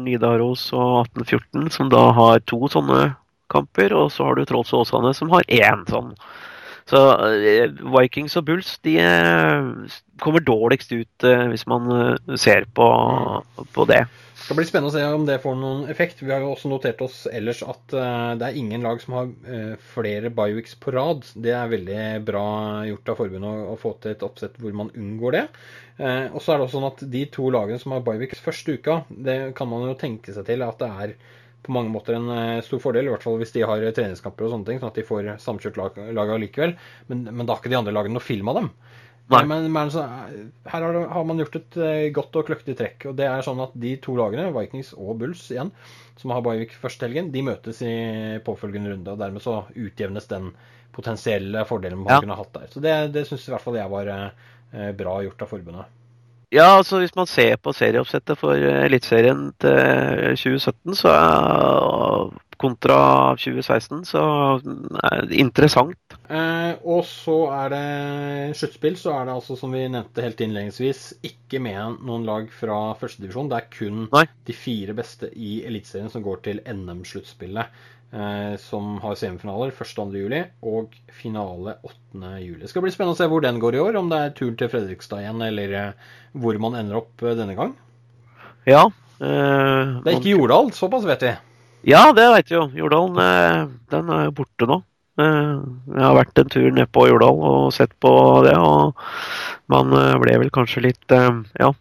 Nidaros 0.06 0.70
og 0.74 1.08
1814, 1.12 1.72
som 1.76 1.92
da 1.94 2.08
har 2.18 2.44
to 2.50 2.62
sånne 2.72 3.12
kamper. 3.54 3.96
Og 3.98 4.12
så 4.14 4.28
har 4.28 4.38
du 4.38 4.46
Trolls 4.48 4.74
og 4.74 4.86
Åsane, 4.86 5.14
som 5.18 5.32
har 5.34 5.46
én 5.50 5.86
sånn. 5.92 6.14
Så 6.88 7.02
eh, 7.28 7.68
Vikings 7.98 8.38
og 8.40 8.48
Bulls 8.48 8.78
de 8.88 8.96
eh, 9.04 9.98
kommer 10.24 10.44
dårligst 10.44 10.94
ut 10.96 11.28
eh, 11.28 11.44
hvis 11.52 11.68
man 11.68 11.92
eh, 11.92 12.38
ser 12.40 12.70
på, 12.78 12.88
på 13.76 13.88
det. 13.90 14.06
Det 14.38 14.46
skal 14.46 14.60
bli 14.60 14.68
spennende 14.70 14.92
å 14.92 14.94
se 14.94 15.16
om 15.18 15.24
det 15.28 15.40
får 15.44 15.56
noen 15.60 15.80
effekt. 15.92 16.22
Vi 16.22 16.30
har 16.32 16.44
jo 16.44 16.52
også 16.54 16.70
notert 16.72 17.02
oss 17.04 17.24
ellers 17.28 17.64
at 17.66 17.96
uh, 17.98 18.36
det 18.38 18.46
er 18.46 18.60
ingen 18.60 18.86
lag 18.86 19.02
som 19.02 19.16
har 19.18 19.32
uh, 19.34 19.74
flere 19.96 20.30
bioweeks 20.32 20.78
på 20.80 20.94
rad. 20.94 21.26
Det 21.34 21.56
er 21.58 21.72
veldig 21.72 22.04
bra 22.28 22.44
gjort 22.88 23.12
av 23.12 23.18
forbundet 23.20 23.64
å, 23.74 23.74
få 23.82 23.96
til 24.04 24.14
et 24.14 24.24
oppsett 24.24 24.60
hvor 24.62 24.78
man 24.78 24.94
unngår 24.94 25.36
det. 25.36 25.42
Uh, 25.98 26.30
og 26.30 26.38
så 26.40 26.54
er 26.54 26.62
det 26.62 26.68
også 26.68 26.78
sånn 26.78 26.88
at 26.92 27.02
de 27.18 27.24
to 27.34 27.50
lagene 27.52 27.82
som 27.82 27.98
har 27.98 28.06
bioweeks 28.06 28.46
første 28.46 28.78
uka, 28.78 29.00
det 29.10 29.40
kan 29.58 29.72
man 29.74 29.90
jo 29.90 29.98
tenke 30.00 30.38
seg 30.38 30.48
til 30.48 30.64
at 30.64 30.80
det 30.86 30.92
er 31.08 31.18
på 31.66 31.74
mange 31.76 31.92
måter 31.92 32.16
en 32.16 32.62
stor 32.64 32.80
fordel, 32.80 33.10
i 33.10 33.12
hvert 33.12 33.26
fall 33.26 33.42
hvis 33.42 33.52
de 33.52 33.66
har 33.68 33.82
treningskamper 33.92 34.46
og 34.46 34.54
sånne 34.54 34.70
ting, 34.70 34.78
sånn 34.80 34.94
at 34.94 35.02
de 35.02 35.04
får 35.04 35.34
samkjørt 35.44 35.82
lag, 35.82 35.98
laget 36.16 36.38
allikevel. 36.38 36.78
Men, 37.10 37.26
men 37.34 37.44
da 37.44 37.58
har 37.58 37.60
ikke 37.60 37.74
de 37.74 37.80
andre 37.82 37.96
lagene 37.98 38.16
noe 38.16 38.24
film 38.24 38.54
av 38.54 38.62
dem. 38.62 38.70
Nei. 39.28 39.42
Men, 39.44 39.66
men 39.76 39.90
så, 39.92 40.06
her 40.72 40.84
har, 40.86 40.98
har, 41.12 41.24
man 41.28 41.42
gjort 41.42 41.58
et 41.60 41.78
uh, 41.82 42.06
godt 42.16 42.38
og 42.40 42.48
kløktig 42.48 42.78
trekk. 42.80 43.10
og 43.10 43.18
det 43.20 43.28
er 43.28 43.44
sånn 43.44 43.60
at 43.60 43.74
De 43.76 43.98
to 44.04 44.16
lagene, 44.16 44.54
Vikings 44.56 44.94
og 44.96 45.18
Bulls 45.20 45.44
igjen, 45.52 45.74
som 46.20 46.32
har 46.32 46.46
Bayvik 46.46 46.78
første 46.80 47.08
helgen, 47.10 47.34
de 47.34 47.44
møtes 47.44 47.82
i 47.84 47.94
påfølgende 48.48 48.94
runde. 48.94 49.12
og 49.12 49.20
Dermed 49.20 49.44
så 49.44 49.60
utjevnes 49.76 50.32
den 50.32 50.54
potensielle 50.96 51.66
fordelen 51.68 52.06
man 52.06 52.16
ja. 52.16 52.22
kunne 52.24 52.40
hatt 52.40 52.56
der. 52.56 52.72
Så 52.72 52.84
Det, 52.84 52.96
det 53.14 53.28
syns 53.28 53.50
i 53.50 53.54
hvert 53.54 53.66
fall 53.66 53.78
jeg 53.78 53.92
var 53.92 54.10
eh, 54.16 54.92
bra 54.98 55.20
gjort 55.26 55.44
av 55.44 55.52
forbundet. 55.52 55.94
Ja, 56.56 56.78
altså 56.78 57.02
hvis 57.04 57.16
man 57.18 57.28
ser 57.28 57.58
på 57.60 57.74
serieoppsettet 57.76 58.40
for 58.40 58.56
Eliteserien 58.56 59.50
til 59.60 60.38
2017, 60.40 60.96
så 60.96 61.12
er 61.12 62.30
kontra 62.60 63.00
2016, 63.40 64.04
så 64.10 64.22
er 65.10 65.28
det 65.30 65.40
interessant. 65.42 66.18
Eh, 66.28 66.74
og 66.84 67.04
så 67.08 67.38
er 67.56 67.74
det 67.74 68.56
sluttspill, 68.60 68.98
så 69.00 69.14
er 69.16 69.28
det 69.28 69.36
altså, 69.38 69.58
som 69.60 69.76
vi 69.76 69.86
nevnte 69.92 70.26
helt 70.26 70.42
innledningsvis, 70.44 71.04
ikke 71.28 71.62
med 71.64 72.02
noen 72.08 72.26
lag 72.28 72.50
fra 72.54 72.80
førstedivisjon. 73.00 73.52
Det 73.52 73.60
er 73.60 73.70
kun 73.74 74.08
Nei. 74.14 74.26
de 74.50 74.58
fire 74.58 74.98
beste 74.98 75.32
i 75.34 75.62
Eliteserien 75.68 76.12
som 76.14 76.26
går 76.26 76.44
til 76.50 76.64
NM-sluttspillet. 76.66 77.86
eh, 78.14 78.54
som 78.58 78.98
har 79.04 79.18
semifinaler 79.20 79.72
1.-2. 79.76 80.06
juli 80.16 80.44
og 80.64 80.94
finale 81.12 81.78
8. 81.84 82.38
juli. 82.40 82.62
Det 82.62 82.70
skal 82.72 82.86
bli 82.86 82.94
spennende 82.94 83.18
å 83.18 83.20
se 83.20 83.28
hvor 83.28 83.44
den 83.44 83.60
går 83.60 83.76
i 83.76 83.82
år, 83.84 83.98
om 84.00 84.12
det 84.12 84.22
er 84.22 84.38
turen 84.38 84.56
til 84.60 84.72
Fredrikstad 84.72 85.26
igjen, 85.26 85.44
eller 85.44 85.76
eh, 85.76 86.08
hvor 86.38 86.60
man 86.64 86.78
ender 86.80 87.02
opp 87.02 87.24
eh, 87.26 87.36
denne 87.38 87.58
gang. 87.58 87.76
Ja. 88.68 88.86
Eh, 89.20 89.98
det 90.04 90.12
er 90.12 90.20
ikke 90.20 90.36
Jordal, 90.36 90.72
såpass 90.76 91.08
vet 91.08 91.26
vi. 91.26 91.36
Ja, 91.88 92.12
det 92.16 92.28
vet 92.34 92.52
vi 92.52 92.58
jo. 92.58 92.68
Jordalen 92.76 93.16
den 93.92 94.10
er 94.12 94.26
jo 94.28 94.36
borte 94.42 94.68
nå. 94.68 94.82
Jeg 95.18 96.04
har 96.04 96.18
vært 96.18 96.42
en 96.42 96.52
tur 96.52 96.68
ned 96.76 96.92
på 96.94 97.08
Jordal 97.08 97.40
og 97.48 97.72
sett 97.74 97.96
på 98.04 98.12
det, 98.46 98.54
og 98.60 99.00
man 99.72 99.96
ble 100.22 100.36
vel 100.44 100.52
kanskje 100.54 100.84
litt 100.90 101.16
Ja. 101.16 101.72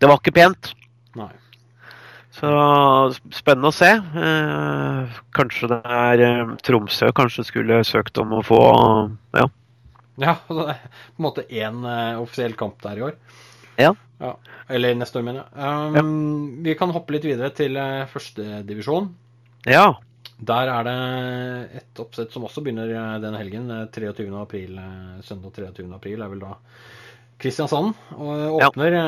Det 0.00 0.08
var 0.08 0.18
ikke 0.18 0.34
pent. 0.34 0.72
Nei. 1.14 1.30
Så 2.40 2.50
spennende 3.34 3.68
å 3.68 3.74
se. 3.74 3.90
Eh, 3.90 5.16
kanskje 5.36 5.68
det 5.72 5.80
er 5.84 6.22
eh, 6.24 6.52
Tromsø 6.64 7.10
kanskje 7.16 7.44
skulle 7.48 7.82
søkt 7.84 8.20
om 8.22 8.38
å 8.38 8.44
få 8.46 8.60
Ja. 9.36 9.48
Ja, 10.20 10.36
på 10.48 10.64
en 10.64 11.24
måte 11.24 11.44
én 11.48 11.82
eh, 11.84 12.20
offisiell 12.20 12.56
kamp 12.56 12.80
der 12.84 13.00
i 13.00 13.04
år. 13.10 13.18
Ja. 13.80 13.94
ja. 14.20 14.34
Eller 14.70 14.94
neste 14.98 15.20
år, 15.20 15.26
mener 15.26 15.42
jeg. 15.42 15.56
Um, 15.56 15.96
ja. 15.96 16.04
Vi 16.68 16.76
kan 16.78 16.94
hoppe 16.94 17.16
litt 17.16 17.26
videre 17.26 17.50
til 17.56 17.78
uh, 17.80 18.06
førstedivisjon. 18.12 19.10
Ja. 19.70 19.88
Der 20.40 20.70
er 20.72 20.86
det 20.86 20.96
et 21.82 22.00
oppsett 22.00 22.32
som 22.32 22.46
også 22.48 22.62
begynner 22.64 23.18
den 23.20 23.36
helgen. 23.36 23.68
23. 23.92 24.30
april, 24.40 24.78
søndag 25.26 25.52
23. 25.58 25.84
april 25.92 26.24
er 26.24 26.32
vel 26.32 26.40
da 26.40 26.54
Kristiansand. 27.40 27.92
Og 28.16 28.60
åpner 28.60 28.96
ja. 28.96 29.04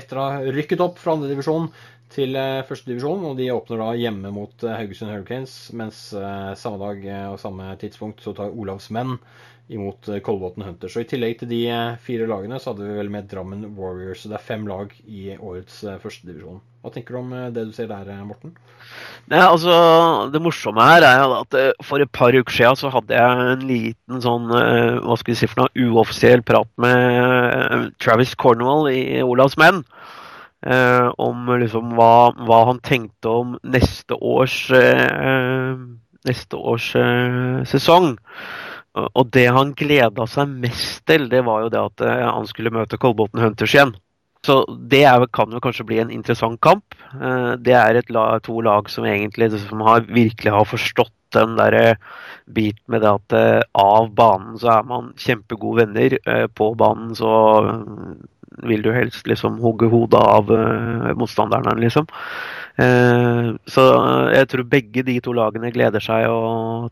etter 0.00 0.18
å 0.18 0.26
ha 0.26 0.52
rykket 0.54 0.82
opp 0.82 0.98
fra 1.02 1.14
andredivisjon 1.16 1.70
til 2.12 2.36
eh, 2.38 2.62
førstedivisjon. 2.68 3.24
Og 3.28 3.38
de 3.38 3.50
åpner 3.54 3.82
da 3.82 3.92
hjemme 3.98 4.32
mot 4.34 4.66
eh, 4.66 4.76
Haugesund 4.78 5.12
Hurricanes, 5.12 5.56
mens 5.78 6.04
eh, 6.16 6.52
samme 6.58 6.80
dag 6.82 7.06
og 7.32 7.40
samme 7.42 7.72
tidspunkt 7.80 8.22
så 8.24 8.34
tar 8.36 8.54
Olavs 8.54 8.90
menn 8.94 9.16
imot 9.72 10.08
Kolbotn 10.24 10.64
Hunters. 10.66 10.96
Og 10.96 11.04
I 11.04 11.08
tillegg 11.12 11.38
til 11.40 11.50
de 11.52 11.62
fire 12.04 12.26
lagene 12.28 12.58
så 12.60 12.72
hadde 12.72 12.88
vi 12.88 12.96
vel 12.98 13.12
med 13.12 13.28
Drammen 13.30 13.64
Warriors. 13.78 14.22
Så 14.22 14.32
det 14.32 14.38
er 14.38 14.46
fem 14.46 14.66
lag 14.68 14.92
i 15.06 15.36
årets 15.36 15.82
førstedivisjon. 16.02 16.60
Hva 16.82 16.90
tenker 16.90 17.14
du 17.14 17.20
om 17.20 17.34
det 17.54 17.66
du 17.68 17.74
ser 17.76 17.86
der, 17.86 18.10
Morten? 18.26 18.56
Det, 19.30 19.38
altså, 19.38 19.74
Det 20.34 20.42
morsomme 20.42 20.82
her 20.82 21.06
er 21.06 21.36
at 21.38 21.58
for 21.86 22.02
et 22.02 22.10
par 22.10 22.34
uker 22.34 22.56
siden 22.56 22.80
så 22.80 22.90
hadde 22.90 23.14
jeg 23.14 23.52
en 23.52 23.62
liten 23.68 24.24
sånn 24.24 24.50
hva 24.50 25.18
skal 25.20 25.32
vi 25.32 25.38
si 25.38 25.46
for 25.46 25.62
noe, 25.62 25.86
uoffisiell 25.86 26.42
prat 26.42 26.68
med 26.82 27.92
Travis 28.02 28.34
Cornwall 28.34 28.90
i 28.90 29.22
Olavs 29.22 29.56
menn. 29.62 29.84
Eh, 30.62 31.08
om 31.18 31.48
liksom 31.58 31.96
hva, 31.98 32.30
hva, 32.46 32.60
han 32.68 32.78
tenkte 32.86 33.30
om 33.30 33.56
neste 33.66 34.14
års, 34.14 34.70
eh, 34.70 35.74
neste 36.28 36.58
års 36.58 36.92
eh, 36.94 37.64
sesong. 37.66 38.12
Og 38.92 39.28
det 39.32 39.46
han 39.54 39.72
gleda 39.76 40.26
seg 40.28 40.50
mest 40.62 41.04
til, 41.08 41.28
det 41.32 41.40
var 41.46 41.64
jo 41.64 41.70
det 41.72 41.80
at 41.80 42.02
eh, 42.04 42.24
han 42.28 42.48
skulle 42.48 42.72
møte 42.74 43.00
Kolbotn 43.00 43.40
Hunters 43.40 43.72
igjen. 43.72 43.94
Så 44.44 44.58
det 44.90 45.04
er, 45.06 45.24
kan 45.32 45.52
jo 45.54 45.62
kanskje 45.62 45.86
bli 45.88 46.00
en 46.02 46.12
interessant 46.12 46.60
kamp. 46.64 46.96
Eh, 47.16 47.54
det 47.62 47.76
er 47.78 48.00
et, 48.00 48.12
to 48.44 48.60
lag 48.64 48.90
som 48.92 49.06
egentlig 49.08 49.52
som 49.54 49.84
har, 49.86 50.04
virkelig 50.08 50.52
har 50.52 50.68
forstått 50.68 51.14
den 51.32 51.54
der 51.56 51.96
biten 52.52 52.84
med 52.92 53.00
det 53.00 53.14
at 53.14 53.36
eh, 53.38 53.62
av 53.80 54.10
banen 54.12 54.58
så 54.60 54.74
er 54.74 54.90
man 54.90 55.14
kjempegode 55.16 55.86
venner. 55.86 56.18
På 56.52 56.74
banen 56.76 57.16
så 57.16 57.32
vil 58.68 58.84
du 58.84 58.90
helst 58.92 59.24
liksom 59.30 59.56
hogge 59.62 59.88
hodet 59.88 60.20
av 60.20 60.50
motstanderen, 61.16 61.80
liksom. 61.80 62.04
Så 62.76 63.84
jeg 64.36 64.48
tror 64.52 64.68
begge 64.68 65.04
de 65.08 65.16
to 65.24 65.32
lagene 65.36 65.72
gleder 65.72 66.04
seg 66.04 66.28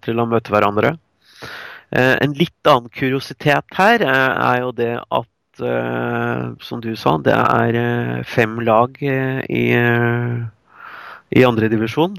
til 0.07 0.23
å 0.23 0.27
møte 0.29 0.55
hverandre. 0.55 0.95
Uh, 1.91 2.17
en 2.23 2.37
litt 2.39 2.71
annen 2.71 2.91
kuriositet 2.95 3.77
her 3.79 4.05
er 4.07 4.63
jo 4.63 4.73
det 4.77 4.95
at, 5.03 5.29
som 6.65 6.81
du 6.81 6.95
sa, 6.97 7.19
det 7.21 7.35
er 7.37 8.23
fem 8.25 8.55
lag 8.65 8.95
i, 9.03 9.65
i 11.37 11.43
andredivisjon. 11.45 12.15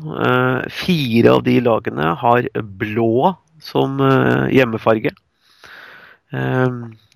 Fire 0.70 1.34
av 1.34 1.42
de 1.48 1.56
lagene 1.66 2.12
har 2.22 2.46
blå 2.62 3.32
som 3.58 3.98
hjemmefarge. 4.54 5.16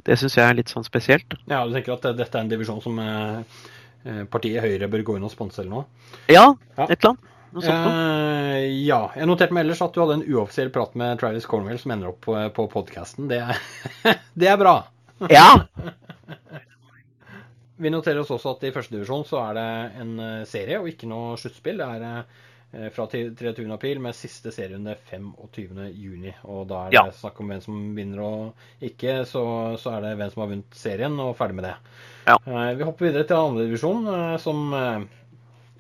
Det 0.05 0.17
syns 0.21 0.35
jeg 0.37 0.45
er 0.45 0.57
litt 0.59 0.71
sånn 0.71 0.85
spesielt. 0.85 1.33
Ja, 1.49 1.63
Du 1.65 1.73
tenker 1.73 1.95
at 1.95 2.05
dette 2.17 2.37
er 2.37 2.43
en 2.43 2.51
divisjon 2.51 2.81
som 2.83 2.99
eh, 3.01 3.61
eh, 4.05 4.23
partiet 4.29 4.61
Høyre 4.61 4.89
bør 4.91 5.05
gå 5.07 5.15
inn 5.17 5.25
og 5.25 5.33
sponse 5.33 5.63
eller 5.63 5.71
noe? 5.71 6.11
Ja, 6.29 6.51
ja. 6.77 6.85
et 6.85 6.99
eller 6.99 7.15
annet. 7.15 7.31
Eh, 7.55 8.65
ja. 8.85 9.01
Jeg 9.15 9.29
noterte 9.29 9.55
meg 9.55 9.65
ellers 9.65 9.83
at 9.85 9.95
du 9.95 10.01
hadde 10.03 10.19
en 10.19 10.25
uoffisiell 10.27 10.71
prat 10.75 10.95
med 10.99 11.19
Travis 11.21 11.47
Cornwell 11.49 11.79
som 11.81 11.95
ender 11.95 12.11
opp 12.11 12.21
på, 12.27 12.37
på 12.55 12.67
podkasten. 12.73 13.29
Det, 13.31 13.41
det, 14.39 14.49
er 14.51 14.59
bra. 14.59 14.77
Ja. 15.31 15.49
Vi 17.81 17.91
noterer 17.91 18.21
oss 18.21 18.31
også 18.31 18.55
at 18.55 18.67
i 18.67 18.73
førstedivisjon 18.75 19.25
så 19.27 19.41
er 19.49 19.59
det 19.59 19.69
en 20.03 20.17
eh, 20.19 20.49
serie 20.49 20.81
og 20.81 20.91
ikke 20.91 21.09
noe 21.11 21.39
sluttspill. 21.39 21.81
Det 21.81 21.89
er 21.99 22.25
Eh, 22.75 22.89
fra 22.89 23.07
23. 23.07 23.73
april 23.73 23.99
med 23.99 24.15
siste 24.15 24.51
serierunde 24.51 24.95
25.6. 25.09 26.33
Og 26.43 26.65
da 26.67 26.85
er 26.85 26.91
det 26.91 26.97
ja. 26.97 27.03
snakk 27.15 27.39
om 27.39 27.51
hvem 27.51 27.61
som 27.63 27.83
vinner 27.95 28.23
og 28.25 28.83
ikke, 28.83 29.21
så, 29.29 29.43
så, 29.79 29.95
er 29.95 30.05
det 30.05 30.15
hvem 30.19 30.33
som 30.33 30.43
har 30.43 30.51
vunnet 30.51 30.79
serien, 30.79 31.19
og 31.21 31.35
ferdig 31.39 31.59
med 31.59 31.69
det. 31.69 31.75
Ja. 32.25 32.35
Eh, 32.35 32.71
vi 32.79 32.87
hopper 32.87 33.07
videre 33.07 33.27
til 33.29 33.39
andredivisjon, 33.39 34.09
eh, 34.11 34.33
som 34.43 34.75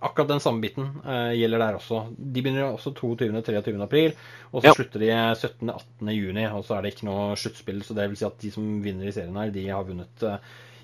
akkurat 0.05 0.29
den 0.29 0.41
samme 0.43 0.63
biten 0.63 0.91
gjelder 1.35 1.61
der 1.61 1.77
også. 1.79 2.01
De 2.15 2.41
begynner 2.43 2.69
også 2.69 2.93
22.-23. 2.97 3.75
april, 3.83 4.15
og 4.51 4.61
så 4.61 4.69
ja. 4.69 4.75
slutter 4.77 5.03
de 5.03 5.11
17.-18. 5.11 6.11
juni. 6.15 6.45
Og 6.49 6.65
så 6.67 6.77
er 6.77 6.85
det 6.85 6.93
ikke 6.93 7.07
noe 7.09 7.35
sluttspill, 7.39 7.81
så 7.85 7.97
det 7.97 8.09
vil 8.11 8.19
si 8.19 8.27
at 8.27 8.37
de 8.41 8.51
som 8.53 8.67
vinner 8.85 9.09
i 9.09 9.15
serien 9.15 9.37
her, 9.39 9.53
de 9.55 9.65
har 9.69 9.87
vunnet. 9.87 10.27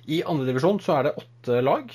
I 0.10 0.24
andredivisjon 0.28 0.82
så 0.84 0.98
er 0.98 1.08
det 1.08 1.18
åtte 1.22 1.62
lag. 1.64 1.94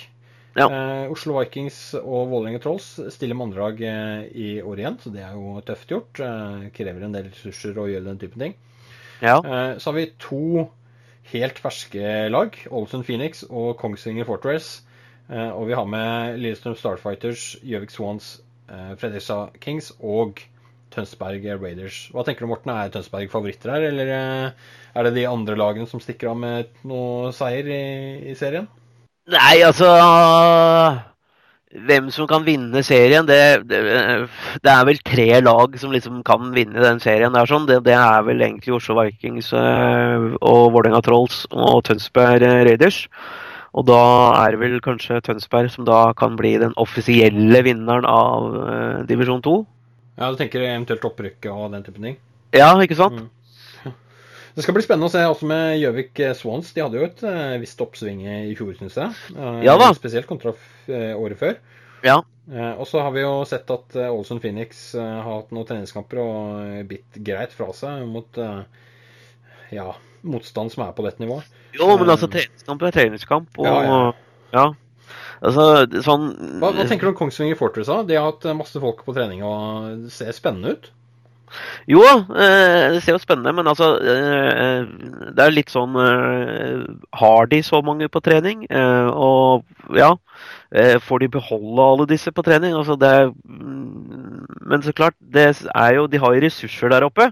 Ja. 0.57 0.71
Uh, 0.73 1.13
Oslo 1.13 1.37
Vikings 1.37 1.79
og 1.99 2.31
Vålerenga 2.31 2.63
Trolls 2.65 2.87
stiller 3.13 3.37
med 3.37 3.51
andrelag 3.51 3.83
eh, 3.85 4.23
i 4.33 4.49
år 4.65 4.81
igjen, 4.81 4.97
så 5.03 5.13
det 5.13 5.21
er 5.27 5.35
jo 5.37 5.59
tøft 5.67 5.93
gjort. 5.93 6.23
Krever 6.77 7.05
en 7.05 7.17
del 7.17 7.29
ressurser 7.29 7.77
å 7.77 7.89
gjøre 7.91 8.09
den 8.09 8.23
typen 8.23 8.47
ting. 8.47 8.57
Ja. 9.21 9.37
Så 9.81 9.91
har 9.91 9.97
vi 9.97 10.11
to 10.21 10.67
helt 11.33 11.59
ferske 11.61 12.29
lag, 12.31 12.57
Ålesund 12.71 13.07
Phoenix 13.09 13.43
og 13.49 13.77
Kongsvinger 13.81 14.29
Fortress. 14.29 14.86
Eh, 15.27 15.51
og 15.51 15.67
vi 15.67 15.75
har 15.75 15.87
med 15.91 16.37
Lillestrøm 16.39 16.77
Starfighters, 16.79 17.57
Gjøvik 17.67 17.91
Swans, 17.91 18.37
eh, 18.71 18.93
Fredrikstad 19.01 19.57
Kings 19.63 19.91
og 19.99 20.39
Tønsberg 20.95 21.43
Raiders. 21.59 22.07
Hva 22.15 22.23
tenker 22.25 22.47
du, 22.47 22.53
Morten? 22.53 22.71
Er 22.71 22.93
Tønsberg 22.95 23.31
favoritter 23.33 23.75
her, 23.75 23.89
eller 23.91 24.13
er 24.15 25.09
det 25.09 25.17
de 25.17 25.27
andre 25.29 25.59
lagene 25.59 25.89
som 25.91 26.01
stikker 26.01 26.31
av 26.31 26.39
med 26.41 26.71
noe 26.87 27.33
seier 27.35 27.67
i, 27.67 27.83
i 28.31 28.37
serien? 28.39 28.69
Nei, 29.27 29.59
altså 29.67 29.91
Hvem 31.77 32.07
som 32.15 32.29
kan 32.31 32.45
vinne 32.47 32.81
serien, 32.87 33.27
det, 33.27 33.67
det, 33.69 33.81
det, 34.63 34.71
er 34.71 34.85
vel 34.87 35.01
tre 35.05 35.27
lag 35.43 35.75
som 35.77 35.91
liksom 35.93 36.23
kan 36.25 36.55
vinne 36.55 36.81
den 36.81 37.03
serien. 37.03 37.35
der 37.35 37.51
sånn. 37.51 37.67
Det, 37.69 37.83
det 37.85 37.97
er 37.99 38.23
vel 38.25 38.41
egentlig 38.47 38.79
Oslo 38.79 38.97
Vikings 39.03 39.51
og 39.53 40.71
Vålerenga 40.73 41.03
Trolls 41.05 41.43
og 41.51 41.83
Tønsberg 41.91 42.47
Raiders. 42.71 43.03
Og 43.77 43.85
da 43.85 44.01
er 44.41 44.55
det 44.55 44.61
vel 44.63 44.79
kanskje 44.85 45.21
Tønsberg 45.25 45.69
som 45.73 45.85
da 45.89 46.11
kan 46.17 46.37
bli 46.39 46.55
den 46.63 46.73
offisielle 46.81 47.61
vinneren 47.67 48.07
av 48.09 48.55
uh, 48.57 49.01
divisjon 49.09 49.43
2. 49.45 49.57
Ja, 50.17 50.31
du 50.33 50.39
tenker 50.41 50.65
eventuelt 50.65 51.05
opprykket 51.05 51.51
og 51.53 51.75
den 51.75 51.85
typen 51.85 52.09
ting? 52.09 52.17
Ja, 52.57 52.71
ikke 52.81 52.97
sant? 52.97 53.27
Mm. 53.27 53.93
Det 54.57 54.65
skal 54.65 54.79
bli 54.79 54.85
spennende 54.87 55.11
å 55.11 55.13
se 55.13 55.21
også 55.29 55.49
med 55.51 55.75
Gjøvik 55.83 56.23
eh, 56.25 56.33
Swans. 56.39 56.71
De 56.73 56.81
hadde 56.81 56.97
jo 56.97 57.05
et 57.05 57.21
uh, 57.29 57.59
visst 57.61 57.83
oppsving 57.85 58.23
i 58.25 58.55
fjor, 58.57 58.73
syns 58.79 58.97
jeg. 58.97 59.13
Uh, 59.37 59.61
ja 59.67 59.77
da. 59.77 59.91
Spesielt 59.99 60.29
kontra 60.31 60.55
året 60.89 61.37
før. 61.43 61.61
Ja. 62.07 62.23
Og 62.79 62.87
så 62.87 63.03
har 63.03 63.11
vi 63.11 63.25
jo 63.25 63.41
sett 63.49 63.69
at 63.75 63.97
Ålesund 63.99 64.39
Phoenix 64.39 64.93
har 64.95 65.25
hatt 65.27 65.49
noen 65.51 65.67
treningskamper 65.67 66.21
og 66.23 66.85
bitt 66.87 67.19
greit 67.27 67.51
fra 67.57 67.73
seg 67.75 68.05
mot 68.07 68.39
ja, 69.75 69.89
motstand 70.29 70.75
som 70.75 70.87
er 70.87 70.97
på 70.97 71.07
dette 71.07 71.23
nivået. 71.23 71.47
Jo, 71.77 71.89
men 71.97 72.11
altså 72.13 72.29
treningskamp 72.33 72.83
er 72.83 72.99
treningskamp. 72.99 73.49
Og, 73.59 73.67
ja, 73.67 73.79
ja. 73.87 74.03
ja. 74.57 74.67
Altså, 75.45 75.65
sånn 76.03 76.31
hva, 76.63 76.73
hva, 76.73 76.87
tenker 76.89 77.07
du 77.07 77.13
om 77.13 77.19
Kongsvinger 77.19 77.59
Fortress? 77.59 77.91
da? 77.91 78.03
De 78.09 78.17
har 78.17 78.31
hatt 78.31 78.47
masse 78.57 78.81
folk 78.81 79.03
på 79.05 79.15
trening 79.17 79.43
og 79.45 80.07
det 80.07 80.15
ser 80.15 80.33
spennende 80.35 80.77
ut? 80.77 80.89
Jo, 81.87 82.03
eh, 82.03 82.97
det 82.97 83.03
ser 83.05 83.15
jo 83.15 83.23
spennende 83.23 83.53
men 83.55 83.69
altså 83.71 83.93
eh, 84.03 84.87
Det 85.37 85.45
er 85.45 85.55
litt 85.55 85.71
sånn 85.71 85.95
eh, 86.03 86.81
Har 87.21 87.51
de 87.53 87.61
så 87.63 87.81
mange 87.87 88.09
på 88.11 88.23
trening? 88.25 88.65
Og 88.67 89.63
ja, 89.97 90.11
får 91.07 91.23
de 91.23 91.31
beholde 91.37 91.87
alle 91.93 92.09
disse 92.11 92.33
på 92.35 92.45
trening? 92.47 92.75
Altså 92.75 92.97
det 92.99 93.13
er, 93.21 93.31
Men 93.47 94.83
så 94.83 94.95
klart, 94.97 95.15
det 95.21 95.53
er 95.71 95.95
jo 96.01 96.09
De 96.11 96.21
har 96.23 96.35
jo 96.35 96.43
ressurser 96.47 96.93
der 96.93 97.07
oppe. 97.07 97.31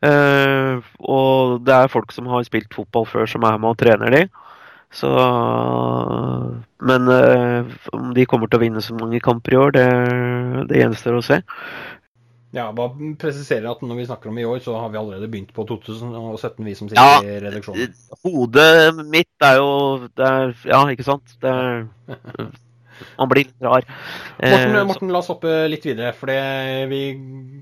Og 0.00 1.58
det 1.66 1.74
er 1.76 1.92
folk 1.92 2.12
som 2.14 2.30
har 2.32 2.46
spilt 2.46 2.72
fotball 2.74 3.04
før, 3.08 3.26
som 3.28 3.44
er 3.44 3.58
med 3.60 3.74
og 3.74 3.80
trener 3.80 4.14
de. 4.14 4.22
Så 4.90 5.10
Men 6.82 7.06
om 7.92 8.08
de 8.16 8.24
kommer 8.26 8.48
til 8.50 8.58
å 8.58 8.62
vinne 8.64 8.82
så 8.82 8.96
mange 8.96 9.20
kamper 9.22 9.54
i 9.54 9.60
år, 9.60 9.74
det, 9.76 9.86
det 10.72 10.80
gjenstår 10.80 11.18
å 11.18 11.24
se. 11.24 11.42
Ja, 12.50 12.64
bare 12.74 13.12
presiserer 13.20 13.68
at 13.70 13.82
når 13.86 14.00
vi 14.00 14.06
snakker 14.08 14.30
om 14.32 14.38
i 14.42 14.44
år, 14.48 14.58
så 14.64 14.74
har 14.80 14.90
vi 14.90 14.98
allerede 14.98 15.28
begynt 15.30 15.52
på 15.54 15.62
2017, 15.68 16.64
vi 16.66 16.74
som 16.74 16.88
sitter 16.90 16.98
ja, 16.98 17.20
i 17.22 17.36
redaksjonen. 17.44 17.92
Hodet 18.26 19.04
mitt 19.06 19.46
er 19.46 19.60
jo 19.60 19.70
det 20.18 20.26
er, 20.26 20.56
Ja, 20.66 20.80
ikke 20.90 21.06
sant? 21.06 21.36
Det 21.42 21.52
er, 21.52 21.86
man 23.18 23.30
blir 23.32 23.44
litt 23.44 23.66
rar. 23.66 23.86
Morten, 24.40 24.76
eh, 24.76 24.86
Morten, 24.88 25.12
la 25.12 25.20
oss 25.22 25.30
hoppe 25.32 25.54
litt 25.70 25.86
videre, 25.88 26.14
for 26.16 26.32
vi 26.90 27.02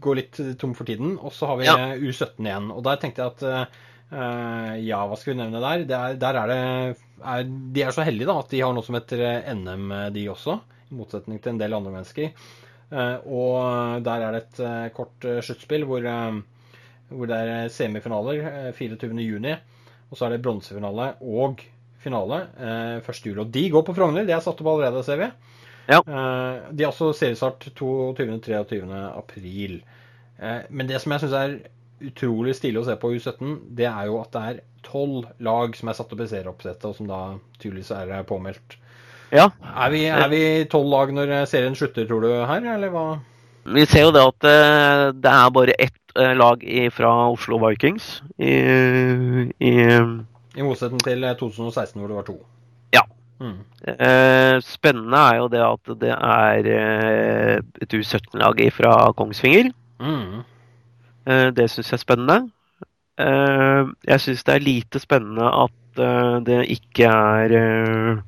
går 0.02 0.20
litt 0.20 0.40
tom 0.60 0.76
for 0.78 0.88
tiden. 0.88 1.16
Og 1.18 1.34
så 1.34 1.50
har 1.50 1.60
vi 1.60 1.68
ja. 1.68 1.76
U17 1.98 2.38
igjen. 2.46 2.70
Og 2.74 2.84
der 2.86 3.02
tenkte 3.02 3.24
jeg 3.24 3.34
at 3.34 3.44
uh, 3.48 4.74
Ja, 4.80 5.02
hva 5.04 5.18
skal 5.20 5.34
vi 5.34 5.40
nevne 5.42 5.60
der? 5.64 5.84
der, 5.88 6.16
der 6.20 6.40
er 6.42 6.52
det 6.52 6.62
er, 7.18 7.44
De 7.74 7.84
er 7.84 7.92
så 7.92 8.06
heldige 8.06 8.30
da, 8.30 8.38
at 8.40 8.54
de 8.54 8.62
har 8.62 8.72
noe 8.76 8.86
som 8.86 8.96
heter 8.96 9.26
NM, 9.58 9.92
de 10.14 10.30
også. 10.32 10.60
I 10.88 10.96
motsetning 10.96 11.42
til 11.42 11.54
en 11.54 11.60
del 11.60 11.76
andre 11.76 11.98
mennesker. 11.98 12.32
Eh, 12.88 13.16
og 13.28 14.04
der 14.04 14.24
er 14.24 14.34
det 14.34 14.44
et 14.46 14.60
eh, 14.64 14.86
kort 14.96 15.26
eh, 15.28 15.42
sluttspill 15.44 15.84
hvor, 15.88 16.06
hvor, 17.10 17.28
det 17.28 17.40
er 17.40 17.72
semifinaler 17.72 18.72
24.6. 18.76 19.50
Og 20.08 20.16
så 20.16 20.26
er 20.26 20.34
det 20.34 20.44
bronsefinale 20.44 21.10
og 21.20 21.64
finale 22.02 22.42
1.7. 23.04 23.32
Og 23.36 23.46
de 23.54 23.64
går 23.72 23.84
på 23.86 23.94
Frogner. 23.96 24.26
Det 24.28 24.36
er 24.36 24.44
satt 24.44 24.60
opp 24.62 24.72
allerede, 24.74 25.04
ser 25.06 25.22
vi. 25.22 25.30
Ja. 25.88 26.02
De 26.04 26.84
har 26.84 26.90
også 26.92 27.14
seriestart 27.16 27.70
22.-23. 27.78 28.82
april. 29.08 29.78
Men 30.68 30.90
det 30.90 31.00
som 31.00 31.14
jeg 31.14 31.24
syns 31.24 31.36
er 31.38 31.54
utrolig 32.04 32.54
stilig 32.58 32.82
å 32.82 32.86
se 32.86 32.96
på 33.00 33.10
U17, 33.16 33.54
det 33.78 33.88
er 33.88 34.10
jo 34.10 34.18
at 34.20 34.34
det 34.34 34.42
er 34.50 34.60
tolv 34.86 35.30
lag 35.42 35.74
som 35.76 35.90
er 35.90 35.96
satt 35.98 36.12
opp 36.14 36.22
i 36.22 36.28
serieoppsettet, 36.30 36.84
og 36.86 36.98
som 36.98 37.08
da 37.10 37.22
tydeligvis 37.58 37.90
er 37.96 38.28
påmeldt 38.28 38.78
ja. 39.34 39.50
Er 39.60 40.30
vi 40.32 40.42
tolv 40.72 40.88
lag 40.92 41.12
når 41.12 41.34
serien 41.50 41.76
slutter, 41.76 42.06
tror 42.08 42.24
du, 42.24 42.30
her, 42.48 42.64
eller 42.74 42.92
hva? 42.92 43.06
Vi 43.68 43.84
ser 43.88 44.06
jo 44.06 44.14
det 44.14 44.24
at 44.24 44.48
eh, 44.48 45.02
det 45.20 45.32
er 45.34 45.50
bare 45.52 45.74
ett 45.76 46.14
eh, 46.16 46.32
lag 46.38 46.62
fra 46.96 47.10
Oslo 47.28 47.58
Vikings 47.60 48.22
i, 48.40 48.54
i 49.60 49.74
I 50.56 50.64
motsetning 50.64 51.02
til 51.04 51.24
2016 51.40 51.98
hvor 52.00 52.08
det 52.08 52.16
var 52.16 52.28
to. 52.28 52.36
Ja. 52.94 53.04
Mm. 53.38 53.58
Spennende 54.64 55.18
er 55.18 55.36
jo 55.38 55.48
det 55.52 55.62
at 55.62 55.90
det 56.00 56.14
er 56.14 56.70
et 57.84 57.94
U17-lag 57.94 58.62
fra 58.74 59.12
Kongsvinger. 59.12 59.70
Mm. 60.00 60.42
Det 61.54 61.68
syns 61.70 61.92
jeg 61.92 61.98
er 61.98 62.02
spennende. 62.02 62.38
Jeg 64.08 64.20
syns 64.24 64.44
det 64.44 64.54
er 64.54 64.64
lite 64.64 65.02
spennende 65.02 65.50
at 65.64 66.02
det 66.46 66.58
ikke 66.72 67.10
er 67.12 68.22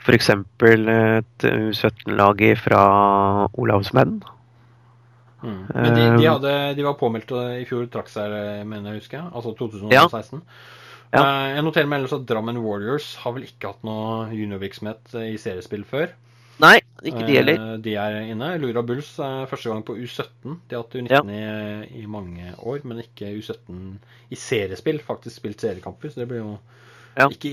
F.eks. 0.00 0.30
et 0.30 1.44
U17-lag 1.44 2.44
fra 2.58 2.84
Olavsmenn. 3.52 4.20
Mm. 5.42 5.64
Men 5.74 5.94
de, 5.96 6.02
de, 6.18 6.26
hadde, 6.28 6.52
de, 6.76 6.84
var 6.84 6.98
påmeldt 7.00 7.32
i 7.60 7.64
fjor, 7.68 7.86
trakk 7.92 8.10
seg, 8.12 8.32
mener 8.68 8.92
jeg 8.92 9.04
husker, 9.04 9.28
altså 9.32 9.54
2016. 9.56 10.40
Ja. 10.40 10.79
Ja. 11.10 11.20
Eh, 11.20 11.46
jeg 11.56 11.66
noterer 11.66 11.88
meg 11.90 12.00
ellers 12.00 12.16
at 12.16 12.26
Drammen 12.28 12.60
Warriors 12.62 13.12
har 13.24 13.34
vel 13.36 13.48
ikke 13.48 13.72
hatt 13.72 13.86
noe 13.86 14.28
juniorvirksomhet 14.34 15.16
i 15.26 15.38
seriespill 15.42 15.86
før. 15.88 16.12
Nei, 16.60 16.76
ikke 17.08 17.24
de 17.24 17.36
heller. 17.38 17.60
Eh, 17.60 17.78
de 17.84 17.94
er 17.98 18.18
inne. 18.28 18.50
Lura 18.60 18.82
Bulls 18.86 19.14
er 19.24 19.48
første 19.50 19.72
gang 19.72 19.82
på 19.86 19.96
U17. 19.96 20.58
De 20.68 20.76
har 20.76 20.84
hatt 20.84 20.98
U19 20.98 21.14
ja. 21.14 21.22
i, 21.86 22.02
i, 22.02 22.04
mange 22.10 22.52
år, 22.58 22.82
men 22.84 23.00
ikke 23.02 23.32
U17 23.38 23.80
i 24.30 24.38
seriespill. 24.38 25.00
Faktisk 25.06 25.40
spilt 25.40 25.64
seriekamper, 25.64 26.12
så 26.12 26.22
det 26.22 26.28
blir 26.30 26.44
jo 26.44 26.58
ja. 27.18 27.26
Ikke, 27.26 27.50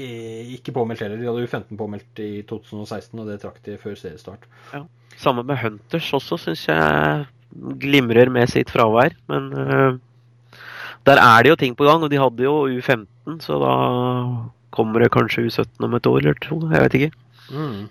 ikke, 0.54 0.74
påmeldt 0.76 1.02
heller. 1.02 1.18
De 1.18 1.28
hadde 1.28 1.48
U15 1.48 1.80
påmeldt 1.80 2.22
i 2.22 2.44
2016, 2.48 3.18
og 3.18 3.26
det 3.32 3.40
trakk 3.42 3.58
de 3.66 3.80
før 3.82 3.98
seriestart. 3.98 4.46
Ja. 4.70 4.84
Samme 5.18 5.42
med 5.48 5.58
Hunters 5.64 6.12
også, 6.14 6.38
syns 6.38 6.68
jeg 6.70 7.26
glimrer 7.82 8.30
med 8.30 8.52
sitt 8.52 8.70
fravær. 8.70 9.16
Men 9.32 9.50
uh, 9.56 9.98
der 11.10 11.22
er 11.24 11.44
det 11.44 11.56
jo 11.56 11.60
ting 11.64 11.78
på 11.78 11.88
gang, 11.88 12.06
og 12.06 12.12
de 12.14 12.22
hadde 12.22 12.46
jo 12.46 12.68
U15, 12.70 13.08
så 13.44 13.60
da 13.62 13.76
kommer 14.76 15.04
det 15.04 15.14
kanskje 15.16 15.48
U17 15.48 15.86
om 15.88 15.96
et 15.98 16.10
år 16.10 16.20
eller 16.22 16.40
to. 16.44 16.60
Jeg 16.72 16.84
vet 16.86 16.98
ikke. 17.00 17.12
Mm. 17.52 17.88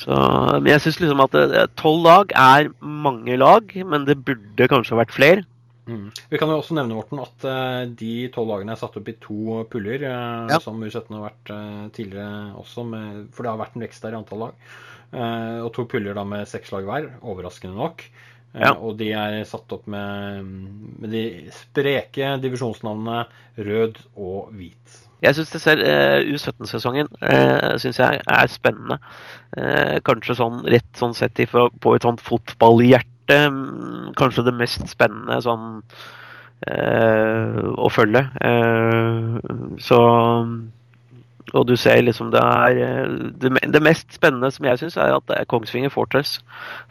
Så, 0.00 0.16
men 0.62 0.70
jeg 0.70 0.82
syns 0.84 1.02
liksom 1.02 1.20
at 1.26 1.36
eh, 1.36 1.66
tolv 1.76 2.06
lag 2.06 2.32
er 2.32 2.70
mange 2.80 3.36
lag, 3.40 3.76
men 3.84 4.06
det 4.08 4.18
burde 4.24 4.70
kanskje 4.72 4.98
vært 4.98 5.14
flere. 5.14 5.44
Mm. 5.86 6.08
Vi 6.32 6.38
kan 6.40 6.50
jo 6.50 6.58
også 6.58 6.74
nevne 6.74 6.96
Morten, 6.96 7.20
at 7.22 7.44
uh, 7.46 7.82
de 7.86 8.26
tolv 8.34 8.50
lagene 8.50 8.74
er 8.74 8.80
satt 8.80 8.96
opp 8.98 9.10
i 9.10 9.14
to 9.22 9.60
puljer, 9.70 10.02
uh, 10.08 10.48
ja. 10.50 10.58
som 10.62 10.80
U17 10.82 11.12
har 11.14 11.26
vært 11.28 11.52
tidligere 11.94 12.56
også, 12.58 12.86
med, 12.88 13.26
for 13.36 13.46
det 13.46 13.52
har 13.52 13.60
vært 13.60 13.76
en 13.76 13.86
vekst 13.86 14.06
der 14.06 14.16
i 14.16 14.20
antall 14.20 14.46
lag. 14.48 14.68
og 15.62 15.68
to 15.76 15.84
puljer 15.86 16.16
da 16.18 16.24
med 16.26 16.48
seks 16.50 16.72
lag 16.74 16.88
hver, 16.88 17.12
overraskende 17.22 17.76
nok. 17.78 18.02
Ja. 18.54 18.72
Og 18.76 18.96
de 19.00 19.10
er 19.12 19.40
satt 19.48 19.72
opp 19.74 19.88
med, 19.90 20.46
med 21.00 21.10
de 21.12 21.24
spreke 21.52 22.36
divisjonsnavnene 22.40 23.26
rød 23.66 23.98
og 24.14 24.54
hvit. 24.56 25.02
Jeg 25.24 25.34
syns 25.36 25.66
U17-sesongen 25.66 27.08
uh, 27.24 27.74
synes 27.80 27.98
jeg 27.98 28.20
er 28.20 28.50
spennende. 28.52 28.98
Uh, 29.56 29.96
kanskje 30.04 30.36
sånn 30.38 30.60
rett 30.68 30.88
sånn 30.96 31.16
sett 31.16 31.40
på 31.50 31.94
et 31.96 32.04
sånt 32.04 32.22
fotballhjerte 32.24 33.16
um, 33.28 34.12
kanskje 34.16 34.44
det 34.46 34.54
mest 34.56 34.86
spennende 34.90 35.38
sånn 35.44 35.82
uh, 36.70 37.60
å 37.76 37.90
følge. 37.92 38.22
Eh, 38.44 39.36
så 39.82 40.00
og 41.52 41.66
du 41.68 41.74
ser 41.78 42.02
liksom 42.02 42.32
det 42.34 42.42
er 42.42 42.80
eh, 42.82 43.14
Det, 43.42 43.52
det 43.72 43.82
mest 43.84 44.16
spennende 44.16 44.50
som 44.54 44.66
jeg 44.68 44.80
syns, 44.80 44.98
er 45.00 45.14
at 45.16 45.26
det 45.30 45.38
er 45.38 45.48
Kongsvinger 45.50 45.92
Fortress 45.92 46.40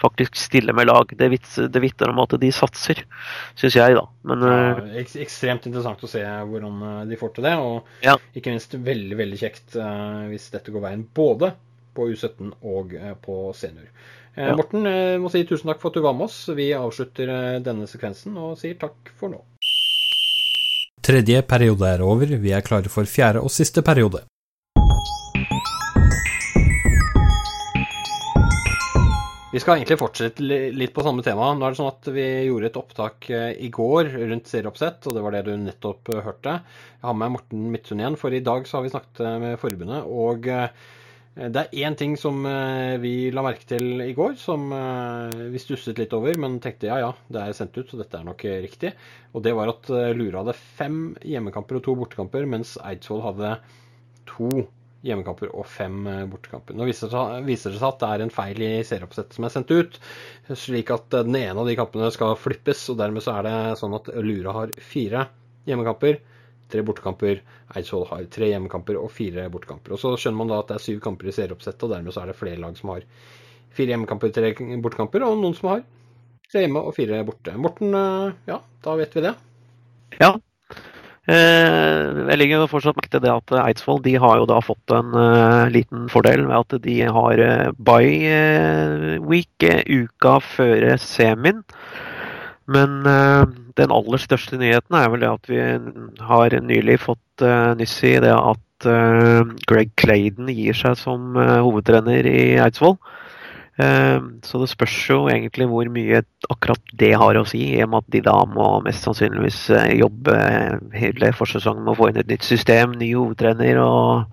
faktisk 0.01 0.37
stiller 0.39 0.75
med 0.77 0.89
lag. 0.89 1.11
Det, 1.11 1.29
vits, 1.33 1.57
det 1.57 1.83
vitner 1.83 2.13
om 2.13 2.23
at 2.23 2.37
de 2.41 2.51
satser, 2.55 3.03
syns 3.59 3.77
jeg, 3.77 3.97
da. 3.99 4.05
Men, 4.29 4.45
ja, 4.47 4.57
eh, 4.81 4.99
ek 5.03 5.15
ekstremt 5.25 5.67
interessant 5.69 6.03
å 6.05 6.11
se 6.11 6.23
hvordan 6.23 6.83
eh, 6.89 6.99
de 7.11 7.19
får 7.19 7.35
til 7.35 7.49
det. 7.49 7.55
Og 7.61 8.05
ja. 8.05 8.17
ikke 8.35 8.55
minst 8.55 8.75
veldig 8.75 9.21
veldig 9.21 9.39
kjekt 9.39 9.79
uh, 9.79 10.25
hvis 10.31 10.51
dette 10.53 10.73
går 10.73 10.83
veien 10.87 11.07
både 11.15 11.53
på 11.95 12.09
U17 12.11 12.51
og 12.67 12.93
uh, 12.99 13.15
på 13.23 13.39
senior. 13.55 13.89
Eh, 14.35 14.47
ja. 14.49 14.55
Morten, 14.55 14.83
jeg 14.83 15.15
eh, 15.15 15.21
må 15.23 15.31
si 15.31 15.45
tusen 15.47 15.71
takk 15.71 15.81
for 15.81 15.91
at 15.91 15.97
du 15.99 16.03
var 16.03 16.15
med 16.17 16.27
oss. 16.27 16.41
Vi 16.55 16.69
avslutter 16.75 17.31
eh, 17.31 17.59
denne 17.63 17.87
sekvensen 17.87 18.35
og 18.35 18.57
sier 18.59 18.77
takk 18.79 19.13
for 19.19 19.31
nå. 19.31 19.41
Tredje 21.05 21.43
periode 21.45 21.87
er 21.87 22.01
over, 22.03 22.31
vi 22.41 22.51
er 22.55 22.65
klare 22.65 22.91
for 22.91 23.07
fjerde 23.07 23.43
og 23.45 23.53
siste 23.53 23.85
periode. 23.85 24.25
Vi 29.55 29.61
skal 29.63 29.77
egentlig 29.77 29.95
fortsette 30.01 30.43
litt 30.75 30.91
på 30.91 31.03
samme 31.05 31.23
tema. 31.23 31.53
Nå 31.55 31.63
er 31.63 31.71
det 31.71 31.79
sånn 31.79 31.87
at 31.93 32.09
Vi 32.11 32.25
gjorde 32.49 32.67
et 32.67 32.79
opptak 32.81 33.29
i 33.31 33.69
går 33.71 34.11
rundt 34.27 34.51
serieoppsett, 34.51 35.07
og 35.07 35.15
det 35.15 35.23
var 35.23 35.37
det 35.37 35.45
du 35.47 35.53
nettopp 35.55 36.11
hørte. 36.25 36.57
Jeg 36.99 37.07
har 37.07 37.15
med 37.15 37.37
Morten 37.37 37.69
Midtsund 37.71 38.03
igjen, 38.03 38.19
for 38.19 38.35
i 38.35 38.43
dag 38.43 38.67
så 38.67 38.81
har 38.81 38.85
vi 38.85 38.91
snakket 38.91 39.23
med 39.45 39.55
forbundet. 39.61 40.03
og 40.03 40.51
Eh, 41.35 41.49
det 41.51 41.61
er 41.61 41.87
én 41.87 41.97
ting 41.99 42.15
som 42.19 42.45
eh, 42.47 42.95
vi 43.03 43.31
la 43.35 43.43
merke 43.45 43.67
til 43.67 44.03
i 44.05 44.13
går, 44.17 44.35
som 44.39 44.69
eh, 44.75 45.49
vi 45.51 45.61
stusset 45.61 45.99
litt 45.99 46.15
over, 46.15 46.37
men 46.41 46.59
tenkte 46.63 46.89
ja 46.89 47.01
ja, 47.03 47.11
det 47.31 47.41
er 47.41 47.57
sendt 47.57 47.77
ut, 47.77 47.89
så 47.89 47.99
dette 47.99 48.19
er 48.19 48.27
nok 48.27 48.45
riktig. 48.65 48.93
Og 49.35 49.43
det 49.45 49.55
var 49.57 49.73
at 49.73 49.91
Lura 50.15 50.43
hadde 50.43 50.55
fem 50.55 50.99
hjemmekamper 51.25 51.79
og 51.79 51.85
to 51.87 51.97
bortekamper, 51.99 52.47
mens 52.49 52.77
Eidsvoll 52.83 53.25
hadde 53.25 53.57
to 54.29 54.49
hjemmekamper 55.05 55.51
og 55.53 55.67
fem 55.69 56.03
bortekamper. 56.31 56.75
Nå 56.77 56.87
viser 56.89 57.11
det 57.13 57.77
seg 57.77 57.87
at 57.87 57.99
det 58.01 58.11
er 58.11 58.23
en 58.25 58.33
feil 58.33 58.61
i 58.65 58.71
serieoppsettet 58.87 59.37
som 59.37 59.45
er 59.45 59.53
sendt 59.53 59.73
ut, 59.75 59.99
slik 60.57 60.89
at 60.95 61.09
den 61.13 61.37
ene 61.37 61.61
av 61.61 61.69
de 61.69 61.77
kampene 61.77 62.09
skal 62.13 62.33
flippes, 62.39 62.87
og 62.89 62.97
dermed 63.01 63.21
så 63.21 63.37
er 63.37 63.45
det 63.45 63.57
sånn 63.81 63.93
at 63.97 64.09
Lura 64.25 64.55
har 64.57 64.73
fire 64.81 65.27
hjemmekamper 65.69 66.17
tre 66.71 66.83
bortekamper. 66.85 67.41
Eidsvoll 67.75 68.07
har 68.09 68.25
tre 68.33 68.49
hjemmekamper 68.51 68.97
og 68.99 69.11
fire 69.13 69.47
bortekamper. 69.53 69.95
Og 69.95 70.01
Så 70.01 70.15
skjønner 70.17 70.41
man 70.41 70.53
da 70.53 70.61
at 70.61 70.71
det 70.71 70.79
er 70.79 70.85
syv 70.85 71.01
kamper 71.03 71.29
i 71.29 71.35
serieoppsettet, 71.35 71.83
og 71.85 71.93
dermed 71.93 72.15
så 72.15 72.23
er 72.23 72.31
det 72.31 72.39
flere 72.39 72.61
lag 72.61 72.77
som 72.79 72.93
har 72.93 73.05
fire 73.75 73.93
hjemmekamper, 73.93 74.33
tre 74.35 74.53
bortekamper, 74.83 75.25
og 75.27 75.39
noen 75.41 75.57
som 75.57 75.71
har 75.73 75.85
tre 76.51 76.65
hjemme 76.65 76.81
og 76.81 76.95
fire 76.97 77.21
borte. 77.27 77.55
Morten, 77.59 77.93
eh, 77.93 78.35
ja, 78.49 78.59
da 78.85 78.97
vet 78.99 79.15
vi 79.17 79.25
det. 79.27 79.35
Ja. 80.21 80.35
Eh, 81.25 82.09
jeg 82.29 82.37
legger 82.37 82.67
fortsatt 82.69 82.97
merke 82.99 83.09
til 83.15 83.23
det 83.23 83.31
at 83.33 83.53
Eidsvoll 83.63 84.03
de 84.05 84.13
har 84.21 84.37
jo 84.37 84.45
da 84.49 84.59
fått 84.61 84.93
en 84.93 85.15
uh, 85.17 85.65
liten 85.73 86.05
fordel 86.13 86.43
ved 86.45 86.53
at 86.59 86.75
de 86.83 86.97
har 87.01 87.41
uh, 87.41 87.71
bye 87.81 89.17
week 89.25 89.65
uka 89.89 90.37
før 90.45 90.91
semien. 91.01 91.63
Men 92.69 93.03
den 93.77 93.91
aller 93.93 94.17
største 94.17 94.57
nyheten 94.57 94.95
er 94.97 95.11
vel 95.13 95.21
det 95.21 95.29
at 95.29 95.49
vi 95.51 95.59
har 96.25 96.55
nylig 96.65 96.95
fått 97.03 97.43
nyss 97.77 97.93
i 98.09 98.15
det 98.23 98.31
at 98.33 98.87
Greg 99.69 99.91
Claydon 100.01 100.49
gir 100.49 100.73
seg 100.73 100.97
som 100.97 101.37
hovedtrener 101.37 102.25
i 102.25 102.55
Eidsvoll. 102.57 102.97
Uh, 103.75 104.39
så 104.47 104.61
det 104.61 104.69
spørs 104.71 104.95
jo 105.09 105.17
egentlig 105.27 105.67
hvor 105.67 105.89
mye 105.91 106.21
akkurat 106.47 106.93
det 106.95 107.11
har 107.19 107.35
å 107.35 107.47
si, 107.49 107.59
i 107.75 107.81
og 107.83 107.91
med 107.91 108.05
at 108.05 108.13
de 108.13 108.21
da 108.23 108.35
må 108.47 108.69
mest 108.85 109.03
sannsynligvis 109.03 109.65
jobbe 109.99 110.37
hele 110.95 111.33
forsesongen 111.35 111.83
med 111.83 111.95
å 111.95 111.97
få 111.99 112.11
inn 112.11 112.21
et 112.21 112.31
nytt 112.31 112.47
system, 112.47 112.95
ny 112.95 113.11
hovedtrener 113.17 113.81
og 113.83 114.23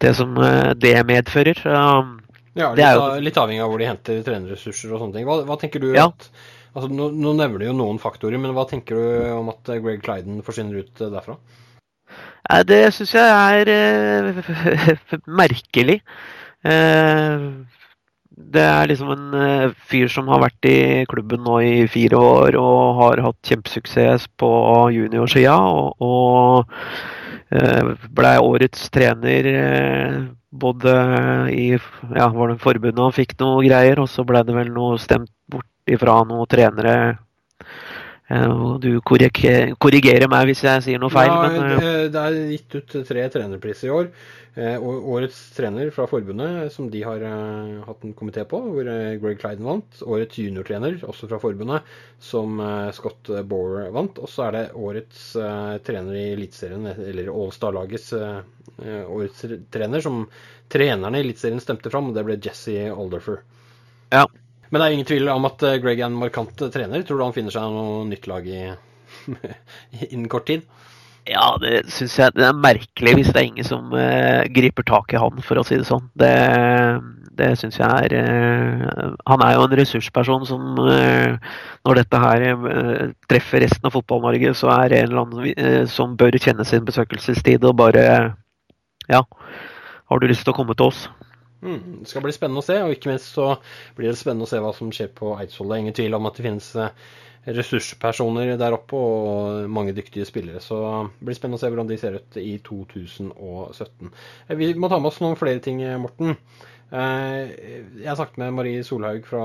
det 0.00 0.14
som 0.16 0.32
det 0.80 0.94
medfører. 1.06 1.60
Ja, 2.58 2.72
litt, 2.74 2.86
jo... 2.96 3.08
litt, 3.22 3.38
avhengig 3.38 3.62
av 3.62 3.70
hvor 3.70 3.82
de 3.82 3.88
henter 3.88 4.22
trenerressurser 4.26 4.90
og 4.90 5.02
sånne 5.02 5.18
ting. 5.18 5.28
Hva, 5.28 5.42
hva 5.46 5.58
tenker 5.60 5.82
du 5.82 5.92
ja. 5.92 6.08
at 6.08 6.26
altså, 6.72 6.88
nå, 6.90 7.10
nå, 7.14 7.34
nevner 7.38 7.62
du 7.62 7.68
jo 7.68 7.76
noen 7.76 8.00
faktorer, 8.02 8.40
men 8.40 8.54
hva 8.56 8.66
tenker 8.70 8.98
du 8.98 9.30
om 9.36 9.52
at 9.52 9.70
Greg 9.84 10.02
Clyden 10.04 10.42
forsvinner 10.46 10.82
ut 10.82 11.04
derfra? 11.04 11.38
Det 12.66 12.80
syns 12.96 13.14
jeg 13.14 13.68
er 13.68 14.42
merkelig. 15.42 16.00
Uh, 16.68 17.64
det 18.28 18.62
er 18.62 18.88
liksom 18.90 19.12
en 19.14 19.28
uh, 19.34 19.76
fyr 19.90 20.10
som 20.12 20.28
har 20.30 20.42
vært 20.44 20.68
i 20.68 21.04
klubben 21.10 21.42
nå 21.46 21.58
i 21.64 21.86
fire 21.90 22.20
år 22.20 22.58
og 22.60 23.00
har 23.00 23.22
hatt 23.24 23.50
kjempesuksess 23.50 24.28
på 24.40 24.50
juniorsida. 24.94 25.56
Og, 25.56 25.96
og 26.04 26.68
uh, 27.56 27.94
ble 28.14 28.34
årets 28.44 28.90
trener 28.94 29.48
både 30.48 30.92
i 31.52 31.70
ja, 31.74 32.28
var 32.32 32.52
det 32.52 32.60
forbundet 32.62 33.02
han 33.04 33.16
fikk 33.16 33.36
noe 33.40 33.64
greier, 33.66 34.00
og 34.00 34.08
så 34.12 34.24
ble 34.28 34.42
det 34.46 34.56
vel 34.56 34.70
noe 34.72 35.00
stemt 35.00 35.32
bort 35.50 35.68
ifra 35.88 36.20
noen 36.28 36.48
trenere 36.48 36.94
du 38.28 38.90
korrigerer 39.08 40.28
meg 40.28 40.50
hvis 40.50 40.64
jeg 40.66 40.84
sier 40.84 41.00
noe 41.00 41.12
feil. 41.12 41.30
Ja, 41.30 41.48
men, 41.54 42.10
det 42.12 42.24
er 42.24 42.40
gitt 42.52 42.76
ut 42.76 42.98
tre 43.08 43.24
trenerpriser 43.32 43.88
i 43.88 43.94
år. 43.94 44.12
Eh, 44.58 44.82
årets 44.82 45.36
trener 45.54 45.90
fra 45.94 46.08
forbundet, 46.10 46.72
som 46.74 46.88
de 46.90 47.02
har 47.06 47.22
eh, 47.22 47.74
hatt 47.86 48.02
en 48.02 48.14
komité 48.16 48.42
på, 48.48 48.58
hvor 48.72 48.88
eh, 48.90 49.14
Greg 49.22 49.38
Clyden 49.38 49.68
vant. 49.68 50.00
Årets 50.02 50.40
juniortrener, 50.40 50.96
også 51.06 51.28
fra 51.30 51.38
forbundet, 51.38 51.86
som 52.18 52.58
Scott 52.96 53.30
Bower 53.46 53.86
vant. 53.94 54.18
Og 54.18 54.26
så 54.32 54.48
er 54.48 54.56
det 54.56 54.64
årets 54.74 55.28
trener 55.86 56.18
i 56.18 56.24
Eliteserien, 56.32 56.88
eller 56.90 57.30
Ålstad-lagets 57.30 58.10
årets 58.18 59.46
trener, 59.70 60.02
som 60.02 60.24
trenerne 60.72 61.20
i 61.20 61.28
Eliteserien 61.28 61.62
stemte 61.62 61.92
fram, 61.94 62.10
og 62.10 62.18
det 62.18 62.26
ble 62.26 62.40
Jesse 62.42 62.88
Alderfer. 62.90 63.44
Ja. 64.10 64.26
Men 64.68 64.80
det 64.80 64.86
er 64.86 64.96
ingen 64.96 65.08
tvil 65.08 65.30
om 65.32 65.48
at 65.48 65.62
Greg 65.82 66.00
er 66.02 66.08
en 66.10 66.18
markant 66.20 66.66
trener. 66.74 67.04
Tror 67.06 67.20
du 67.20 67.24
han 67.24 67.36
finner 67.36 67.54
seg 67.54 67.72
noe 67.72 68.02
nytt 68.08 68.28
lag 68.28 68.46
i 68.46 68.66
innen 70.12 70.28
kort 70.32 70.48
tid? 70.50 70.66
Ja, 71.28 71.48
det 71.60 71.82
syns 71.92 72.16
jeg 72.16 72.34
det 72.38 72.46
er 72.46 72.56
merkelig 72.56 73.14
hvis 73.18 73.30
det 73.34 73.40
er 73.40 73.48
ingen 73.50 73.66
som 73.66 73.92
uh, 73.92 74.44
griper 74.54 74.86
tak 74.88 75.12
i 75.12 75.20
han, 75.20 75.42
for 75.44 75.60
å 75.60 75.64
si 75.66 75.76
det 75.76 75.88
sånn. 75.88 76.06
Det, 76.18 76.30
det 77.36 77.50
syns 77.60 77.76
jeg 77.80 78.08
er 78.08 78.14
uh, 78.16 79.12
Han 79.28 79.44
er 79.44 79.56
jo 79.56 79.66
en 79.66 79.76
ressursperson 79.80 80.46
som 80.48 80.80
uh, 80.80 81.36
Når 81.84 82.00
dette 82.00 82.22
her 82.22 82.46
treffer 83.30 83.64
resten 83.64 83.88
av 83.88 83.96
Fotball-Norge, 83.96 84.54
så 84.56 84.72
er 84.78 84.92
det 84.92 85.02
en 85.02 85.12
eller 85.12 85.24
annen 85.26 85.92
som 85.92 86.16
bør 86.18 86.40
kjenne 86.40 86.66
sin 86.68 86.88
besøkelsestid 86.88 87.66
og 87.68 87.76
bare 87.82 88.04
Ja, 89.08 89.22
har 90.08 90.20
du 90.20 90.28
lyst 90.28 90.46
til 90.48 90.54
å 90.54 90.56
komme 90.56 90.76
til 90.76 90.88
oss? 90.88 91.06
Mm, 91.62 92.02
det 92.02 92.10
skal 92.10 92.22
bli 92.22 92.34
spennende 92.34 92.62
å 92.62 92.66
se, 92.66 92.76
og 92.84 92.92
ikke 92.94 93.10
minst 93.10 93.32
så 93.34 93.48
blir 93.98 94.12
det 94.12 94.18
spennende 94.20 94.46
å 94.46 94.50
se 94.50 94.60
hva 94.62 94.74
som 94.76 94.92
skjer 94.94 95.10
på 95.16 95.32
Eidsvoll. 95.40 95.72
Det 95.72 95.78
er 95.78 95.84
ingen 95.86 95.98
tvil 95.98 96.18
om 96.18 96.28
at 96.30 96.38
det 96.38 96.46
finnes 96.46 96.70
ressurspersoner 97.48 98.56
der 98.60 98.76
oppe 98.76 98.98
og 98.98 99.68
mange 99.72 99.94
dyktige 99.96 100.26
spillere. 100.28 100.60
Så 100.62 100.78
det 101.18 101.28
blir 101.28 101.38
spennende 101.38 101.60
å 101.60 101.62
se 101.62 101.70
hvordan 101.72 101.90
de 101.90 101.98
ser 102.00 102.18
ut 102.18 102.40
i 102.40 102.56
2017. 102.64 104.10
Eh, 104.48 104.58
vi 104.58 104.72
må 104.74 104.90
ta 104.90 105.00
med 105.00 105.12
oss 105.12 105.22
noen 105.24 105.38
flere 105.40 105.62
ting, 105.64 105.82
Morten. 106.02 106.36
Eh, 106.88 107.54
jeg 108.00 108.08
har 108.08 108.18
snakket 108.18 108.42
med 108.42 108.56
Marie 108.56 108.84
Solhaug 108.84 109.26
fra, 109.28 109.44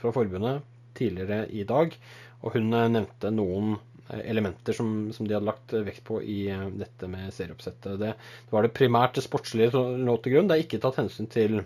fra 0.00 0.14
forbundet 0.14 0.64
tidligere 0.96 1.46
i 1.52 1.64
dag, 1.68 1.94
og 2.42 2.56
hun 2.56 2.72
eh, 2.72 2.88
nevnte 2.96 3.32
noen 3.34 3.76
elementer 4.08 4.76
som, 4.76 4.90
som, 5.12 5.26
de 5.26 5.34
hadde 5.36 5.48
lagt 5.48 5.72
vekt 5.86 6.04
på 6.06 6.20
i 6.22 6.44
dette 6.78 7.08
med 7.10 7.32
serieoppsettet. 7.34 7.98
Det, 8.00 8.12
det 8.16 8.54
var 8.54 8.66
det 8.66 8.74
primært 8.76 9.16
det 9.18 9.24
sportslige 9.26 9.84
lå 10.06 10.16
til 10.22 10.36
grunn. 10.36 10.50
Det 10.50 10.58
er 10.58 10.66
ikke 10.66 10.82
tatt 10.84 11.00
hensyn 11.02 11.30
til 11.32 11.60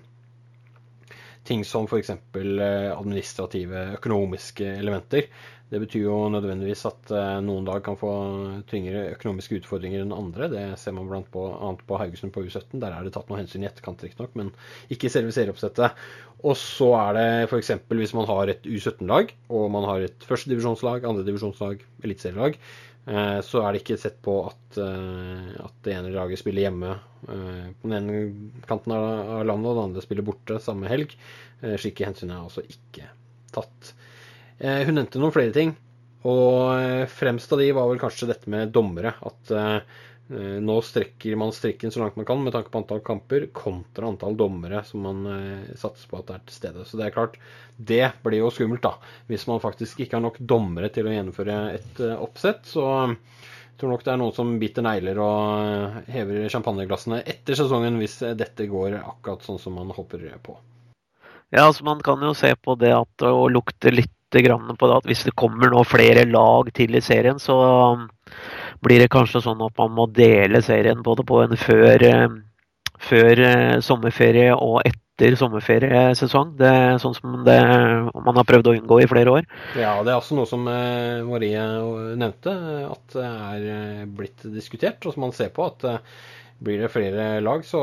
ting 1.49 1.65
som 1.65 1.87
f.eks. 1.89 2.11
administrative, 2.97 3.87
økonomiske 3.99 4.67
elementer. 4.81 5.31
Det 5.71 5.79
betyr 5.79 6.03
jo 6.09 6.15
nødvendigvis 6.35 6.81
at 6.89 7.13
eh, 7.15 7.37
noen 7.47 7.67
dag 7.69 7.79
kan 7.87 7.95
få 7.99 8.09
tyngre 8.71 9.05
økonomiske 9.13 9.61
utfordringer 9.61 10.03
enn 10.03 10.15
andre. 10.17 10.49
Det 10.51 10.65
ser 10.83 10.97
man 10.97 11.07
blant 11.07 11.31
annet 11.39 11.85
på 11.87 11.99
Haugesund 12.01 12.35
på 12.35 12.43
U17. 12.43 12.81
Der 12.83 12.91
er 12.97 13.07
det 13.07 13.13
tatt 13.15 13.31
noe 13.31 13.39
hensyn 13.39 13.63
i 13.63 13.69
etterkant, 13.69 14.03
riktignok, 14.03 14.35
men 14.41 14.51
ikke 14.91 15.07
i 15.07 15.13
selve 15.15 15.31
serieoppsettet. 15.37 15.95
Og 16.43 16.59
så 16.59 16.91
er 16.99 17.15
det 17.21 17.29
f.eks. 17.53 17.71
hvis 17.87 18.17
man 18.19 18.27
har 18.33 18.51
et 18.51 18.67
U17-lag, 18.67 19.31
og 19.55 19.71
man 19.71 19.87
har 19.93 20.09
et 20.09 20.27
førstedivisjonslag, 20.27 21.07
andredivisjonslag, 21.07 21.87
eliteserielag, 22.03 22.59
eh, 22.59 22.90
så 23.07 23.63
er 23.65 23.73
det 23.73 23.81
ikke 23.81 23.97
sett 23.99 24.19
på 24.23 24.35
at, 24.47 24.77
eh, 24.79 25.47
at 25.65 25.79
det 25.87 25.95
ene 25.97 26.13
laget 26.15 26.39
spiller 26.39 26.67
hjemme 26.67 26.93
på 27.21 27.89
den 27.89 27.95
ene 27.97 28.21
kanten 28.69 28.93
av 28.95 29.41
landet, 29.49 29.71
og 29.71 29.79
det 29.79 29.87
andre 29.87 30.05
spiller 30.05 30.25
borte 30.27 30.61
samme 30.63 30.89
helg. 30.89 31.13
Slike 31.61 32.07
hensyn 32.07 32.31
er 32.33 32.45
altså 32.45 32.63
ikke 32.65 33.09
tatt. 33.55 33.95
Eh, 34.61 34.85
hun 34.87 34.99
nevnte 34.99 35.21
noen 35.21 35.35
flere 35.35 35.55
ting. 35.57 35.75
Og 36.29 36.77
eh, 36.77 37.07
fremst 37.09 37.53
av 37.55 37.63
de 37.63 37.71
var 37.77 37.89
vel 37.89 38.01
kanskje 38.03 38.29
dette 38.31 38.51
med 38.53 38.73
dommere. 38.75 39.15
At 39.25 39.53
eh, 39.57 40.01
nå 40.31 40.77
strekker 40.87 41.35
man 41.35 41.51
strikken 41.51 41.91
så 41.91 42.01
langt 42.05 42.15
man 42.15 42.27
kan 42.29 42.39
med 42.45 42.55
tanke 42.55 42.71
på 42.71 42.79
antall 42.79 43.01
kamper, 43.03 43.49
kontra 43.57 44.07
antall 44.07 44.37
dommere 44.39 44.85
som 44.87 45.03
man 45.03 45.25
satser 45.75 46.07
på 46.07 46.21
at 46.21 46.31
er 46.37 46.45
til 46.47 46.55
stede. 46.55 46.85
Så 46.87 47.01
det 47.01 47.09
er 47.09 47.17
klart, 47.17 47.35
det 47.77 48.05
blir 48.23 48.45
jo 48.45 48.53
skummelt, 48.55 48.85
da. 48.85 48.95
Hvis 49.27 49.49
man 49.51 49.63
faktisk 49.63 50.05
ikke 50.05 50.19
har 50.19 50.23
nok 50.23 50.39
dommere 50.39 50.93
til 50.95 51.09
å 51.11 51.15
gjennomføre 51.17 51.57
et 51.75 52.03
oppsett. 52.15 52.63
Så 52.71 52.87
jeg 52.87 53.81
tror 53.81 53.95
nok 53.97 54.07
det 54.07 54.13
er 54.13 54.21
noen 54.21 54.37
som 54.37 54.55
biter 54.61 54.85
negler 54.87 55.19
og 55.25 56.01
hever 56.13 56.47
champagneglassene 56.53 57.23
etter 57.25 57.59
sesongen 57.59 57.99
hvis 57.99 58.19
dette 58.39 58.69
går 58.71 59.01
akkurat 59.01 59.43
sånn 59.47 59.59
som 59.59 59.79
man 59.81 59.91
håper 59.97 60.29
på. 60.45 60.59
Ja, 61.51 61.67
altså 61.67 61.83
Man 61.89 62.03
kan 62.07 62.23
jo 62.23 62.35
se 62.39 62.53
på 62.55 62.79
det 62.79 62.93
at 62.95 63.27
å 63.27 63.49
lukte 63.51 63.91
litt 63.91 64.15
på 64.31 64.39
det 64.39 64.95
at 64.95 65.07
hvis 65.11 65.25
det 65.27 65.33
kommer 65.35 65.73
nå 65.73 65.81
flere 65.83 66.23
lag 66.23 66.69
til 66.71 66.95
i 66.95 67.01
serien, 67.03 67.41
så 67.43 67.57
blir 68.85 69.03
det 69.03 69.11
kanskje 69.13 69.43
sånn 69.45 69.61
at 69.65 69.77
man 69.79 69.93
må 69.97 70.07
dele 70.15 70.63
serien 70.65 71.05
både 71.05 71.27
på 71.27 71.43
en 71.45 71.57
før, 71.61 72.05
um, 72.25 72.41
før 73.01 73.45
uh, 73.45 73.77
sommerferie 73.85 74.55
og 74.57 74.81
etter 74.89 75.37
sommerferiesesong. 75.37 76.55
Det 76.61 76.69
er 76.69 76.99
sånn 77.03 77.17
som 77.19 77.41
det, 77.45 77.59
man 78.15 78.41
har 78.41 78.49
prøvd 78.49 78.71
å 78.71 78.77
unngå 78.79 79.03
i 79.03 79.09
flere 79.11 79.37
år. 79.41 79.49
Ja, 79.77 79.99
det 80.05 80.15
er 80.15 80.19
også 80.19 80.39
noe 80.39 80.49
som 80.49 80.65
uh, 80.69 81.21
Marie 81.29 81.65
nevnte, 82.21 82.57
at 82.89 83.17
det 83.17 83.31
er 83.31 84.13
blitt 84.17 84.47
diskutert, 84.55 85.03
og 85.05 85.17
som 85.17 85.29
man 85.29 85.37
ser 85.37 85.53
på. 85.55 85.69
at 85.69 86.05
blir 86.61 86.83
det 86.83 86.91
flere 86.93 87.41
lag, 87.41 87.63
så, 87.65 87.81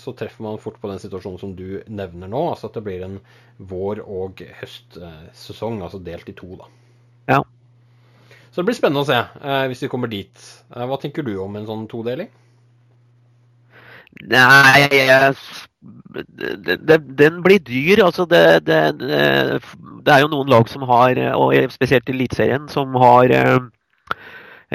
så, 0.00 0.12
treffer 0.16 0.44
man 0.46 0.60
fort 0.60 0.78
på 0.80 0.88
den 0.88 1.00
situasjonen 1.02 1.40
som 1.40 1.52
du 1.56 1.82
nevner 1.84 2.30
nå. 2.32 2.46
Altså 2.48 2.70
at 2.70 2.78
det 2.78 2.84
blir 2.86 3.04
en 3.04 3.18
vår- 3.60 4.00
og 4.00 4.40
høstsesong, 4.60 5.82
altså 5.84 6.00
delt 6.00 6.30
i 6.32 6.36
to, 6.36 6.54
da. 6.56 6.70
Ja. 7.28 7.42
Så 8.56 8.62
det 8.62 8.70
blir 8.70 8.76
spennende 8.78 9.04
å 9.04 9.08
se 9.08 9.18
eh, 9.20 9.62
hvis 9.68 9.82
vi 9.84 9.90
kommer 9.92 10.08
dit. 10.08 10.44
Eh, 10.72 10.84
hva 10.88 10.96
tenker 10.96 11.26
du 11.26 11.34
om 11.44 11.58
en 11.58 11.66
sånn 11.68 11.82
todeling? 11.92 12.30
Nei, 14.32 14.86
yes. 14.96 15.42
den 17.20 17.42
blir 17.44 17.60
dyr. 17.60 18.00
Altså 18.06 18.24
det, 18.24 18.64
det, 18.64 18.80
det, 18.96 20.08
er 20.08 20.22
jo 20.24 20.32
noen 20.32 20.48
lag 20.48 20.72
som 20.72 20.86
har, 20.88 21.20
og 21.36 21.52
spesielt 21.74 22.08
Eliteserien, 22.08 22.64
som 22.72 22.96
har 22.96 23.28
eh, 23.36 23.58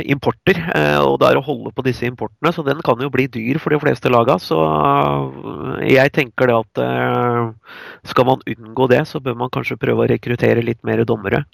importer. 0.05 0.61
Eh, 0.75 0.99
og 1.01 1.17
det 1.23 1.32
er 1.32 1.39
å 1.39 1.45
holde 1.49 1.73
på 1.73 1.88
disse 1.89 2.05
importene, 2.05 2.53
så 2.53 2.61
den 2.69 2.86
kan 2.86 3.01
jo 3.01 3.09
bli 3.09 3.25
dyr 3.34 3.57
for 3.57 3.73
de 3.73 3.82
fleste 3.82 4.13
laga. 4.13 4.38
Så 4.38 4.61
eh, 4.61 5.89
jeg 5.95 6.13
tenker 6.13 6.53
det 6.53 6.59
at 6.61 6.86
eh, 6.86 7.73
skal 8.13 8.29
man 8.29 8.45
unngå 8.45 8.91
det, 8.93 9.03
så 9.09 9.25
bør 9.25 9.41
man 9.41 9.57
kanskje 9.57 9.79
prøve 9.82 10.05
å 10.05 10.11
rekruttere 10.13 10.69
litt 10.69 10.86
mer 10.86 11.01
dommere. 11.09 11.47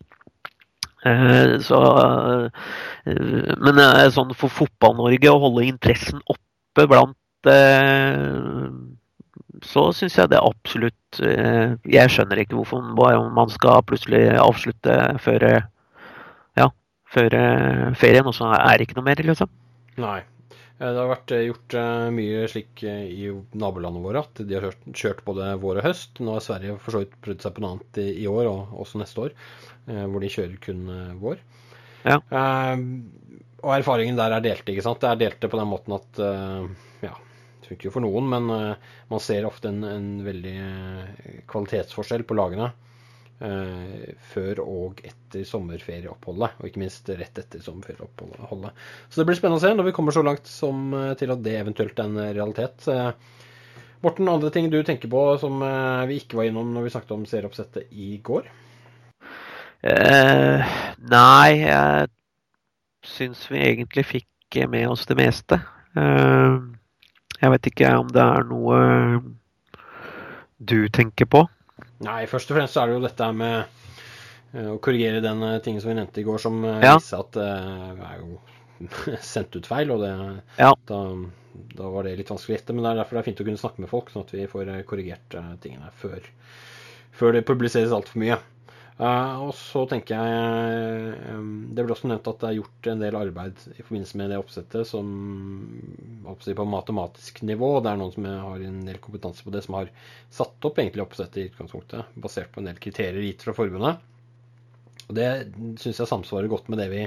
Så, 1.63 1.77
men 3.05 3.81
sånn 4.11 4.33
for 4.35 4.49
Fotball-Norge 4.51 5.29
å 5.31 5.41
holde 5.43 5.67
interessen 5.69 6.23
oppe 6.33 6.87
blant 6.89 7.15
så 9.63 9.83
syns 9.95 10.17
jeg 10.17 10.31
det 10.33 10.41
absolutt 10.41 11.19
Jeg 11.21 12.11
skjønner 12.11 12.41
ikke 12.41 12.57
hvorfor 12.57 12.81
man 13.37 13.53
skal 13.53 13.85
plutselig 13.87 14.25
avslutte 14.41 14.97
før 15.23 15.45
før 17.13 17.37
eh, 17.39 17.85
ferien, 17.99 18.27
og 18.27 18.35
så 18.35 18.51
er 18.55 18.77
det 18.77 18.87
ikke 18.87 18.99
noe 18.99 19.07
mer, 19.07 19.21
liksom. 19.29 19.51
Nei. 20.01 20.19
Eh, 20.77 20.91
det 20.93 21.01
har 21.01 21.09
vært 21.09 21.33
eh, 21.33 21.45
gjort 21.47 21.75
mye 22.13 22.45
slik 22.51 22.83
i 22.85 23.31
nabolandene 23.57 24.05
våre 24.05 24.23
at 24.25 24.41
de 24.43 24.57
har 24.57 24.67
kjørt, 24.67 24.89
kjørt 24.93 25.23
både 25.27 25.51
vår 25.63 25.81
og 25.81 25.87
høst. 25.89 26.21
Nå 26.21 26.37
har 26.37 26.45
Sverige 26.45 26.77
for 26.83 26.95
så 26.95 27.03
vidt 27.03 27.17
prøvd 27.25 27.45
seg 27.45 27.55
på 27.55 27.63
noe 27.63 27.75
annet 27.75 28.01
i, 28.03 28.07
i, 28.23 28.27
år, 28.29 28.49
og 28.51 28.81
også 28.85 29.01
neste 29.01 29.27
år, 29.27 29.37
hvor 29.87 30.23
de 30.23 30.31
kjører 30.31 30.57
kun 30.63 30.89
vår. 31.21 31.39
Ja. 32.07 32.19
og 33.63 33.71
erfaringen 33.73 34.19
der 34.19 34.31
er 34.35 34.43
delte, 34.43 34.71
ikke 34.71 34.83
sant. 34.85 35.01
Det 35.01 35.09
er 35.09 35.19
delte 35.19 35.49
på 35.51 35.59
den 35.59 35.67
måten 35.67 35.95
at 35.95 36.19
ja, 37.03 37.13
det 37.15 37.71
funker 37.71 37.89
jo 37.89 37.93
for 37.95 38.05
noen, 38.05 38.27
men 38.31 38.47
man 38.47 39.23
ser 39.23 39.47
ofte 39.47 39.71
en, 39.71 39.81
en 39.87 40.09
veldig 40.27 40.57
kvalitetsforskjell 41.51 42.23
på 42.27 42.37
lagene. 42.37 42.69
Uh, 43.37 44.15
før 44.31 44.63
og 44.63 45.01
etter 45.05 45.43
sommerferieoppholdet, 45.45 46.55
og 46.57 46.65
ikke 46.65 46.81
minst 46.81 47.09
rett 47.13 47.37
etter 47.37 47.61
sommerferieoppholdet. 47.61 48.85
Så 49.11 49.21
det 49.21 49.27
blir 49.29 49.37
spennende 49.37 49.61
å 49.61 49.65
se 49.65 49.75
når 49.75 49.91
vi 49.91 49.93
kommer 49.93 50.15
så 50.15 50.23
langt 50.25 50.49
som 50.49 50.87
uh, 50.95 51.11
til 51.19 51.35
at 51.35 51.43
det 51.45 51.53
eventuelt 51.59 52.01
er 52.01 52.09
en 52.09 52.23
realitet. 52.39 52.87
Uh, 52.89 53.11
Morten, 54.05 54.29
andre 54.29 54.51
ting 54.53 54.69
du 54.69 54.77
tenker 54.85 55.09
på 55.09 55.21
som 55.41 55.61
eh, 55.65 56.05
vi 56.09 56.19
ikke 56.21 56.37
var 56.37 56.49
innom 56.49 56.69
når 56.75 56.85
vi 56.85 56.93
snakket 56.93 57.15
om 57.15 57.25
serieoppsettet 57.25 57.93
i 57.97 58.17
går? 58.23 58.45
Uh, 59.87 60.61
nei, 61.09 61.49
jeg 61.63 62.07
syns 63.05 63.43
vi 63.49 63.61
egentlig 63.61 64.05
fikk 64.05 64.59
med 64.69 64.87
oss 64.89 65.05
det 65.09 65.17
meste. 65.17 65.59
Uh, 65.97 66.61
jeg 67.41 67.53
vet 67.53 67.69
ikke 67.71 67.91
om 67.97 68.09
det 68.13 68.23
er 68.23 68.47
noe 68.49 68.79
du 70.57 70.79
tenker 70.93 71.29
på? 71.29 71.45
Nei, 72.05 72.25
først 72.29 72.51
og 72.51 72.57
fremst 72.57 72.73
så 72.77 72.83
er 72.83 72.89
det 72.91 72.95
jo 72.97 73.03
dette 73.07 73.27
med 73.37 73.57
eh, 74.53 74.69
å 74.73 74.77
korrigere 74.83 75.21
den 75.23 75.41
eh, 75.45 75.57
tingen 75.65 75.81
som 75.83 75.91
vi 75.91 75.97
nevnte 75.99 76.21
i 76.21 76.25
går, 76.27 76.39
som 76.41 76.59
eh, 76.65 76.79
Ja. 76.85 76.95
viste 76.97 77.19
at 77.21 77.31
det 77.37 77.47
er 78.11 78.21
jo 78.21 78.39
sendt 79.33 79.57
ut 79.57 79.69
feil. 79.69 79.91
Og 79.95 80.01
det, 80.05 80.11
Ja. 80.61 80.71
da, 80.89 80.99
da 81.77 81.89
var 81.93 82.05
det 82.07 82.15
litt 82.19 82.29
vanskelig 82.33 82.55
å 82.55 82.57
gjette. 82.59 82.73
Men 82.77 82.85
det 82.85 82.91
er 82.93 83.01
derfor 83.01 83.17
det 83.17 83.23
er 83.23 83.29
fint 83.31 83.41
å 83.41 83.47
kunne 83.49 83.61
snakke 83.63 83.83
med 83.85 83.89
folk, 83.93 84.11
sånn 84.13 84.25
at 84.27 84.33
vi 84.37 84.45
får 84.51 84.73
korrigert 84.89 85.37
tingene 85.63 85.89
før, 86.01 86.21
før 87.17 87.37
det 87.37 87.45
publiseres 87.49 87.93
altfor 87.95 88.21
mye. 88.21 88.37
Eh, 88.97 89.41
og 89.45 89.51
så 89.53 89.83
tenker 89.85 90.17
jeg 90.17 91.17
eh, 91.29 91.41
Det 91.77 91.83
ble 91.85 91.93
også 91.93 92.09
nevnt 92.09 92.29
at 92.31 92.39
det 92.41 92.47
er 92.49 92.55
gjort 92.57 92.87
en 92.89 93.03
del 93.03 93.17
arbeid 93.19 93.59
i 93.75 93.83
forbindelse 93.83 94.17
med 94.17 94.31
det 94.33 94.39
oppsettet 94.41 94.89
som 94.89 95.11
si, 96.41 96.55
på 96.57 96.65
matematisk 96.65 97.43
nivå. 97.45 97.75
Det 97.85 97.91
er 97.91 97.99
noen 98.01 98.13
som 98.15 98.25
har 98.25 98.63
en 98.65 98.79
del 98.87 99.01
kompetanse 99.03 99.45
på 99.45 99.53
det, 99.53 99.61
som 99.67 99.77
har 99.77 99.91
satt 100.33 100.69
opp 100.69 100.81
egentlig 100.81 101.05
oppsettet 101.05 101.43
i 101.43 101.49
utgangspunktet, 101.51 102.15
basert 102.17 102.49
på 102.53 102.63
en 102.63 102.71
del 102.71 102.81
kriterier 102.81 103.21
gitt 103.27 103.45
fra 103.45 103.53
forbundet. 103.57 104.01
Og 105.07 105.13
Det 105.15 105.29
syns 105.79 106.01
jeg 106.01 106.09
samsvarer 106.09 106.49
godt 106.51 106.67
med 106.73 106.81
det 106.81 106.89
vi 106.91 107.05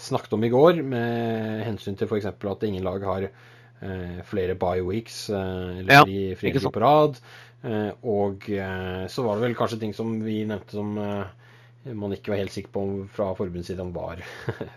snakket 0.00 0.34
om 0.36 0.44
i 0.44 0.52
går, 0.52 0.80
med 0.84 1.66
hensyn 1.68 2.00
til 2.00 2.08
f.eks. 2.08 2.32
at 2.32 2.64
ingen 2.66 2.84
lag 2.84 3.04
har 3.06 3.28
eh, 3.28 4.18
flere 4.28 4.56
bye 4.56 4.84
weeks 4.88 5.26
eller 5.30 5.92
Ja, 5.92 6.02
fri, 6.40 6.50
ikke 6.50 6.72
på 6.72 6.84
rad. 6.84 7.20
Eh, 7.62 7.90
og 8.06 8.46
eh, 8.50 9.06
så 9.08 9.24
var 9.24 9.36
det 9.36 9.46
vel 9.46 9.56
kanskje 9.58 9.80
ting 9.80 9.94
som 9.96 10.12
vi 10.22 10.42
nevnte 10.46 10.76
som 10.76 10.92
eh, 11.00 11.92
man 11.96 12.12
ikke 12.14 12.32
var 12.32 12.40
helt 12.42 12.54
sikker 12.54 12.72
på 12.74 12.84
fra 13.14 13.30
forbundets 13.38 13.70
side 13.70 13.82
om 13.82 13.92
var 13.94 14.20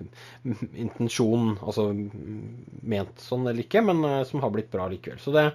intensjonen, 0.86 1.55
altså 1.57 1.88
ment 1.89 3.23
sånn 3.23 3.47
eller 3.49 3.65
ikke, 3.65 3.82
men 3.82 4.03
som 4.30 4.43
har 4.43 4.53
blitt 4.53 4.69
bra 4.69 4.86
likevel. 4.91 5.17
Så 5.21 5.34
det, 5.34 5.47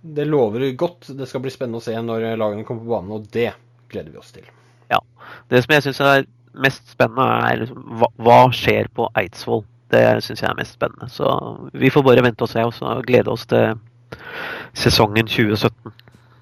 det 0.00 0.24
lover 0.24 0.64
godt. 0.80 1.10
Det 1.12 1.28
skal 1.28 1.44
bli 1.44 1.52
spennende 1.52 1.82
å 1.82 1.84
se 1.84 1.92
når 1.92 2.30
lagene 2.40 2.64
kommer 2.64 2.86
på 2.86 2.94
banen, 2.94 3.18
og 3.18 3.28
det 3.36 3.50
gleder 3.92 4.14
vi 4.14 4.22
oss 4.22 4.32
til. 4.32 4.48
Ja. 4.88 5.02
Det 5.52 5.60
som 5.60 5.76
jeg 5.76 5.84
syns 5.84 6.00
er 6.08 6.24
mest 6.56 6.88
spennende, 6.94 7.28
er 7.50 7.62
liksom, 7.66 7.84
hva, 8.00 8.08
hva 8.24 8.40
skjer 8.56 8.88
på 8.96 9.12
Eidsvoll. 9.20 9.66
Det 9.92 10.04
syns 10.24 10.40
jeg 10.40 10.48
er 10.48 10.56
mest 10.56 10.80
spennende. 10.80 11.12
Så 11.12 11.28
vi 11.76 11.92
får 11.92 12.08
bare 12.08 12.24
vente 12.24 12.48
og 12.48 12.52
se, 12.52 12.64
og 12.64 13.04
glede 13.08 13.36
oss 13.36 13.44
til 13.52 13.76
sesongen 14.72 15.28
2017. 15.28 15.92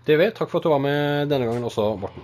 Det 0.07 0.17
vi. 0.17 0.31
Takk 0.31 0.51
for 0.51 0.61
at 0.61 0.67
du 0.67 0.71
var 0.71 0.83
med 0.83 1.31
denne 1.33 1.49
gangen 1.49 1.67
også, 1.67 1.97
Morten. 1.99 2.23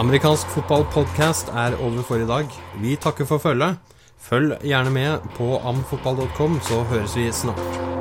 Amerikansk 0.00 0.48
fotballpodkast 0.48 1.52
er 1.52 1.76
over 1.76 2.00
for 2.08 2.24
i 2.24 2.26
dag. 2.26 2.48
Vi 2.80 2.96
takker 2.96 3.28
for 3.28 3.38
følget. 3.38 3.76
Følg 4.20 4.56
gjerne 4.64 4.90
med 4.90 5.28
på 5.36 5.58
amfotball.com, 5.60 6.56
så 6.64 6.82
høres 6.88 7.16
vi 7.16 7.28
snart. 7.32 7.99